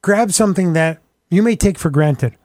grab 0.00 0.30
something 0.30 0.72
that 0.74 1.02
you 1.30 1.42
may 1.42 1.56
take 1.56 1.76
for 1.76 1.90
granted 1.90 2.36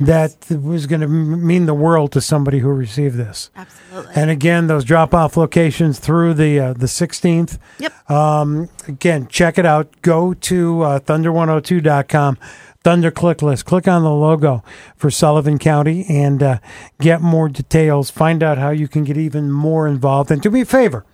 that 0.00 0.36
was 0.50 0.86
going 0.86 1.00
to 1.00 1.08
mean 1.08 1.66
the 1.66 1.74
world 1.74 2.12
to 2.12 2.20
somebody 2.20 2.58
who 2.60 2.68
received 2.68 3.16
this. 3.16 3.50
Absolutely. 3.56 4.12
And 4.14 4.30
again, 4.30 4.66
those 4.66 4.84
drop 4.84 5.14
off 5.14 5.36
locations 5.36 5.98
through 5.98 6.34
the 6.34 6.60
uh, 6.60 6.72
the 6.72 6.86
16th. 6.86 7.58
Yep. 7.78 8.10
Um, 8.10 8.68
again, 8.86 9.26
check 9.28 9.58
it 9.58 9.66
out. 9.66 9.88
Go 10.02 10.34
to 10.34 10.82
uh, 10.82 11.00
thunder102.com. 11.00 12.38
Thunder 12.84 13.10
click 13.10 13.42
list. 13.42 13.64
Click 13.64 13.88
on 13.88 14.02
the 14.02 14.10
logo 14.10 14.62
for 14.96 15.10
Sullivan 15.10 15.58
County 15.58 16.06
and 16.08 16.42
uh, 16.42 16.58
get 17.00 17.20
more 17.20 17.48
details. 17.48 18.10
Find 18.10 18.42
out 18.42 18.56
how 18.56 18.70
you 18.70 18.88
can 18.88 19.04
get 19.04 19.16
even 19.16 19.50
more 19.50 19.88
involved. 19.88 20.30
And 20.30 20.40
do 20.40 20.50
me 20.50 20.60
a 20.60 20.64
favor 20.64 21.04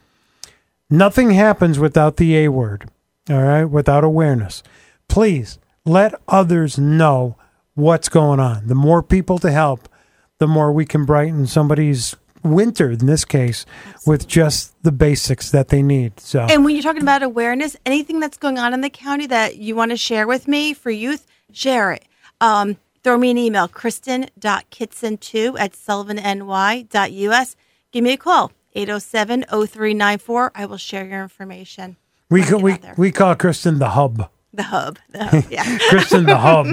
nothing 0.91 1.31
happens 1.31 1.79
without 1.79 2.17
the 2.17 2.37
A 2.37 2.49
word, 2.49 2.89
all 3.29 3.43
right, 3.43 3.65
without 3.65 4.05
awareness. 4.05 4.63
Please 5.09 5.59
let 5.85 6.15
others 6.29 6.79
know 6.79 7.37
what's 7.75 8.09
going 8.09 8.41
on. 8.41 8.67
The 8.67 8.75
more 8.75 9.03
people 9.03 9.39
to 9.39 9.51
help, 9.51 9.89
the 10.39 10.47
more 10.47 10.73
we 10.73 10.85
can 10.85 11.05
brighten 11.05 11.47
somebody's 11.47 12.17
winter, 12.43 12.91
in 12.91 13.07
this 13.07 13.25
case, 13.25 13.65
with 14.07 14.27
just 14.29 14.75
the 14.83 14.93
basics 14.93 15.51
that 15.51 15.69
they 15.69 15.83
need. 15.83 16.21
So, 16.21 16.41
And 16.51 16.65
when 16.65 16.75
you're 16.75 16.83
talking 16.83 17.03
about 17.03 17.23
awareness, 17.23 17.77
anything 17.87 18.21
that's 18.21 18.37
going 18.37 18.59
on 18.59 18.75
in 18.75 18.81
the 18.83 18.91
county 18.91 19.27
that 19.29 19.57
you 19.57 19.75
want 19.75 19.91
to 19.93 19.97
share 19.97 20.27
with 20.27 20.47
me 20.47 20.75
for 20.75 20.91
youth, 20.91 21.27
share 21.53 21.93
it. 21.93 22.05
Um, 22.41 22.77
throw 23.03 23.17
me 23.17 23.31
an 23.31 23.39
email, 23.39 23.69
kristen.kitson2 23.69 25.59
at 25.59 25.73
sullivany.us. 25.73 27.57
Give 27.93 28.05
me 28.05 28.13
a 28.13 28.17
call, 28.17 28.53
807 28.75 29.45
0394. 29.45 30.53
I 30.55 30.67
will 30.67 30.77
share 30.77 31.07
your 31.07 31.23
information. 31.23 31.97
we, 32.29 32.43
ca- 32.43 32.57
we, 32.59 32.77
we 32.97 33.13
call 33.13 33.35
Kristen 33.37 33.79
the 33.79 33.91
hub. 33.91 34.29
The 34.55 34.63
hub. 34.63 34.99
The 35.11 35.25
hub, 35.25 35.45
yeah. 35.51 35.79
Kristen 35.89 36.27
the 36.27 36.37
Hub 36.37 36.67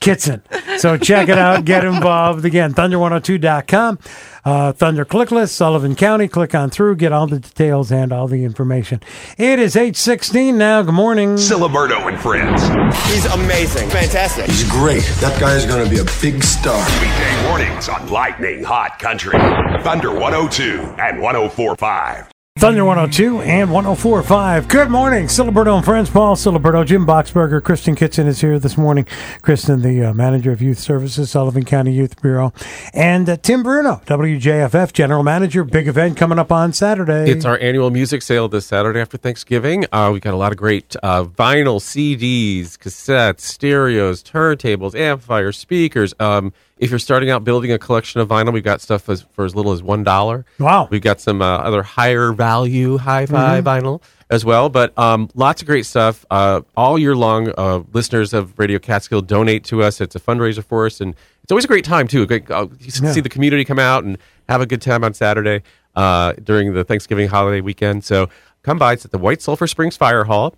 Kitson. 0.00 0.42
So 0.76 0.98
check 0.98 1.30
it 1.30 1.38
out. 1.38 1.64
Get 1.64 1.82
involved. 1.82 2.44
Again, 2.44 2.74
thunder102.com. 2.74 3.98
Uh, 4.44 4.72
Thunder 4.72 5.04
Click 5.04 5.30
List, 5.30 5.56
Sullivan 5.56 5.96
County. 5.96 6.28
Click 6.28 6.54
on 6.54 6.68
through. 6.70 6.96
Get 6.96 7.12
all 7.12 7.26
the 7.26 7.40
details 7.40 7.90
and 7.90 8.12
all 8.12 8.28
the 8.28 8.44
information. 8.44 9.00
It 9.38 9.58
is 9.58 9.76
816 9.76 10.58
now. 10.58 10.82
Good 10.82 10.92
morning. 10.94 11.36
Siliberto 11.36 12.06
and 12.06 12.20
friends. 12.20 12.62
He's 13.06 13.24
amazing. 13.24 13.88
Fantastic. 13.88 14.46
He's 14.46 14.70
great. 14.70 15.02
That 15.20 15.40
guy 15.40 15.56
is 15.56 15.64
going 15.64 15.82
to 15.82 15.90
be 15.90 15.98
a 15.98 16.04
big 16.20 16.44
star. 16.44 16.78
Weekday 17.00 17.42
mornings 17.48 17.88
on 17.88 18.08
Lightning 18.08 18.62
Hot 18.62 18.98
Country. 18.98 19.38
Thunder 19.82 20.12
102 20.12 20.80
and 20.98 21.20
1045. 21.20 22.35
Thunder 22.58 22.86
102 22.86 23.42
and 23.42 23.70
1045. 23.70 24.66
Good 24.66 24.88
morning, 24.88 25.26
Siliberto 25.26 25.76
and 25.76 25.84
friends. 25.84 26.08
Paul 26.08 26.36
Siliberto, 26.36 26.86
Jim 26.86 27.04
Boxberger, 27.04 27.62
Kristen 27.62 27.94
Kitson 27.94 28.26
is 28.26 28.40
here 28.40 28.58
this 28.58 28.78
morning. 28.78 29.06
Kristen, 29.42 29.82
the 29.82 30.04
uh, 30.04 30.14
manager 30.14 30.52
of 30.52 30.62
youth 30.62 30.78
services, 30.78 31.30
Sullivan 31.30 31.66
County 31.66 31.92
Youth 31.92 32.18
Bureau, 32.22 32.54
and 32.94 33.28
uh, 33.28 33.36
Tim 33.36 33.62
Bruno, 33.62 34.00
WJFF 34.06 34.94
general 34.94 35.22
manager. 35.22 35.64
Big 35.64 35.86
event 35.86 36.16
coming 36.16 36.38
up 36.38 36.50
on 36.50 36.72
Saturday. 36.72 37.30
It's 37.30 37.44
our 37.44 37.58
annual 37.58 37.90
music 37.90 38.22
sale 38.22 38.48
this 38.48 38.64
Saturday 38.64 39.00
after 39.00 39.18
Thanksgiving. 39.18 39.84
Uh, 39.92 40.08
we 40.14 40.20
got 40.20 40.32
a 40.32 40.38
lot 40.38 40.50
of 40.50 40.56
great 40.56 40.96
uh, 41.02 41.24
vinyl, 41.24 41.78
CDs, 41.78 42.78
cassettes, 42.78 43.40
stereos, 43.40 44.22
turntables, 44.22 44.94
amplifiers, 44.94 45.58
speakers. 45.58 46.14
Um, 46.18 46.54
if 46.78 46.90
you're 46.90 46.98
starting 46.98 47.30
out 47.30 47.42
building 47.44 47.72
a 47.72 47.78
collection 47.78 48.20
of 48.20 48.28
vinyl, 48.28 48.52
we've 48.52 48.62
got 48.64 48.80
stuff 48.80 49.08
as, 49.08 49.22
for 49.32 49.44
as 49.44 49.54
little 49.54 49.72
as 49.72 49.82
one 49.82 50.04
dollar. 50.04 50.44
Wow! 50.58 50.88
We've 50.90 51.00
got 51.02 51.20
some 51.20 51.40
uh, 51.42 51.58
other 51.58 51.82
higher 51.82 52.32
value 52.32 52.98
hi-fi 52.98 53.60
Mhm. 53.60 53.64
vinyl 53.64 54.02
as 54.28 54.44
well, 54.44 54.68
but 54.68 54.96
um, 54.98 55.30
lots 55.34 55.62
of 55.62 55.66
great 55.68 55.86
stuff 55.86 56.26
uh, 56.30 56.60
all 56.76 56.98
year 56.98 57.14
long. 57.16 57.52
Uh, 57.56 57.80
listeners 57.92 58.32
of 58.34 58.58
Radio 58.58 58.78
Catskill 58.78 59.22
donate 59.22 59.64
to 59.64 59.82
us. 59.82 60.00
It's 60.00 60.16
a 60.16 60.20
fundraiser 60.20 60.64
for 60.64 60.86
us, 60.86 61.00
and 61.00 61.14
it's 61.42 61.52
always 61.52 61.64
a 61.64 61.68
great 61.68 61.84
time 61.84 62.08
too. 62.08 62.26
Great, 62.26 62.50
uh, 62.50 62.66
you 62.80 62.90
Yeah. 63.02 63.12
see 63.12 63.20
the 63.20 63.28
community 63.28 63.64
come 63.64 63.78
out 63.78 64.04
and 64.04 64.18
have 64.48 64.60
a 64.60 64.66
good 64.66 64.82
time 64.82 65.02
on 65.04 65.14
Saturday 65.14 65.62
uh, 65.94 66.32
during 66.42 66.74
the 66.74 66.84
Thanksgiving 66.84 67.28
holiday 67.28 67.60
weekend. 67.60 68.04
So 68.04 68.28
come 68.62 68.78
by. 68.78 68.92
It's 68.94 69.04
at 69.04 69.12
the 69.12 69.18
White 69.18 69.40
Sulphur 69.40 69.66
Springs 69.66 69.96
Fire 69.96 70.24
Hall, 70.24 70.54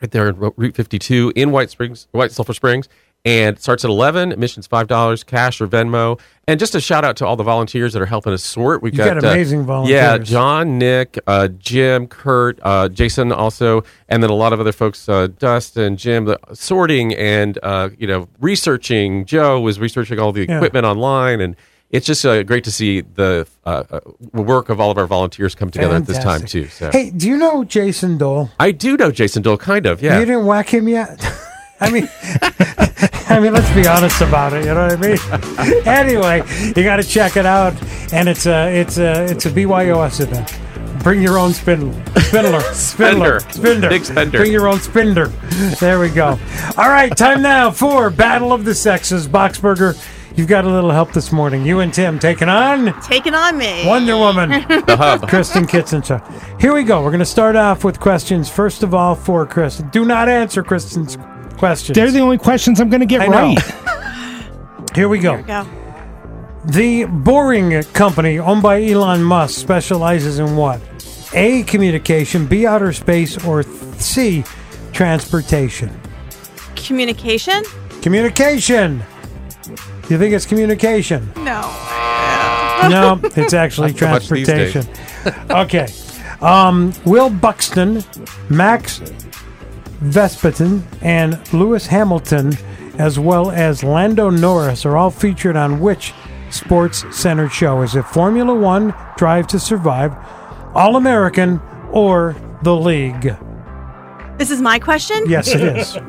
right 0.00 0.10
there 0.10 0.28
in 0.28 0.36
Route 0.38 0.76
52 0.76 1.32
in 1.34 1.50
White 1.50 1.70
Springs, 1.70 2.06
White 2.12 2.30
Sulphur 2.32 2.52
Springs. 2.54 2.88
And 3.24 3.56
it 3.56 3.62
starts 3.62 3.84
at 3.84 3.90
11, 3.90 4.32
admissions 4.32 4.66
$5, 4.66 5.26
cash 5.26 5.60
or 5.60 5.68
Venmo. 5.68 6.18
And 6.48 6.58
just 6.58 6.74
a 6.74 6.80
shout 6.80 7.04
out 7.04 7.16
to 7.18 7.26
all 7.26 7.36
the 7.36 7.42
volunteers 7.44 7.92
that 7.92 8.00
are 8.00 8.06
helping 8.06 8.32
us 8.32 8.42
sort. 8.42 8.82
We've 8.82 8.94
You 8.94 8.98
got 9.04 9.22
uh, 9.22 9.28
amazing 9.28 9.68
Yeah. 9.86 10.16
John, 10.16 10.78
Nick, 10.78 11.18
uh, 11.26 11.48
Jim, 11.48 12.06
Kurt, 12.06 12.58
uh, 12.62 12.88
Jason 12.88 13.30
also, 13.30 13.84
and 14.08 14.22
then 14.22 14.30
a 14.30 14.34
lot 14.34 14.54
of 14.54 14.60
other 14.60 14.72
folks, 14.72 15.06
uh, 15.06 15.28
Dustin, 15.38 15.98
Jim, 15.98 16.24
the 16.24 16.38
sorting 16.54 17.14
and, 17.14 17.58
uh, 17.62 17.90
you 17.98 18.06
know, 18.06 18.26
researching. 18.40 19.26
Joe 19.26 19.60
was 19.60 19.78
researching 19.78 20.18
all 20.18 20.32
the 20.32 20.46
Yeah. 20.48 20.56
equipment 20.56 20.86
online. 20.86 21.42
And 21.42 21.56
it's 21.90 22.06
just 22.06 22.24
uh, 22.24 22.42
great 22.42 22.64
to 22.64 22.72
see 22.72 23.02
the 23.02 23.46
uh, 23.66 23.82
uh, 23.90 24.00
work 24.32 24.70
of 24.70 24.80
all 24.80 24.90
of 24.90 24.96
our 24.96 25.06
volunteers 25.06 25.54
come 25.54 25.70
together 25.70 25.96
at 25.96 26.06
this 26.06 26.18
time, 26.18 26.46
too. 26.46 26.68
So. 26.68 26.90
Hey, 26.90 27.10
do 27.10 27.28
you 27.28 27.36
know 27.36 27.64
Jason 27.64 28.16
Dole? 28.16 28.50
I 28.58 28.72
do 28.72 28.96
know 28.96 29.10
Jason 29.10 29.42
Dole, 29.42 29.58
kind 29.58 29.84
of, 29.84 30.00
yeah. 30.02 30.18
You 30.18 30.24
didn't 30.24 30.46
whack 30.46 30.70
him 30.72 30.88
yet? 30.88 31.20
I 31.80 31.90
mean, 31.90 32.08
I 33.30 33.38
mean, 33.40 33.52
let's 33.52 33.72
be 33.74 33.86
honest 33.86 34.20
about 34.20 34.52
it. 34.52 34.64
You 34.64 34.74
know 34.74 34.88
what 34.88 34.92
I 34.92 35.70
mean? 35.76 35.86
anyway, 35.86 36.42
you 36.76 36.82
got 36.84 36.96
to 36.96 37.02
check 37.04 37.36
it 37.36 37.46
out, 37.46 37.74
and 38.12 38.28
it's 38.28 38.46
a 38.46 38.68
it's 38.78 38.98
a 38.98 39.24
it's 39.30 39.46
a 39.46 39.50
BYOS 39.50 40.20
event. 40.20 40.58
Bring 41.02 41.22
your 41.22 41.38
own 41.38 41.54
spindle, 41.54 41.94
spindler, 42.20 42.60
spindler, 42.74 43.40
Spender. 43.40 43.40
spindler. 43.52 43.88
Big 43.88 44.04
spender. 44.04 44.38
Bring 44.38 44.52
your 44.52 44.68
own 44.68 44.80
spindler. 44.80 45.28
There 45.80 45.98
we 45.98 46.10
go. 46.10 46.38
All 46.76 46.90
right, 46.90 47.16
time 47.16 47.40
now 47.40 47.70
for 47.70 48.10
Battle 48.10 48.52
of 48.52 48.66
the 48.66 48.74
Sexes. 48.74 49.26
Boxberger, 49.26 49.96
you've 50.36 50.48
got 50.48 50.66
a 50.66 50.68
little 50.68 50.90
help 50.90 51.14
this 51.14 51.32
morning. 51.32 51.64
You 51.64 51.80
and 51.80 51.94
Tim 51.94 52.18
taking 52.18 52.50
on 52.50 52.92
Taking 53.00 53.34
on 53.34 53.56
me. 53.56 53.86
Wonder 53.86 54.18
Woman. 54.18 54.50
The 54.50 54.96
hub. 54.98 55.26
Kristen 55.26 55.66
Kitson. 55.66 56.02
Uh, 56.02 56.58
here 56.60 56.74
we 56.74 56.82
go. 56.82 57.02
We're 57.02 57.10
going 57.10 57.20
to 57.20 57.24
start 57.24 57.56
off 57.56 57.82
with 57.82 57.98
questions. 57.98 58.50
First 58.50 58.82
of 58.82 58.92
all, 58.92 59.14
for 59.14 59.46
Kristen. 59.46 59.88
Do 59.88 60.04
not 60.04 60.28
answer 60.28 60.62
Kristen's 60.62 61.16
questions. 61.60 61.94
They're 61.94 62.10
the 62.10 62.20
only 62.20 62.38
questions 62.38 62.80
I'm 62.80 62.88
going 62.88 63.00
to 63.00 63.06
get 63.06 63.20
I 63.20 63.26
right. 63.26 63.62
Here 64.94 65.08
we 65.08 65.18
go. 65.18 65.36
Here 65.36 65.42
we 65.42 65.46
go. 65.46 65.66
The 66.64 67.04
Boring 67.04 67.82
Company, 67.92 68.38
owned 68.38 68.62
by 68.62 68.82
Elon 68.82 69.22
Musk, 69.22 69.60
specializes 69.60 70.38
in 70.38 70.56
what? 70.56 70.80
A. 71.34 71.62
Communication, 71.64 72.46
B. 72.46 72.66
Outer 72.66 72.92
space, 72.92 73.42
or 73.44 73.62
C. 73.62 74.42
Transportation. 74.92 75.90
Communication? 76.76 77.62
Communication. 78.02 79.02
You 80.08 80.18
think 80.18 80.34
it's 80.34 80.46
communication? 80.46 81.30
No. 81.36 81.60
no, 82.88 83.20
it's 83.36 83.54
actually 83.54 83.92
Not 83.92 83.98
so 83.98 84.08
much 84.08 84.28
these 84.28 84.46
days. 84.46 84.72
transportation. 84.72 85.50
okay. 85.50 85.86
Um, 86.40 86.92
Will 87.04 87.28
Buxton, 87.30 88.02
Max 88.48 89.00
Verstappen, 90.02 90.82
and 91.02 91.38
Lewis 91.52 91.86
Hamilton, 91.86 92.52
as 92.98 93.18
well 93.18 93.50
as 93.50 93.82
Lando 93.84 94.30
Norris, 94.30 94.84
are 94.86 94.96
all 94.96 95.10
featured 95.10 95.56
on 95.56 95.80
which 95.80 96.12
sports 96.50 97.04
centered 97.16 97.50
show? 97.52 97.82
Is 97.82 97.94
it 97.96 98.04
Formula 98.06 98.54
One, 98.54 98.94
Drive 99.16 99.46
to 99.48 99.58
Survive, 99.58 100.14
All 100.74 100.96
American, 100.96 101.60
or 101.90 102.34
The 102.62 102.74
League? 102.74 103.36
This 104.38 104.50
is 104.50 104.60
my 104.60 104.78
question? 104.78 105.22
Yes, 105.28 105.48
it 105.48 105.60
is. 105.60 105.98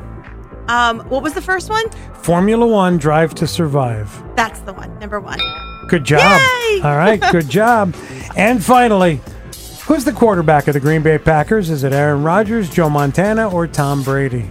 Um, 0.68 1.00
what 1.10 1.24
was 1.24 1.34
the 1.34 1.42
first 1.42 1.68
one? 1.68 1.90
Formula 2.22 2.64
One, 2.64 2.96
Drive 2.96 3.34
to 3.34 3.48
Survive. 3.48 4.22
That's 4.36 4.60
the 4.60 4.72
one, 4.72 4.96
number 5.00 5.18
one. 5.20 5.40
Good 5.88 6.04
job. 6.04 6.40
Yay! 6.40 6.80
All 6.82 6.96
right, 6.96 7.20
good 7.32 7.48
job. 7.50 7.94
And 8.36 8.64
finally, 8.64 9.20
Who's 9.86 10.04
the 10.04 10.12
quarterback 10.12 10.68
of 10.68 10.74
the 10.74 10.80
Green 10.80 11.02
Bay 11.02 11.18
Packers? 11.18 11.68
Is 11.68 11.84
it 11.84 11.92
Aaron 11.92 12.22
Rodgers, 12.22 12.70
Joe 12.70 12.88
Montana, 12.88 13.48
or 13.50 13.66
Tom 13.66 14.02
Brady? 14.02 14.48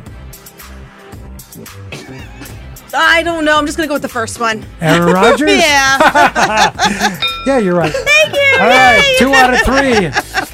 I 2.94 3.24
don't 3.24 3.46
know. 3.46 3.58
I'm 3.58 3.66
just 3.66 3.78
gonna 3.78 3.88
go 3.88 3.94
with 3.96 4.02
the 4.02 4.10
first 4.10 4.40
one. 4.40 4.66
Aaron 4.82 5.14
Rodgers? 5.14 5.50
yeah. 5.52 7.20
Yeah, 7.44 7.58
you're 7.58 7.74
right. 7.76 7.92
Thank 7.92 8.36
you. 8.36 8.60
All 8.60 8.68
right, 8.68 8.98
Yay. 8.98 9.16
two 9.18 9.34
out 9.34 9.52
of 9.52 9.60
three. 9.66 10.06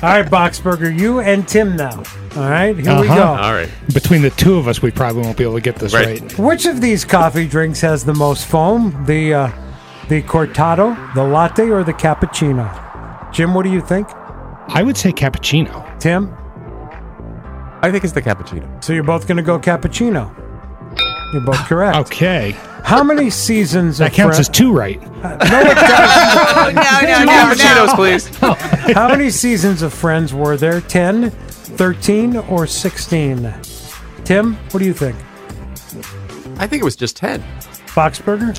All 0.07 0.15
right, 0.21 0.25
Boxberger, 0.25 0.97
you 0.97 1.19
and 1.19 1.45
Tim 1.45 1.75
now. 1.75 2.01
All 2.37 2.49
right, 2.49 2.73
here 2.77 3.01
we 3.01 3.09
Uh-huh. 3.09 3.15
go. 3.15 3.23
All 3.43 3.51
right. 3.53 3.67
Between 3.93 4.21
the 4.21 4.29
two 4.29 4.55
of 4.57 4.69
us, 4.69 4.81
we 4.81 4.89
probably 4.91 5.23
won't 5.23 5.35
be 5.37 5.43
able 5.43 5.55
to 5.55 5.59
get 5.61 5.75
this 5.75 5.93
Right. 5.93 6.21
right. 6.21 6.39
Which 6.39 6.65
of 6.65 6.79
these 6.79 7.03
coffee 7.03 7.45
drinks 7.45 7.81
has 7.81 8.05
the 8.05 8.13
most 8.13 8.45
foam? 8.47 9.03
The 9.05 9.33
uh, 9.33 9.49
the 10.07 10.21
cortado, 10.21 10.95
the 11.13 11.23
latte, 11.25 11.69
or 11.69 11.83
the 11.83 11.91
cappuccino? 11.93 12.71
Jim, 13.33 13.53
what 13.53 13.63
do 13.63 13.69
you 13.69 13.81
think? 13.81 14.07
I 14.69 14.83
would 14.83 14.97
say 14.97 15.11
cappuccino. 15.11 15.99
Tim? 15.99 16.33
I 17.81 17.89
think 17.91 18.03
it's 18.03 18.13
the 18.13 18.21
cappuccino. 18.21 18.83
So 18.83 18.93
you're 18.93 19.03
both 19.03 19.27
going 19.27 19.37
to 19.37 19.43
go 19.43 19.59
cappuccino. 19.59 20.33
You're 21.33 21.41
both 21.43 21.59
correct. 21.65 21.97
Okay. 21.97 22.51
How 22.83 23.03
many 23.03 23.29
seasons 23.29 23.97
That 23.97 24.11
of 24.11 24.15
counts 24.15 24.37
Fri- 24.37 24.41
as 24.41 24.49
two 24.49 24.71
right. 24.73 25.01
Uh, 25.03 25.35
no, 25.37 25.59
it 25.61 25.75
doesn't. 25.75 26.75
no, 26.75 27.01
no, 27.01 27.23
no, 27.25 27.31
Cappuccinos, 27.31 27.87
no. 27.87 27.95
please. 27.95 28.27
How 28.95 29.09
many 29.09 29.29
seasons 29.29 29.81
of 29.81 29.93
Friends 29.93 30.33
were 30.33 30.55
there? 30.55 30.79
10, 30.81 31.29
13, 31.31 32.37
or 32.37 32.65
16? 32.65 33.53
Tim, 34.23 34.53
what 34.71 34.79
do 34.79 34.85
you 34.85 34.93
think? 34.93 35.15
I 36.59 36.65
think 36.67 36.81
it 36.81 36.85
was 36.85 36.95
just 36.95 37.17
10. 37.17 37.41
Boxberger? 37.87 38.55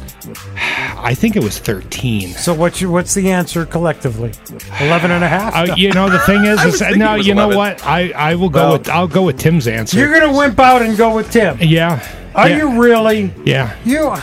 I 1.00 1.14
think 1.14 1.36
it 1.36 1.42
was 1.42 1.58
13. 1.58 2.30
So 2.30 2.52
what's 2.54 2.80
your, 2.80 2.90
what's 2.90 3.14
the 3.14 3.30
answer 3.30 3.64
collectively? 3.64 4.32
11 4.80 5.10
and 5.10 5.22
a 5.24 5.28
half? 5.28 5.54
Uh, 5.54 5.74
you 5.76 5.92
know, 5.92 6.08
the 6.10 6.18
thing 6.20 6.44
is, 6.44 6.62
is 6.64 6.80
no, 6.96 7.14
it 7.14 7.18
was 7.18 7.26
you 7.26 7.34
know 7.34 7.48
what? 7.48 7.84
I, 7.86 8.10
I 8.10 8.34
will 8.34 8.50
go 8.50 8.60
Well- 8.60 8.72
with 8.72 8.88
I'll 8.88 9.08
go 9.08 9.22
with 9.22 9.38
Tim's 9.38 9.66
answer. 9.68 9.98
You're 9.98 10.12
going 10.12 10.32
to 10.32 10.36
wimp 10.36 10.58
out 10.58 10.82
and 10.82 10.96
go 10.96 11.14
with 11.14 11.30
Tim. 11.30 11.56
yeah. 11.60 12.04
Are 12.34 12.48
yeah, 12.48 12.56
you 12.58 12.80
really? 12.80 13.32
Yeah. 13.44 13.74
You, 13.84 14.14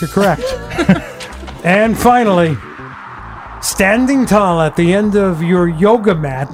you're 0.00 0.08
correct. 0.10 0.42
and 1.64 1.96
finally, 1.98 2.56
standing 3.62 4.26
tall 4.26 4.60
at 4.60 4.76
the 4.76 4.92
end 4.92 5.14
of 5.16 5.42
your 5.42 5.68
yoga 5.68 6.14
mat 6.14 6.48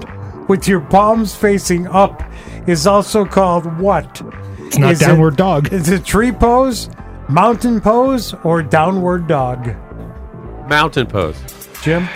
with 0.48 0.68
your 0.68 0.80
palms 0.80 1.34
facing 1.34 1.86
up 1.88 2.22
is 2.66 2.86
also 2.86 3.24
called 3.24 3.78
what? 3.78 4.20
It's 4.58 4.78
not 4.78 4.92
Is 4.92 5.02
it- 5.02 5.06
downward 5.06 5.36
dog. 5.36 5.72
Is 5.72 5.88
it 5.88 6.04
tree 6.04 6.32
pose, 6.32 6.88
mountain 7.28 7.80
pose, 7.80 8.34
or 8.44 8.62
downward 8.62 9.26
dog? 9.26 9.74
Mountain 10.68 11.06
pose. 11.06 11.36
Jim? 11.82 12.08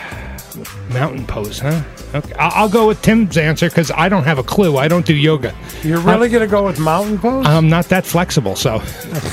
Mountain 0.90 1.26
pose, 1.26 1.58
huh? 1.58 1.82
Okay. 2.14 2.32
I'll, 2.34 2.64
I'll 2.64 2.68
go 2.68 2.86
with 2.88 3.00
Tim's 3.02 3.36
answer 3.36 3.68
because 3.68 3.90
I 3.92 4.08
don't 4.08 4.24
have 4.24 4.38
a 4.38 4.42
clue. 4.42 4.76
I 4.76 4.88
don't 4.88 5.06
do 5.06 5.14
yoga. 5.14 5.54
You're 5.82 6.00
really 6.00 6.28
going 6.28 6.42
to 6.42 6.50
go 6.50 6.64
with 6.66 6.78
mountain 6.80 7.18
pose? 7.18 7.46
I'm 7.46 7.68
not 7.68 7.86
that 7.86 8.04
flexible, 8.04 8.56
so. 8.56 8.78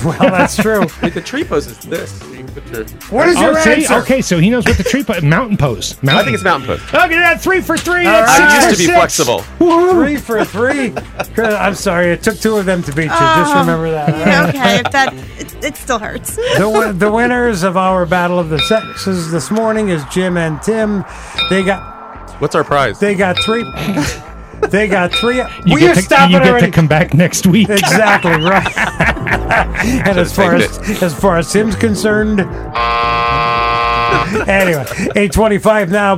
well, 0.05 0.17
that's 0.19 0.55
true. 0.55 0.86
Like 1.01 1.13
the 1.13 1.21
tree 1.21 1.43
pose 1.43 1.67
is 1.67 1.80
this. 1.80 2.21
You 2.30 2.38
can 2.43 2.47
put 2.49 2.67
your- 2.67 2.86
What 3.09 3.28
is 3.30 3.38
Oh, 3.38 3.41
your 3.51 3.59
see? 3.61 3.71
answer? 3.73 3.93
Okay, 3.95 4.21
so 4.21 4.39
he 4.39 4.49
knows 4.49 4.65
what 4.65 4.78
the 4.78 4.84
tree 4.84 5.03
pose. 5.03 5.21
Mountain 5.23 5.57
pose. 5.57 5.95
Mountain. 6.03 6.19
I 6.19 6.23
think 6.23 6.36
it's 6.36 6.43
mountain 6.43 6.67
pose. 6.67 6.82
Look 6.93 6.93
at 6.93 7.09
that, 7.09 7.41
three 7.41 7.61
for 7.61 7.78
three. 7.78 8.05
All 8.05 8.11
That's 8.13 8.39
right. 8.39 8.51
six 8.51 8.53
I 8.53 8.61
for 8.61 8.67
used 8.69 8.82
to 8.82 8.84
be 8.84 8.86
six. 8.86 8.97
flexible. 8.97 9.91
Three 9.93 10.17
for 10.17 10.45
three. 10.45 10.89
Good. 11.36 11.53
I'm 11.53 11.75
sorry. 11.75 12.11
It 12.11 12.21
took 12.23 12.38
two 12.38 12.57
of 12.57 12.65
them 12.65 12.84
to 12.84 12.91
beat 12.93 13.03
you. 13.03 13.09
Just 13.09 13.55
Oh. 13.55 13.59
remember 13.61 13.89
that. 13.91 14.09
all 14.13 14.19
right? 14.25 14.49
okay, 14.55 14.75
if 14.86 14.91
that 14.91 15.13
it, 15.39 15.63
it 15.63 15.75
still 15.78 15.99
hurts. 15.99 16.36
the, 16.36 16.41
wi- 16.59 16.91
the 16.91 17.11
winners 17.11 17.63
of 17.63 17.75
our 17.78 18.05
battle 18.05 18.38
of 18.39 18.49
the 18.49 18.59
sexes 18.59 19.32
this 19.32 19.49
morning 19.51 19.89
is 19.89 20.03
Jim 20.11 20.38
and 20.38 20.61
Tim. 20.61 21.03
They 21.49 21.63
got 21.63 21.96
What's 22.39 22.55
our 22.55 22.63
prize? 22.63 22.99
they 22.99 23.15
got 23.15 23.38
three. 23.39 23.63
They 24.69 24.88
got 24.88 25.13
three. 25.13 25.38
You 25.38 25.75
we 25.75 25.81
get, 25.81 25.91
are 25.91 25.95
to, 25.95 26.01
stopping 26.01 26.33
you 26.33 26.39
get 26.39 26.49
already. 26.49 26.65
to 26.65 26.71
come 26.71 26.88
back 26.88 27.13
next 27.13 27.45
week. 27.45 27.69
exactly 27.69 28.31
right. 28.31 28.75
and 29.85 30.17
as 30.17 30.35
far 30.35 30.55
as 30.55 30.79
taken 30.79 31.03
as 31.03 31.13
far 31.13 31.38
as 31.38 31.51
Tim's 31.53 31.75
concerned, 31.75 32.39
anyway, 34.49 34.83
eight 35.15 35.31
twenty-five 35.31 35.91
now. 35.91 36.15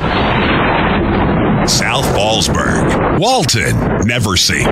South 1.67 2.05
Fallsburg, 2.15 3.20
Walton, 3.20 3.76
Neversink. 4.07 4.65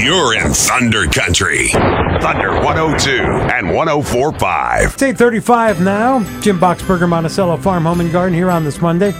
You're 0.00 0.34
in 0.34 0.50
Thunder 0.52 1.06
Country. 1.06 1.68
Thunder 1.68 2.50
102 2.64 3.10
and 3.22 3.72
1045. 3.72 4.82
It's 4.84 5.02
835 5.02 5.82
now. 5.82 6.24
Jim 6.40 6.58
Boxberger, 6.58 7.08
Monticello 7.08 7.56
Farm 7.58 7.84
Home 7.84 8.00
and 8.00 8.10
Garden 8.10 8.34
here 8.34 8.50
on 8.50 8.64
this 8.64 8.80
Monday. 8.80 9.12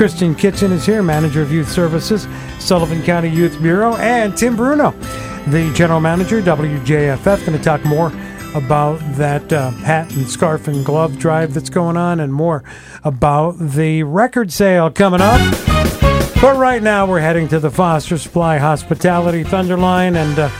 Kristen 0.00 0.34
Kitson 0.34 0.72
is 0.72 0.86
here, 0.86 1.02
Manager 1.02 1.42
of 1.42 1.52
Youth 1.52 1.70
Services, 1.70 2.26
Sullivan 2.58 3.02
County 3.02 3.28
Youth 3.28 3.60
Bureau, 3.60 3.96
and 3.96 4.34
Tim 4.34 4.56
Bruno, 4.56 4.92
the 5.48 5.70
General 5.74 6.00
Manager, 6.00 6.40
WJFF. 6.40 7.44
Going 7.44 7.52
to 7.52 7.62
talk 7.62 7.84
more 7.84 8.06
about 8.54 8.96
that 9.16 9.52
uh, 9.52 9.68
hat 9.72 10.10
and 10.16 10.26
scarf 10.26 10.68
and 10.68 10.86
glove 10.86 11.18
drive 11.18 11.52
that's 11.52 11.68
going 11.68 11.98
on 11.98 12.20
and 12.20 12.32
more 12.32 12.64
about 13.04 13.58
the 13.58 14.02
record 14.04 14.50
sale 14.50 14.90
coming 14.90 15.20
up. 15.20 15.38
But 16.40 16.56
right 16.56 16.82
now, 16.82 17.04
we're 17.06 17.20
heading 17.20 17.46
to 17.48 17.60
the 17.60 17.70
Foster 17.70 18.16
Supply 18.16 18.56
Hospitality 18.56 19.44
Thunderline. 19.44 20.16
And 20.16 20.38
uh, 20.38 20.50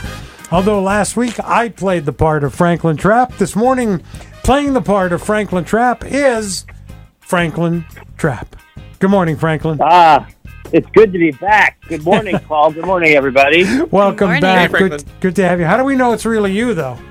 although 0.51 0.83
last 0.83 1.17
week 1.17 1.39
I 1.39 1.69
played 1.69 2.05
the 2.05 2.13
part 2.13 2.43
of 2.43 2.53
Franklin 2.53 2.95
Trapp, 2.95 3.35
this 3.37 3.55
morning 3.55 4.03
playing 4.43 4.73
the 4.73 4.83
part 4.83 5.11
of 5.11 5.23
Franklin 5.23 5.63
Trapp 5.63 6.05
is 6.05 6.63
Franklin 7.21 7.85
Trapp. 8.17 8.55
Good 9.01 9.09
morning, 9.09 9.35
Franklin. 9.35 9.79
Ah, 9.81 10.27
it's 10.71 10.87
good 10.91 11.11
to 11.11 11.17
be 11.19 11.31
back. 11.31 11.79
Good 11.87 12.03
morning, 12.05 12.37
Paul. 12.47 12.71
Good 12.71 12.85
morning, 12.85 13.13
everybody. 13.15 13.63
Welcome 13.85 14.27
morning. 14.27 14.41
back. 14.41 14.71
Hey, 14.71 14.77
good, 14.89 15.03
good 15.19 15.35
to 15.37 15.47
have 15.47 15.59
you. 15.59 15.65
How 15.65 15.75
do 15.75 15.83
we 15.83 15.95
know 15.95 16.13
it's 16.13 16.23
really 16.25 16.53
you, 16.53 16.73
though? 16.73 16.97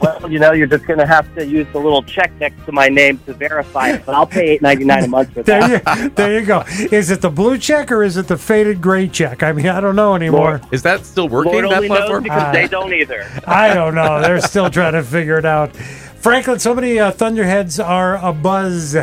Well, 0.00 0.30
you 0.30 0.38
know, 0.38 0.52
you're 0.52 0.68
just 0.68 0.86
going 0.86 1.00
to 1.00 1.06
have 1.06 1.32
to 1.34 1.44
use 1.44 1.66
the 1.72 1.78
little 1.80 2.04
check 2.04 2.30
next 2.38 2.64
to 2.66 2.72
my 2.72 2.86
name 2.88 3.18
to 3.26 3.34
verify 3.34 3.90
it, 3.90 4.06
but 4.06 4.14
I'll 4.14 4.28
pay 4.28 4.50
eight 4.50 4.62
ninety 4.62 4.84
nine 4.84 5.02
a 5.02 5.08
month 5.08 5.32
for 5.32 5.42
that. 5.44 5.84
There 5.84 5.98
you, 6.04 6.08
there 6.10 6.40
you 6.40 6.46
go. 6.46 6.62
Is 6.96 7.10
it 7.10 7.20
the 7.20 7.30
blue 7.30 7.58
check 7.58 7.90
or 7.90 8.04
is 8.04 8.16
it 8.16 8.28
the 8.28 8.38
faded 8.38 8.80
gray 8.80 9.08
check? 9.08 9.42
I 9.42 9.50
mean, 9.50 9.66
I 9.66 9.80
don't 9.80 9.96
know 9.96 10.14
anymore. 10.14 10.60
Is 10.70 10.82
that 10.84 11.04
still 11.04 11.28
working, 11.28 11.50
Lord 11.52 11.64
that 11.70 11.76
only 11.78 11.88
knows 11.88 12.22
because 12.22 12.42
Ah. 12.44 12.52
they 12.52 12.68
don't 12.68 12.92
either. 12.94 13.26
I 13.44 13.74
don't 13.74 13.96
know. 13.96 14.20
They're 14.22 14.40
still 14.40 14.70
trying 14.70 14.92
to 14.92 15.02
figure 15.02 15.36
it 15.36 15.44
out. 15.44 15.74
Franklin, 15.76 16.60
so 16.60 16.76
many 16.76 17.00
uh, 17.00 17.10
Thunderheads 17.10 17.80
are 17.80 18.24
a 18.24 18.32
buzz. 18.32 18.96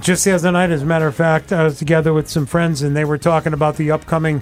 Just 0.00 0.24
the 0.24 0.32
other 0.32 0.52
night, 0.52 0.70
as 0.70 0.82
a 0.82 0.86
matter 0.86 1.06
of 1.06 1.14
fact, 1.14 1.52
I 1.52 1.64
was 1.64 1.78
together 1.78 2.12
with 2.12 2.28
some 2.28 2.46
friends 2.46 2.82
and 2.82 2.94
they 2.96 3.04
were 3.04 3.18
talking 3.18 3.52
about 3.52 3.76
the 3.76 3.90
upcoming 3.90 4.40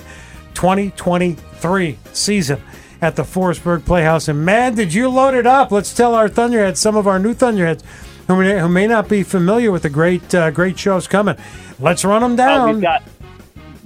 2023 0.55 1.99
season 2.13 2.61
at 3.01 3.17
the 3.17 3.23
Forestburgh 3.23 3.85
Playhouse. 3.85 4.29
And 4.29 4.45
man, 4.45 4.75
did 4.75 4.93
you 4.93 5.09
load 5.09 5.35
it 5.35 5.47
up! 5.47 5.71
Let's 5.71 5.95
tell 5.95 6.15
our 6.15 6.29
Thunderheads, 6.29 6.81
some 6.81 6.97
of 6.97 7.07
our 7.07 7.19
new 7.19 7.35
Thunderheads, 7.35 7.85
who 8.27 8.37
may, 8.37 8.59
who 8.59 8.69
may 8.69 8.87
not 8.87 9.09
be 9.09 9.23
familiar 9.23 9.71
with 9.71 9.83
the 9.83 9.91
great 9.91 10.35
uh, 10.35 10.51
great 10.51 10.79
shows 10.79 11.07
coming. 11.07 11.37
Let's 11.79 12.05
run 12.05 12.23
them 12.23 12.33
Uh, 12.33 12.37
down. 12.37 12.73
we've 12.75 12.83
got, 12.83 13.03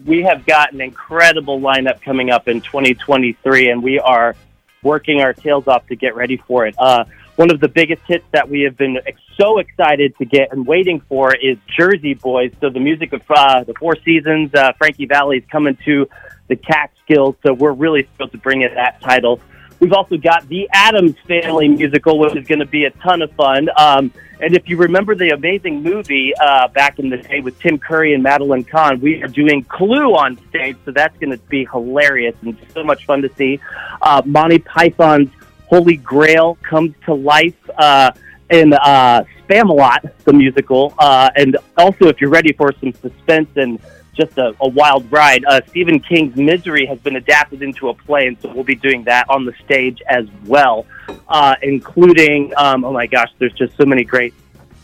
we 0.07 0.23
have 0.23 0.47
got 0.47 0.73
an 0.73 0.81
incredible 0.81 1.61
lineup 1.61 2.01
coming 2.03 2.31
up 2.31 2.49
in 2.49 2.61
2023, 2.61 3.71
and 3.71 3.83
we 3.83 3.99
are 4.01 4.35
working 4.83 5.21
our 5.21 5.33
tails 5.35 5.66
off 5.69 5.87
to 5.89 5.97
get 5.97 6.14
ready 6.14 6.37
for 6.39 6.66
it. 6.66 6.75
Uh, 6.79 7.05
one 7.39 7.53
of 7.53 7.61
the 7.61 7.68
biggest 7.68 8.03
hits 8.09 8.24
that 8.32 8.51
we 8.51 8.62
have 8.62 8.76
been 8.76 8.99
ex- 9.07 9.20
so 9.36 9.59
excited 9.59 10.12
to 10.18 10.24
get 10.24 10.51
and 10.51 10.66
waiting 10.66 11.01
for 11.09 11.32
is 11.36 11.57
Jersey 11.68 12.14
Boys. 12.14 12.51
So 12.61 12.68
the 12.68 12.80
music 12.80 13.12
of 13.12 13.22
uh, 13.30 13.62
the 13.62 13.74
Four 13.74 13.95
Seasons, 14.05 14.53
uh, 14.55 14.72
Frankie 14.76 15.07
Valli 15.07 15.39
is 15.39 15.45
coming 15.49 15.78
to 15.84 16.09
the 16.49 16.57
Catskills. 16.57 17.36
So 17.47 17.53
we're 17.55 17.74
really 17.74 18.09
thrilled 18.16 18.32
to 18.32 18.39
bring 18.39 18.62
in 18.62 18.74
that 18.74 19.01
title. 19.01 19.41
We've 19.78 19.93
also 19.93 20.16
got 20.16 20.49
the 20.49 20.68
Addams 20.72 21.14
Family 21.28 21.68
musical, 21.68 22.18
which 22.18 22.34
is 22.34 22.45
going 22.49 22.59
to 22.59 22.66
be 22.66 22.86
a 22.86 22.91
ton 22.91 23.22
of 23.22 23.30
fun. 23.34 23.68
Um, 23.76 24.12
and 24.41 24.57
if 24.57 24.68
you 24.68 24.76
remember 24.76 25.14
the 25.14 25.28
amazing 25.28 25.84
movie 25.84 26.32
uh, 26.41 26.66
back 26.66 26.99
in 26.99 27.09
the 27.09 27.18
day 27.18 27.39
with 27.39 27.57
Tim 27.61 27.78
Curry 27.78 28.14
and 28.14 28.22
Madeline 28.22 28.64
Kahn, 28.64 29.01
we 29.01 29.22
are 29.22 29.28
doing 29.28 29.62
Clue 29.62 30.16
on 30.16 30.36
stage, 30.49 30.76
so 30.84 30.91
that's 30.91 31.16
going 31.18 31.30
to 31.30 31.39
be 31.47 31.68
hilarious 31.70 32.34
and 32.43 32.57
so 32.74 32.82
much 32.82 33.07
fun 33.07 33.22
to 33.22 33.32
see. 33.36 33.61
Uh, 34.03 34.22
Monty 34.24 34.59
Python's 34.59 35.30
Holy 35.69 35.97
Grail 35.97 36.57
comes 36.62 36.95
to 37.05 37.14
life 37.14 37.55
uh, 37.77 38.11
in 38.51 38.73
uh, 38.73 39.23
Spamalot, 39.47 40.11
the 40.25 40.33
musical. 40.33 40.95
Uh, 40.99 41.31
and 41.37 41.59
also, 41.77 42.09
if 42.09 42.21
you're 42.21 42.31
ready 42.31 42.53
for 42.55 42.73
some 42.81 42.93
suspense 42.95 43.51
and 43.57 43.79
just 44.14 44.37
a, 44.39 44.55
a 44.62 44.69
wild 44.69 45.11
ride, 45.12 45.45
uh, 45.45 45.61
Stephen 45.69 46.01
King's 46.01 46.37
Misery 46.37 46.87
has 46.87 46.99
been 47.01 47.16
adapted 47.16 47.62
into 47.62 47.91
a 47.91 47.95
play, 47.95 48.27
and 48.27 48.41
so 48.41 48.53
we'll 48.53 48.64
be 48.64 48.75
doing 48.75 49.05
that 49.05 49.29
on 49.29 49.45
the 49.45 49.53
stage 49.64 50.01
as 50.09 50.27
well, 50.47 50.87
uh, 51.29 51.55
including, 51.62 52.53
um, 52.57 52.85
oh 52.85 52.93
my 52.93 53.07
gosh, 53.07 53.31
there's 53.39 53.53
just 53.53 53.77
so 53.77 53.85
many 53.85 54.05
great, 54.05 54.33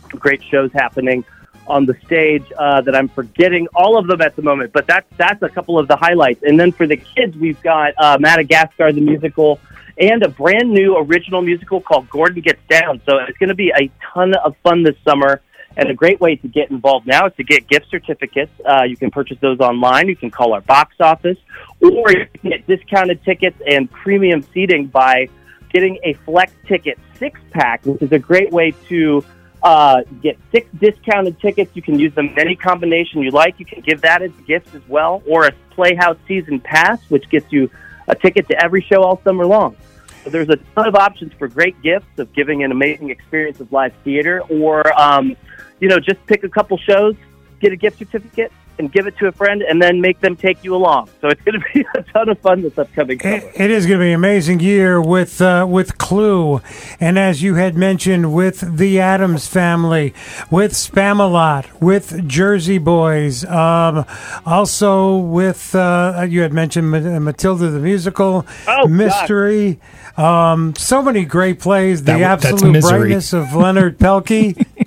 great 0.09 0.43
shows 0.43 0.71
happening 0.71 1.25
on 1.67 1.87
the 1.87 1.95
stage 2.05 2.45
uh, 2.59 2.79
that 2.81 2.95
I'm 2.95 3.09
forgetting 3.09 3.67
all 3.73 3.97
of 3.97 4.05
them 4.05 4.21
at 4.21 4.35
the 4.35 4.43
moment, 4.43 4.71
but 4.71 4.85
that's 4.85 5.07
that's 5.17 5.41
a 5.41 5.49
couple 5.49 5.79
of 5.79 5.87
the 5.87 5.95
highlights. 5.95 6.43
And 6.43 6.59
then 6.59 6.71
for 6.71 6.85
the 6.85 6.97
kids, 6.97 7.35
we've 7.35 7.59
got 7.63 7.95
uh, 7.97 8.17
Madagascar 8.19 8.93
the 8.93 9.01
musical 9.01 9.59
and 9.97 10.23
a 10.23 10.29
brand 10.29 10.71
new 10.71 10.97
original 10.97 11.41
musical 11.41 11.81
called 11.81 12.09
Gordon 12.09 12.41
Gets 12.41 12.61
Down. 12.69 13.01
So 13.07 13.17
it's 13.27 13.37
going 13.37 13.49
to 13.49 13.55
be 13.55 13.69
a 13.69 13.89
ton 14.13 14.33
of 14.35 14.55
fun 14.63 14.83
this 14.83 14.95
summer. 15.03 15.41
And 15.77 15.89
a 15.89 15.93
great 15.93 16.21
way 16.21 16.37
to 16.37 16.47
get 16.47 16.71
involved 16.71 17.05
now 17.05 17.27
is 17.27 17.33
to 17.35 17.43
get 17.43 17.67
gift 17.67 17.87
certificates. 17.89 18.51
Uh, 18.65 18.83
you 18.83 18.95
can 18.95 19.11
purchase 19.11 19.37
those 19.41 19.59
online. 19.59 20.07
You 20.07 20.15
can 20.15 20.31
call 20.31 20.53
our 20.53 20.61
box 20.61 20.95
office, 21.01 21.37
or 21.81 22.11
you 22.11 22.27
can 22.39 22.51
get 22.51 22.65
discounted 22.65 23.21
tickets 23.25 23.57
and 23.67 23.91
premium 23.91 24.41
seating 24.53 24.87
by 24.87 25.27
getting 25.73 25.99
a 26.03 26.13
flex 26.25 26.53
ticket 26.65 26.97
six 27.19 27.41
pack, 27.51 27.85
which 27.85 28.01
is 28.01 28.13
a 28.13 28.19
great 28.19 28.51
way 28.51 28.71
to 28.87 29.25
uh, 29.63 30.03
get 30.21 30.37
six 30.49 30.69
discounted 30.79 31.41
tickets. 31.41 31.71
You 31.73 31.81
can 31.81 31.99
use 31.99 32.15
them 32.15 32.29
in 32.29 32.39
any 32.39 32.55
combination 32.55 33.21
you 33.21 33.31
like. 33.31 33.59
You 33.59 33.65
can 33.65 33.81
give 33.81 33.99
that 34.01 34.21
as 34.21 34.31
gifts 34.47 34.73
as 34.75 34.87
well, 34.87 35.23
or 35.27 35.47
a 35.47 35.51
Playhouse 35.71 36.17
season 36.25 36.61
pass, 36.61 37.01
which 37.09 37.29
gets 37.29 37.51
you 37.51 37.69
a 38.07 38.15
ticket 38.15 38.47
to 38.49 38.63
every 38.63 38.81
show 38.81 39.03
all 39.03 39.21
summer 39.23 39.45
long. 39.45 39.75
So 40.23 40.29
there's 40.29 40.49
a 40.49 40.57
ton 40.75 40.87
of 40.87 40.95
options 40.95 41.33
for 41.33 41.47
great 41.47 41.79
gifts 41.81 42.17
of 42.17 42.33
giving 42.33 42.63
an 42.63 42.71
amazing 42.71 43.09
experience 43.09 43.59
of 43.59 43.71
live 43.71 43.93
theater, 44.03 44.41
or 44.49 44.99
um, 44.99 45.35
you 45.79 45.87
know, 45.87 45.99
just 45.99 46.25
pick 46.25 46.43
a 46.43 46.49
couple 46.49 46.77
shows, 46.77 47.15
get 47.59 47.71
a 47.71 47.75
gift 47.75 47.99
certificate, 47.99 48.51
and 48.79 48.91
give 48.91 49.07
it 49.07 49.17
to 49.17 49.27
a 49.27 49.31
friend, 49.31 49.61
and 49.61 49.81
then 49.81 50.01
make 50.01 50.19
them 50.21 50.35
take 50.35 50.63
you 50.63 50.75
along. 50.75 51.09
So 51.21 51.27
it's 51.29 51.41
going 51.41 51.59
to 51.61 51.65
be 51.73 51.85
a 51.95 52.03
ton 52.03 52.29
of 52.29 52.39
fun 52.39 52.61
this 52.61 52.77
upcoming 52.77 53.19
summer. 53.19 53.35
It, 53.37 53.51
it 53.55 53.71
is 53.71 53.85
going 53.85 53.99
to 53.99 54.03
be 54.03 54.09
an 54.09 54.15
amazing 54.15 54.59
year 54.59 55.01
with 55.01 55.41
uh, 55.41 55.65
with 55.69 55.97
Clue, 55.97 56.61
and 56.99 57.17
as 57.19 57.41
you 57.41 57.55
had 57.55 57.75
mentioned, 57.75 58.33
with 58.33 58.77
the 58.77 58.99
Addams 58.99 59.47
Family, 59.47 60.13
with 60.51 60.73
Spamalot, 60.73 61.81
with 61.81 62.27
Jersey 62.27 62.77
Boys, 62.77 63.45
um, 63.45 64.05
also 64.45 65.17
with 65.17 65.73
uh, 65.75 66.25
you 66.29 66.41
had 66.41 66.53
mentioned 66.53 66.91
Matilda 66.91 67.69
the 67.69 67.79
musical, 67.79 68.45
Oh, 68.67 68.87
Mystery. 68.87 69.79
Um, 70.17 70.73
so 70.77 71.01
many 71.01 71.25
great 71.25 71.59
plays. 71.59 72.03
The 72.03 72.13
That- 72.13 72.21
absolute 72.43 72.81
brightness 72.81 73.33
of 73.33 73.53
Leonard 73.53 73.97
Pelkey. 73.97 74.65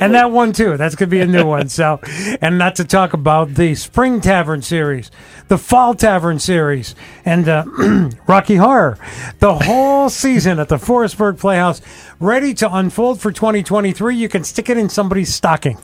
and 0.00 0.14
that 0.14 0.30
one 0.30 0.52
too. 0.52 0.76
That's 0.76 0.94
gonna 0.94 1.10
be 1.10 1.20
a 1.20 1.26
new 1.26 1.46
one. 1.46 1.68
So, 1.68 2.00
and 2.40 2.58
not 2.58 2.76
to 2.76 2.84
talk 2.84 3.12
about 3.12 3.54
the 3.54 3.74
Spring 3.74 4.20
Tavern 4.20 4.62
series, 4.62 5.10
the 5.48 5.58
Fall 5.58 5.94
Tavern 5.94 6.38
series, 6.38 6.94
and 7.24 7.48
uh, 7.48 7.64
Rocky 8.26 8.56
Horror. 8.56 8.98
The 9.38 9.54
whole 9.54 10.08
season 10.08 10.58
at 10.58 10.68
the 10.68 10.76
Forestburgh 10.76 11.38
Playhouse, 11.38 11.82
ready 12.18 12.54
to 12.54 12.74
unfold 12.74 13.20
for 13.20 13.32
2023. 13.32 14.16
You 14.16 14.28
can 14.28 14.44
stick 14.44 14.68
it 14.68 14.78
in 14.78 14.88
somebody's 14.88 15.34
stocking 15.34 15.78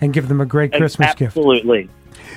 and 0.00 0.12
give 0.12 0.28
them 0.28 0.40
a 0.40 0.46
great 0.46 0.72
Christmas 0.72 1.14
gift. 1.14 1.36
Absolutely. 1.36 1.88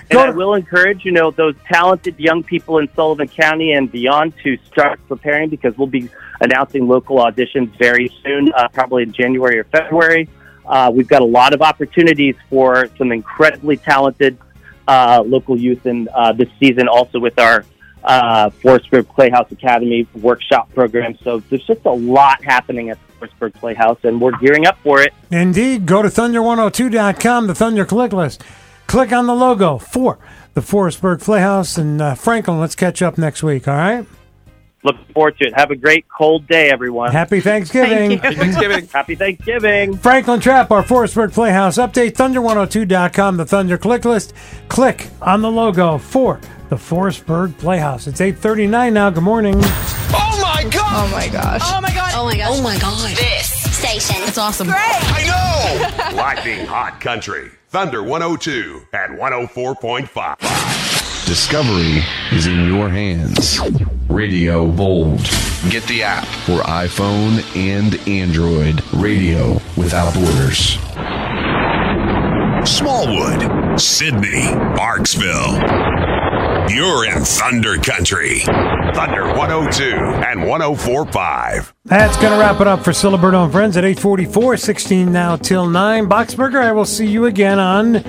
And 0.09 0.19
I 0.19 0.29
will 0.31 0.53
encourage, 0.53 1.05
you 1.05 1.11
know, 1.11 1.31
those 1.31 1.55
talented 1.65 2.19
young 2.19 2.43
people 2.43 2.77
in 2.77 2.89
Sullivan 2.95 3.27
County 3.27 3.73
and 3.73 3.91
beyond 3.91 4.33
to 4.43 4.57
start 4.71 4.99
preparing 5.07 5.49
because 5.49 5.77
we'll 5.77 5.87
be 5.87 6.09
announcing 6.41 6.87
local 6.87 7.17
auditions 7.17 7.77
very 7.77 8.11
soon, 8.23 8.51
uh, 8.53 8.67
probably 8.69 9.03
in 9.03 9.13
January 9.13 9.59
or 9.59 9.63
February. 9.65 10.29
Uh, 10.65 10.91
we've 10.93 11.07
got 11.07 11.21
a 11.21 11.25
lot 11.25 11.53
of 11.53 11.61
opportunities 11.61 12.35
for 12.49 12.89
some 12.97 13.11
incredibly 13.11 13.77
talented 13.77 14.37
uh, 14.87 15.23
local 15.25 15.57
youth 15.57 15.85
in 15.85 16.07
uh, 16.13 16.33
this 16.33 16.49
season, 16.59 16.87
also 16.87 17.19
with 17.19 17.37
our 17.39 17.65
uh, 18.03 18.49
Forestburgh 18.61 19.07
Playhouse 19.09 19.51
Academy 19.51 20.07
workshop 20.13 20.71
program. 20.73 21.17
So 21.23 21.39
there's 21.49 21.65
just 21.65 21.85
a 21.85 21.91
lot 21.91 22.43
happening 22.43 22.89
at 22.89 22.99
the 23.07 23.27
Forestburgh 23.27 23.53
Playhouse, 23.55 23.99
and 24.03 24.21
we're 24.21 24.37
gearing 24.37 24.67
up 24.67 24.77
for 24.83 25.01
it. 25.01 25.13
Indeed. 25.31 25.85
Go 25.85 26.01
to 26.01 26.09
thunder102.com, 26.09 27.47
the 27.47 27.55
Thunder 27.55 27.85
click 27.85 28.13
list. 28.13 28.43
Click 28.95 29.11
on 29.11 29.27
the 29.27 29.35
logo 29.35 29.77
for 29.77 30.17
the 30.53 30.61
Forestburgh 30.61 31.21
Playhouse. 31.21 31.77
And 31.77 32.01
uh, 32.01 32.15
Franklin, 32.15 32.61
let's 32.61 32.75
catch 32.75 33.01
up 33.01 33.17
next 33.17 33.43
week, 33.43 33.67
all 33.67 33.75
right? 33.75 34.05
Looking 34.85 35.13
forward 35.13 35.37
to 35.39 35.47
it. 35.47 35.53
Have 35.53 35.69
a 35.69 35.75
great 35.75 36.05
cold 36.07 36.47
day, 36.47 36.69
everyone. 36.69 37.11
Happy 37.11 37.41
Thanksgiving. 37.41 38.19
Happy 38.19 38.35
Thanksgiving. 38.37 38.87
Happy 38.93 39.15
Thanksgiving. 39.15 39.97
Franklin 39.97 40.39
Trapp, 40.39 40.71
our 40.71 40.81
Forestburgh 40.81 41.33
Playhouse 41.33 41.77
update, 41.77 42.13
thunder102.com, 42.13 43.35
the 43.35 43.45
Thunder 43.45 43.77
click 43.77 44.05
list. 44.05 44.33
Click 44.69 45.09
on 45.21 45.41
the 45.41 45.51
logo 45.51 45.97
for 45.97 46.39
the 46.69 46.77
Forestburgh 46.77 47.57
Playhouse. 47.57 48.07
It's 48.07 48.21
839 48.21 48.93
now. 48.93 49.09
Good 49.09 49.23
morning. 49.23 49.55
Oh 49.57 50.39
my 50.41 50.63
god! 50.71 50.83
Oh 50.85 51.11
my 51.11 51.27
gosh. 51.27 51.61
Oh 51.65 51.81
my 51.81 51.93
god. 51.93 52.11
Oh 52.15 52.23
my 52.23 52.37
gosh. 52.37 52.47
Oh 52.49 52.63
my 52.63 52.79
god. 52.79 53.17
This 53.17 53.44
station. 53.75 54.15
It's 54.27 54.37
awesome. 54.37 54.67
Great. 54.67 54.77
I 54.79 55.25
know! 55.27 56.15
Lightning 56.21 56.65
Hot 56.65 56.99
Country. 57.01 57.51
Thunder 57.69 58.01
102 58.03 58.87
and 58.93 59.17
104.5. 59.19 61.25
Discovery 61.25 62.03
is 62.31 62.47
in 62.47 62.65
your 62.67 62.87
hands. 62.89 63.59
Radio 64.09 64.71
Bold. 64.71 65.19
Get 65.69 65.83
the 65.87 66.03
app 66.03 66.25
for 66.45 66.59
iPhone 66.61 67.41
and 67.55 67.95
Android. 68.07 68.81
Radio 68.93 69.53
without 69.75 70.13
borders. 70.13 70.77
Smallwood, 72.69 73.79
Sydney, 73.79 74.43
Parksville. 74.77 75.59
You're 76.69 77.05
in 77.05 77.23
Thunder 77.23 77.77
Country. 77.77 78.39
Thunder 78.39 79.27
102 79.27 79.83
and 79.83 80.41
104.5. 80.41 81.73
That's 81.85 82.17
going 82.17 82.31
to 82.33 82.39
wrap 82.39 82.59
it 82.59 82.67
up 82.67 82.83
for 82.83 82.91
Siliberto 82.91 83.43
and 83.43 83.51
Friends 83.51 83.77
at 83.77 83.85
844, 83.85 84.57
16 84.57 85.11
now 85.11 85.35
till 85.35 85.67
9. 85.69 86.07
Boxberger, 86.09 86.61
I 86.61 86.71
will 86.71 86.85
see 86.85 87.05
you 87.07 87.25
again 87.25 87.59
on 87.59 88.01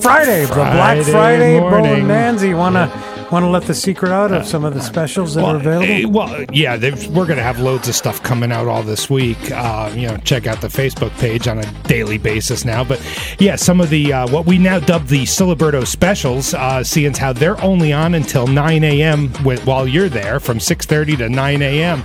Friday, 0.00 0.44
the 0.44 0.54
Black 0.54 0.98
Friday 0.98 1.10
Friday 1.10 1.58
Bo 1.60 1.70
morning. 1.70 1.92
and 2.00 2.08
Nancy. 2.08 2.54
Want 2.54 2.76
to 2.76 2.86
want 3.30 3.44
to 3.44 3.48
let 3.48 3.64
the 3.64 3.74
secret 3.74 4.10
out 4.10 4.32
of 4.32 4.46
some 4.46 4.64
of 4.64 4.74
the 4.74 4.80
specials 4.80 5.34
that 5.34 5.44
are 5.44 5.56
available? 5.56 5.86
eh, 5.88 6.04
well, 6.04 6.44
yeah, 6.52 6.76
we're 7.08 7.26
going 7.26 7.36
to 7.36 7.42
have 7.42 7.58
loads 7.60 7.88
of 7.88 7.94
stuff 7.94 8.22
coming 8.22 8.50
out 8.52 8.66
all 8.66 8.82
this 8.82 9.08
week. 9.08 9.50
Uh, 9.50 9.92
you 9.94 10.06
know, 10.06 10.16
check 10.18 10.46
out 10.46 10.60
the 10.60 10.68
Facebook 10.68 11.10
page 11.18 11.46
on 11.46 11.58
a 11.58 11.72
daily 11.84 12.18
basis 12.18 12.64
now. 12.64 12.82
But 12.84 13.00
yeah, 13.38 13.56
some 13.56 13.80
of 13.80 13.90
the 13.90 14.12
uh, 14.12 14.28
what 14.28 14.46
we 14.46 14.58
now 14.58 14.78
dub 14.80 15.06
the 15.06 15.22
Siliberto 15.22 15.86
specials, 15.86 16.54
uh, 16.54 16.82
seeing 16.82 17.14
how 17.14 17.32
they're 17.32 17.60
only 17.62 17.92
on 17.92 18.14
until 18.14 18.46
9 18.46 18.84
a.m. 18.84 19.32
With, 19.44 19.64
while 19.66 19.86
you're 19.86 20.08
there 20.08 20.40
from 20.40 20.58
6:30 20.58 21.18
to 21.18 21.28
9 21.28 21.62
a.m. 21.62 22.02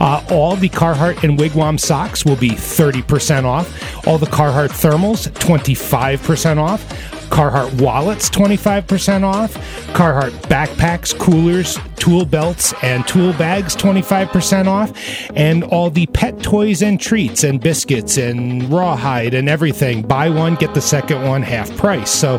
Uh, 0.00 0.24
all 0.30 0.56
the 0.56 0.68
Carhartt 0.68 1.22
and 1.22 1.38
Wigwam 1.38 1.78
socks 1.78 2.24
will 2.24 2.36
be 2.36 2.50
30% 2.50 3.44
off. 3.44 4.06
All 4.06 4.18
the 4.18 4.26
Carhartt 4.26 4.70
thermals 4.70 5.28
25% 5.38 6.58
off. 6.58 7.15
Carhartt 7.30 7.80
wallets 7.80 8.30
25% 8.30 9.22
off, 9.24 9.54
Carhartt 9.94 10.30
backpacks, 10.48 11.16
coolers, 11.18 11.78
tool 11.96 12.24
belts, 12.24 12.72
and 12.82 13.06
tool 13.08 13.32
bags 13.34 13.74
25% 13.76 14.66
off, 14.66 14.92
and 15.34 15.64
all 15.64 15.90
the 15.90 16.06
pet 16.08 16.40
toys 16.42 16.82
and 16.82 17.00
treats 17.00 17.42
and 17.44 17.60
biscuits 17.60 18.16
and 18.16 18.70
rawhide 18.70 19.34
and 19.34 19.48
everything. 19.48 20.02
Buy 20.02 20.28
one, 20.30 20.54
get 20.54 20.74
the 20.74 20.80
second 20.80 21.22
one 21.22 21.42
half 21.42 21.74
price. 21.76 22.10
So 22.10 22.38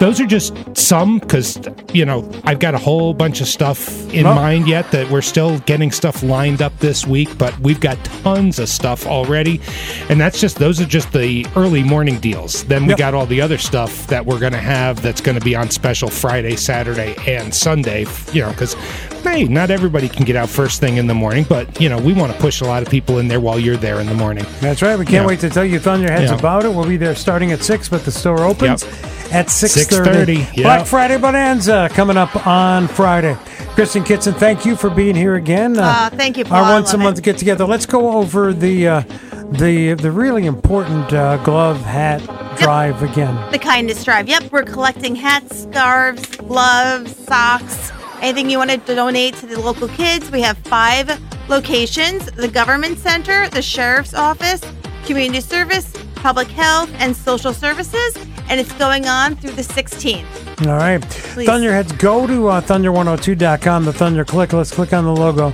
those 0.00 0.20
are 0.20 0.26
just 0.26 0.54
some 0.76 1.18
because, 1.18 1.58
you 1.92 2.04
know, 2.04 2.28
I've 2.44 2.58
got 2.58 2.74
a 2.74 2.78
whole 2.78 3.14
bunch 3.14 3.40
of 3.40 3.46
stuff 3.46 4.12
in 4.12 4.24
mind 4.24 4.66
yet 4.68 4.90
that 4.90 5.08
we're 5.10 5.22
still 5.22 5.58
getting 5.60 5.90
stuff 5.92 6.22
lined 6.22 6.60
up 6.62 6.76
this 6.78 7.06
week, 7.06 7.36
but 7.38 7.56
we've 7.60 7.80
got 7.80 8.02
tons 8.22 8.58
of 8.58 8.68
stuff 8.68 9.06
already. 9.06 9.60
And 10.08 10.20
that's 10.20 10.40
just, 10.40 10.56
those 10.58 10.80
are 10.80 10.86
just 10.86 11.12
the 11.12 11.46
early 11.56 11.82
morning 11.84 12.18
deals. 12.18 12.64
Then 12.64 12.82
we 12.84 12.90
Yep. 12.90 12.98
got 12.98 13.14
all 13.14 13.26
the 13.26 13.40
other 13.40 13.58
stuff 13.58 14.06
that 14.08 14.23
we're 14.24 14.38
going 14.38 14.52
to 14.52 14.58
have 14.58 15.02
that's 15.02 15.20
going 15.20 15.38
to 15.38 15.44
be 15.44 15.54
on 15.54 15.70
special 15.70 16.08
Friday, 16.08 16.56
Saturday, 16.56 17.14
and 17.26 17.54
Sunday, 17.54 18.06
you 18.32 18.42
know, 18.42 18.50
because, 18.50 18.74
hey, 19.22 19.44
not 19.44 19.70
everybody 19.70 20.08
can 20.08 20.24
get 20.24 20.36
out 20.36 20.48
first 20.48 20.80
thing 20.80 20.96
in 20.96 21.06
the 21.06 21.14
morning, 21.14 21.44
but, 21.48 21.80
you 21.80 21.88
know, 21.88 21.98
we 21.98 22.12
want 22.12 22.32
to 22.32 22.38
push 22.38 22.60
a 22.60 22.64
lot 22.64 22.82
of 22.82 22.88
people 22.88 23.18
in 23.18 23.28
there 23.28 23.40
while 23.40 23.58
you're 23.58 23.76
there 23.76 24.00
in 24.00 24.06
the 24.06 24.14
morning. 24.14 24.44
That's 24.60 24.82
right. 24.82 24.98
We 24.98 25.04
can't 25.04 25.22
Yeah. 25.22 25.26
wait 25.26 25.40
to 25.40 25.50
tell 25.50 25.64
you 25.64 25.78
Thunderheads 25.78 26.30
Yeah. 26.30 26.38
about 26.38 26.64
it. 26.64 26.72
We'll 26.72 26.86
be 26.86 26.96
there 26.96 27.14
starting 27.14 27.52
at 27.52 27.62
6, 27.62 27.88
but 27.88 28.04
the 28.04 28.10
store 28.12 28.44
opens 28.44 28.84
at 29.32 29.50
6.30. 29.50 30.04
6:30, 30.04 30.46
yeah. 30.54 30.62
Black 30.64 30.86
Friday 30.86 31.16
Bonanza 31.18 31.88
coming 31.92 32.16
up 32.16 32.46
on 32.46 32.86
Friday. 32.88 33.36
Kristen 33.74 34.04
Kitson, 34.04 34.34
thank 34.34 34.64
you 34.64 34.76
for 34.76 34.88
being 34.88 35.16
here 35.16 35.34
again. 35.34 35.76
Uh, 35.76 36.08
thank 36.14 36.36
you, 36.38 36.44
Paul. 36.44 36.64
Our 36.64 36.70
I 36.70 36.74
once 36.74 36.92
a 36.92 36.96
love 36.96 37.04
month 37.04 37.22
get 37.22 37.38
together. 37.38 37.64
Let's 37.64 37.86
go 37.86 38.12
over 38.18 38.52
the 38.52 38.86
uh, 38.86 39.02
the 39.50 39.94
the 39.94 40.12
really 40.12 40.46
important 40.46 41.12
uh, 41.12 41.38
glove 41.38 41.80
hat 41.82 42.22
drive 42.56 43.02
again. 43.02 43.34
The 43.52 43.58
kindness 43.58 44.04
drive. 44.04 44.28
Yep, 44.28 44.52
we're 44.52 44.64
collecting 44.64 45.14
hats, 45.14 45.62
scarves, 45.62 46.36
gloves, 46.36 47.16
socks, 47.16 47.92
anything 48.20 48.50
you 48.50 48.58
want 48.58 48.70
to 48.70 48.78
donate 48.78 49.34
to 49.36 49.46
the 49.46 49.60
local 49.60 49.88
kids. 49.88 50.30
We 50.30 50.40
have 50.42 50.58
five 50.58 51.20
locations 51.48 52.26
the 52.32 52.48
government 52.48 52.98
center, 52.98 53.48
the 53.48 53.62
sheriff's 53.62 54.14
office, 54.14 54.62
community 55.04 55.40
service, 55.40 55.92
public 56.16 56.48
health, 56.48 56.90
and 56.98 57.16
social 57.16 57.52
services. 57.52 58.16
And 58.48 58.60
it's 58.60 58.72
going 58.72 59.06
on 59.06 59.36
through 59.36 59.52
the 59.52 59.62
16th. 59.62 60.66
All 60.66 60.76
right. 60.76 61.02
Thunderheads, 61.02 61.92
go 61.92 62.26
to 62.26 62.48
uh, 62.48 62.60
thunder102.com, 62.60 63.84
the 63.86 63.92
Thunder 63.92 64.24
click. 64.24 64.52
Let's 64.52 64.72
click 64.72 64.92
on 64.92 65.04
the 65.04 65.14
logo 65.14 65.52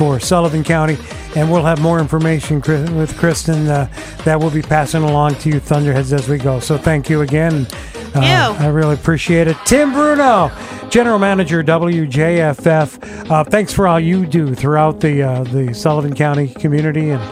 for 0.00 0.18
Sullivan 0.18 0.64
County, 0.64 0.96
and 1.36 1.52
we'll 1.52 1.66
have 1.66 1.82
more 1.82 2.00
information 2.00 2.62
with 2.96 3.18
Kristen 3.18 3.68
uh, 3.68 3.86
that 4.24 4.40
we'll 4.40 4.50
be 4.50 4.62
passing 4.62 5.02
along 5.02 5.34
to 5.34 5.50
you, 5.50 5.60
Thunderheads, 5.60 6.14
as 6.14 6.26
we 6.26 6.38
go. 6.38 6.58
So 6.58 6.78
thank 6.78 7.10
you 7.10 7.20
again. 7.20 7.66
Uh, 8.14 8.20
you. 8.20 8.64
I 8.64 8.68
really 8.68 8.94
appreciate 8.94 9.46
it. 9.46 9.58
Tim 9.66 9.92
Bruno, 9.92 10.50
General 10.88 11.18
Manager, 11.18 11.62
WJFF. 11.62 13.30
Uh, 13.30 13.44
thanks 13.44 13.74
for 13.74 13.86
all 13.86 14.00
you 14.00 14.24
do 14.24 14.54
throughout 14.54 15.00
the 15.00 15.22
uh, 15.22 15.44
the 15.44 15.74
Sullivan 15.74 16.14
County 16.14 16.48
community 16.48 17.10
and 17.10 17.22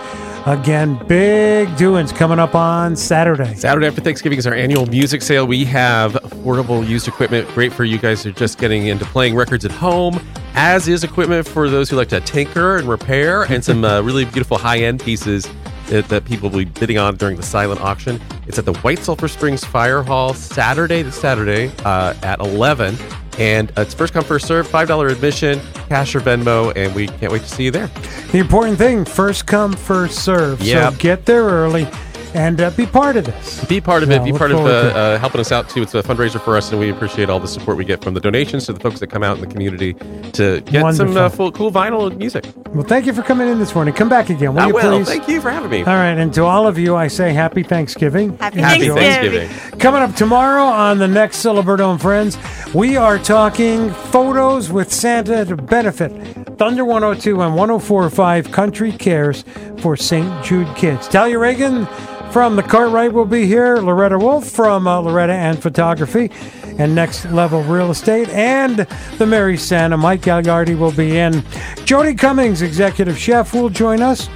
Again, 0.46 0.98
big 1.06 1.76
doings 1.76 2.10
coming 2.10 2.38
up 2.38 2.54
on 2.54 2.96
Saturday. 2.96 3.54
Saturday 3.54 3.86
after 3.86 4.00
Thanksgiving 4.00 4.38
is 4.38 4.46
our 4.46 4.54
annual 4.54 4.86
music 4.86 5.20
sale. 5.20 5.46
We 5.46 5.66
have 5.66 6.14
affordable 6.14 6.88
used 6.88 7.06
equipment, 7.06 7.46
great 7.48 7.70
for 7.70 7.84
you 7.84 7.98
guys 7.98 8.22
who 8.22 8.30
are 8.30 8.32
just 8.32 8.56
getting 8.56 8.86
into 8.86 9.04
playing 9.04 9.34
records 9.34 9.66
at 9.66 9.72
home, 9.72 10.26
as 10.54 10.88
is 10.88 11.04
equipment 11.04 11.46
for 11.46 11.68
those 11.68 11.90
who 11.90 11.96
like 11.96 12.08
to 12.08 12.20
tinker 12.20 12.76
and 12.76 12.88
repair, 12.88 13.44
and 13.44 13.64
some 13.64 13.84
uh, 13.84 14.00
really 14.00 14.24
beautiful 14.24 14.58
high 14.58 14.78
end 14.78 15.00
pieces 15.00 15.48
that, 15.88 16.08
that 16.08 16.24
people 16.24 16.50
will 16.50 16.58
be 16.58 16.64
bidding 16.64 16.98
on 16.98 17.16
during 17.16 17.36
the 17.36 17.42
silent 17.42 17.80
auction. 17.80 18.20
It's 18.46 18.58
at 18.58 18.64
the 18.64 18.74
White 18.74 18.98
Sulphur 18.98 19.28
Springs 19.28 19.64
Fire 19.64 20.02
Hall 20.02 20.34
Saturday 20.34 21.02
this 21.02 21.18
Saturday 21.18 21.72
uh, 21.84 22.14
at 22.22 22.40
11. 22.40 22.96
And 23.38 23.72
it's 23.76 23.94
first 23.94 24.12
come, 24.12 24.24
first 24.24 24.48
serve, 24.48 24.66
$5 24.66 25.12
admission, 25.12 25.60
cash 25.88 26.14
or 26.14 26.20
Venmo, 26.20 26.72
and 26.74 26.92
we 26.94 27.06
can't 27.06 27.32
wait 27.32 27.42
to 27.42 27.48
see 27.48 27.64
you 27.64 27.70
there. 27.70 27.86
The 28.32 28.38
important 28.38 28.78
thing 28.78 29.04
first 29.04 29.46
come, 29.46 29.74
first 29.74 30.24
serve. 30.24 30.60
Yep. 30.60 30.92
So 30.92 30.98
get 30.98 31.24
there 31.24 31.44
early 31.44 31.86
and 32.34 32.60
uh, 32.60 32.70
be 32.70 32.86
part 32.86 33.16
of 33.16 33.24
this. 33.24 33.64
Be 33.66 33.80
part 33.80 34.02
of 34.02 34.10
Yeah, 34.10 34.22
it. 34.22 34.24
Be 34.24 34.32
part 34.32 34.50
of 34.50 34.58
uh, 34.58 34.60
forward 34.62 34.82
to 34.82 34.88
it. 34.90 34.96
uh, 34.96 35.18
helping 35.18 35.40
us 35.40 35.52
out 35.52 35.68
too. 35.68 35.82
It's 35.82 35.94
a 35.94 36.02
fundraiser 36.02 36.40
for 36.40 36.56
us, 36.56 36.70
and 36.70 36.80
we 36.80 36.90
appreciate 36.90 37.28
all 37.30 37.40
the 37.40 37.48
support 37.48 37.76
we 37.76 37.84
get 37.84 38.02
from 38.02 38.14
the 38.14 38.20
donations 38.20 38.66
to 38.66 38.72
the 38.72 38.80
folks 38.80 39.00
that 39.00 39.08
come 39.08 39.22
out 39.22 39.36
in 39.36 39.40
the 39.40 39.46
community 39.46 39.94
to 40.32 40.60
get 40.62 40.94
some 40.94 41.16
uh, 41.16 41.28
full, 41.28 41.50
cool 41.52 41.70
vinyl 41.70 42.14
music. 42.16 42.44
Well, 42.74 42.84
thank 42.84 43.06
you 43.06 43.12
for 43.12 43.22
coming 43.22 43.48
in 43.48 43.58
this 43.58 43.74
morning. 43.74 43.94
Come 43.94 44.08
back 44.08 44.30
again, 44.30 44.54
will 44.54 44.60
I 44.62 44.66
you 44.68 44.74
will. 44.74 44.98
please? 44.98 45.08
Thank 45.08 45.28
you 45.28 45.40
for 45.40 45.50
having 45.50 45.70
me. 45.70 45.78
All 45.80 45.86
right, 45.94 46.18
and 46.18 46.32
to 46.34 46.44
all 46.44 46.66
of 46.66 46.78
you, 46.78 46.96
I 46.96 47.08
say 47.08 47.32
happy 47.32 47.62
Thanksgiving. 47.62 48.36
Happy 48.38 48.60
Happy 48.60 48.88
Thanksgiving. 48.88 49.48
Thanksgiving. 49.48 49.78
Coming 49.80 50.02
up 50.02 50.14
tomorrow 50.14 50.64
on 50.64 50.98
the 50.98 51.08
next 51.08 51.38
Ciliberto 51.44 51.90
and 51.90 52.00
Friends, 52.00 52.36
we 52.74 52.96
are 52.96 53.18
talking 53.18 53.90
photos 53.90 54.70
with 54.70 54.92
Santa 54.92 55.44
to 55.46 55.56
benefit 55.56 56.10
Thunder 56.58 56.84
102 56.84 57.40
and 57.40 57.54
1045 57.56 58.50
Country 58.52 58.92
Cares 58.92 59.44
for 59.78 59.96
St. 59.96 60.44
Jude 60.44 60.68
Kids. 60.76 61.06
Talia 61.08 61.38
Reagan 61.38 61.86
from 62.32 62.56
the 62.56 62.62
Cartwright 62.62 63.12
will 63.12 63.24
be 63.24 63.46
here, 63.46 63.76
Loretta 63.76 64.18
Wolf 64.18 64.48
from 64.48 64.86
uh, 64.86 65.00
Loretta 65.00 65.32
and 65.32 65.60
Photography, 65.60 66.30
and 66.78 66.94
Next 66.94 67.24
Level 67.26 67.62
Real 67.62 67.90
Estate, 67.90 68.28
and 68.30 68.86
the 69.18 69.26
Mary 69.26 69.56
Santa. 69.56 69.96
Mike 69.96 70.22
Galgardi 70.22 70.78
will 70.78 70.92
be 70.92 71.18
in. 71.18 71.42
Jody 71.84 72.14
Cummings, 72.14 72.62
Executive 72.62 73.18
Chef, 73.18 73.54
will 73.54 73.68
join 73.68 74.02
us. 74.02 74.28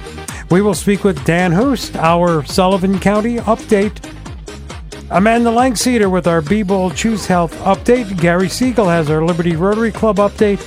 We 0.49 0.61
will 0.61 0.73
speak 0.73 1.03
with 1.03 1.23
Dan 1.25 1.51
Hoost, 1.51 1.95
our 1.95 2.43
Sullivan 2.45 2.99
County 2.99 3.37
update. 3.37 4.03
Amanda 5.09 5.49
Langseeder 5.49 6.09
with 6.09 6.27
our 6.27 6.41
B 6.41 6.63
Bowl 6.63 6.89
Choose 6.89 7.25
Health 7.25 7.53
update. 7.59 8.19
Gary 8.19 8.49
Siegel 8.49 8.85
has 8.85 9.09
our 9.09 9.23
Liberty 9.23 9.55
Rotary 9.55 9.91
Club 9.91 10.17
update. 10.17 10.59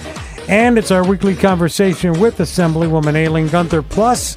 And 0.49 0.79
it's 0.79 0.93
our 0.93 1.05
weekly 1.07 1.35
conversation 1.35 2.21
with 2.21 2.39
Assemblywoman 2.39 3.17
Aileen 3.17 3.49
Gunther. 3.49 3.83
Plus, 3.83 4.37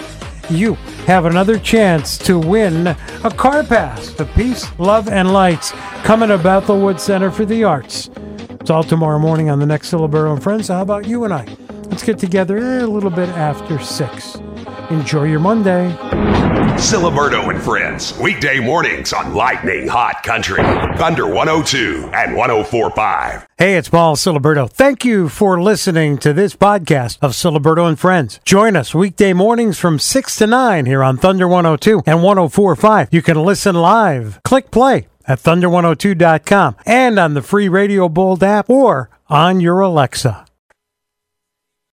you 0.50 0.74
have 1.06 1.26
another 1.26 1.60
chance 1.60 2.18
to 2.20 2.40
win 2.40 2.88
a 2.88 3.32
car 3.36 3.64
pass 3.64 4.14
to 4.14 4.26
Peace, 4.26 4.68
Love, 4.80 5.08
and 5.08 5.32
Lights 5.32 5.72
coming 6.04 6.30
to 6.30 6.38
Bethel 6.38 6.80
Woods 6.80 7.04
Center 7.04 7.32
for 7.32 7.46
the 7.46 7.64
Arts. 7.64 8.10
It's 8.50 8.70
all 8.70 8.84
tomorrow 8.84 9.20
morning 9.20 9.50
on 9.50 9.60
the 9.60 9.66
next 9.66 9.92
Siliberto 9.92 10.34
and 10.34 10.44
Friends. 10.44 10.68
So 10.68 10.76
How 10.76 10.82
about 10.82 11.08
you 11.08 11.24
and 11.24 11.34
I? 11.34 11.46
Let's 11.90 12.04
get 12.04 12.20
together 12.20 12.80
a 12.80 12.88
little 12.88 13.10
bit 13.10 13.30
after 13.30 13.80
6. 13.80 14.49
Enjoy 14.90 15.26
your 15.26 15.40
Monday. 15.40 15.96
Siliberto 16.80 17.50
and 17.50 17.62
Friends, 17.62 18.18
weekday 18.18 18.60
mornings 18.60 19.14
on 19.14 19.36
Lightning 19.36 19.88
Hot 19.88 20.24
Country, 20.24 20.64
Thunder 20.98 21.28
102 21.28 22.10
and 22.14 22.36
1045. 22.36 23.48
Hey, 23.58 23.78
it's 23.78 23.90
Paul 23.90 24.16
Siliberto. 24.16 24.70
Thank 24.70 25.06
you 25.06 25.30
for 25.30 25.62
listening 25.62 26.18
to 26.20 26.34
this 26.34 26.56
podcast 26.56 27.20
of 27.22 27.32
Siliberto 27.32 27.88
and 27.88 28.00
Friends. 28.00 28.40
Join 28.46 28.76
us 28.76 28.96
weekday 28.96 29.34
mornings 29.34 29.78
from 29.78 30.00
6 30.00 30.36
to 30.38 30.48
9 30.48 30.86
here 30.86 31.04
on 31.04 31.18
Thunder 31.18 31.48
102 31.48 32.02
and 32.08 32.24
1045. 32.24 33.10
You 33.12 33.22
can 33.22 33.44
listen 33.44 33.76
live. 33.76 34.42
Click 34.44 34.72
play 34.72 35.08
at 35.28 35.40
thunder102.com 35.40 36.78
and 36.86 37.20
on 37.20 37.36
the 37.36 37.42
free 37.44 37.70
Radio 37.70 38.10
Bold 38.10 38.44
app 38.44 38.70
or 38.70 39.10
on 39.30 39.60
your 39.60 39.82
Alexa. 39.82 40.46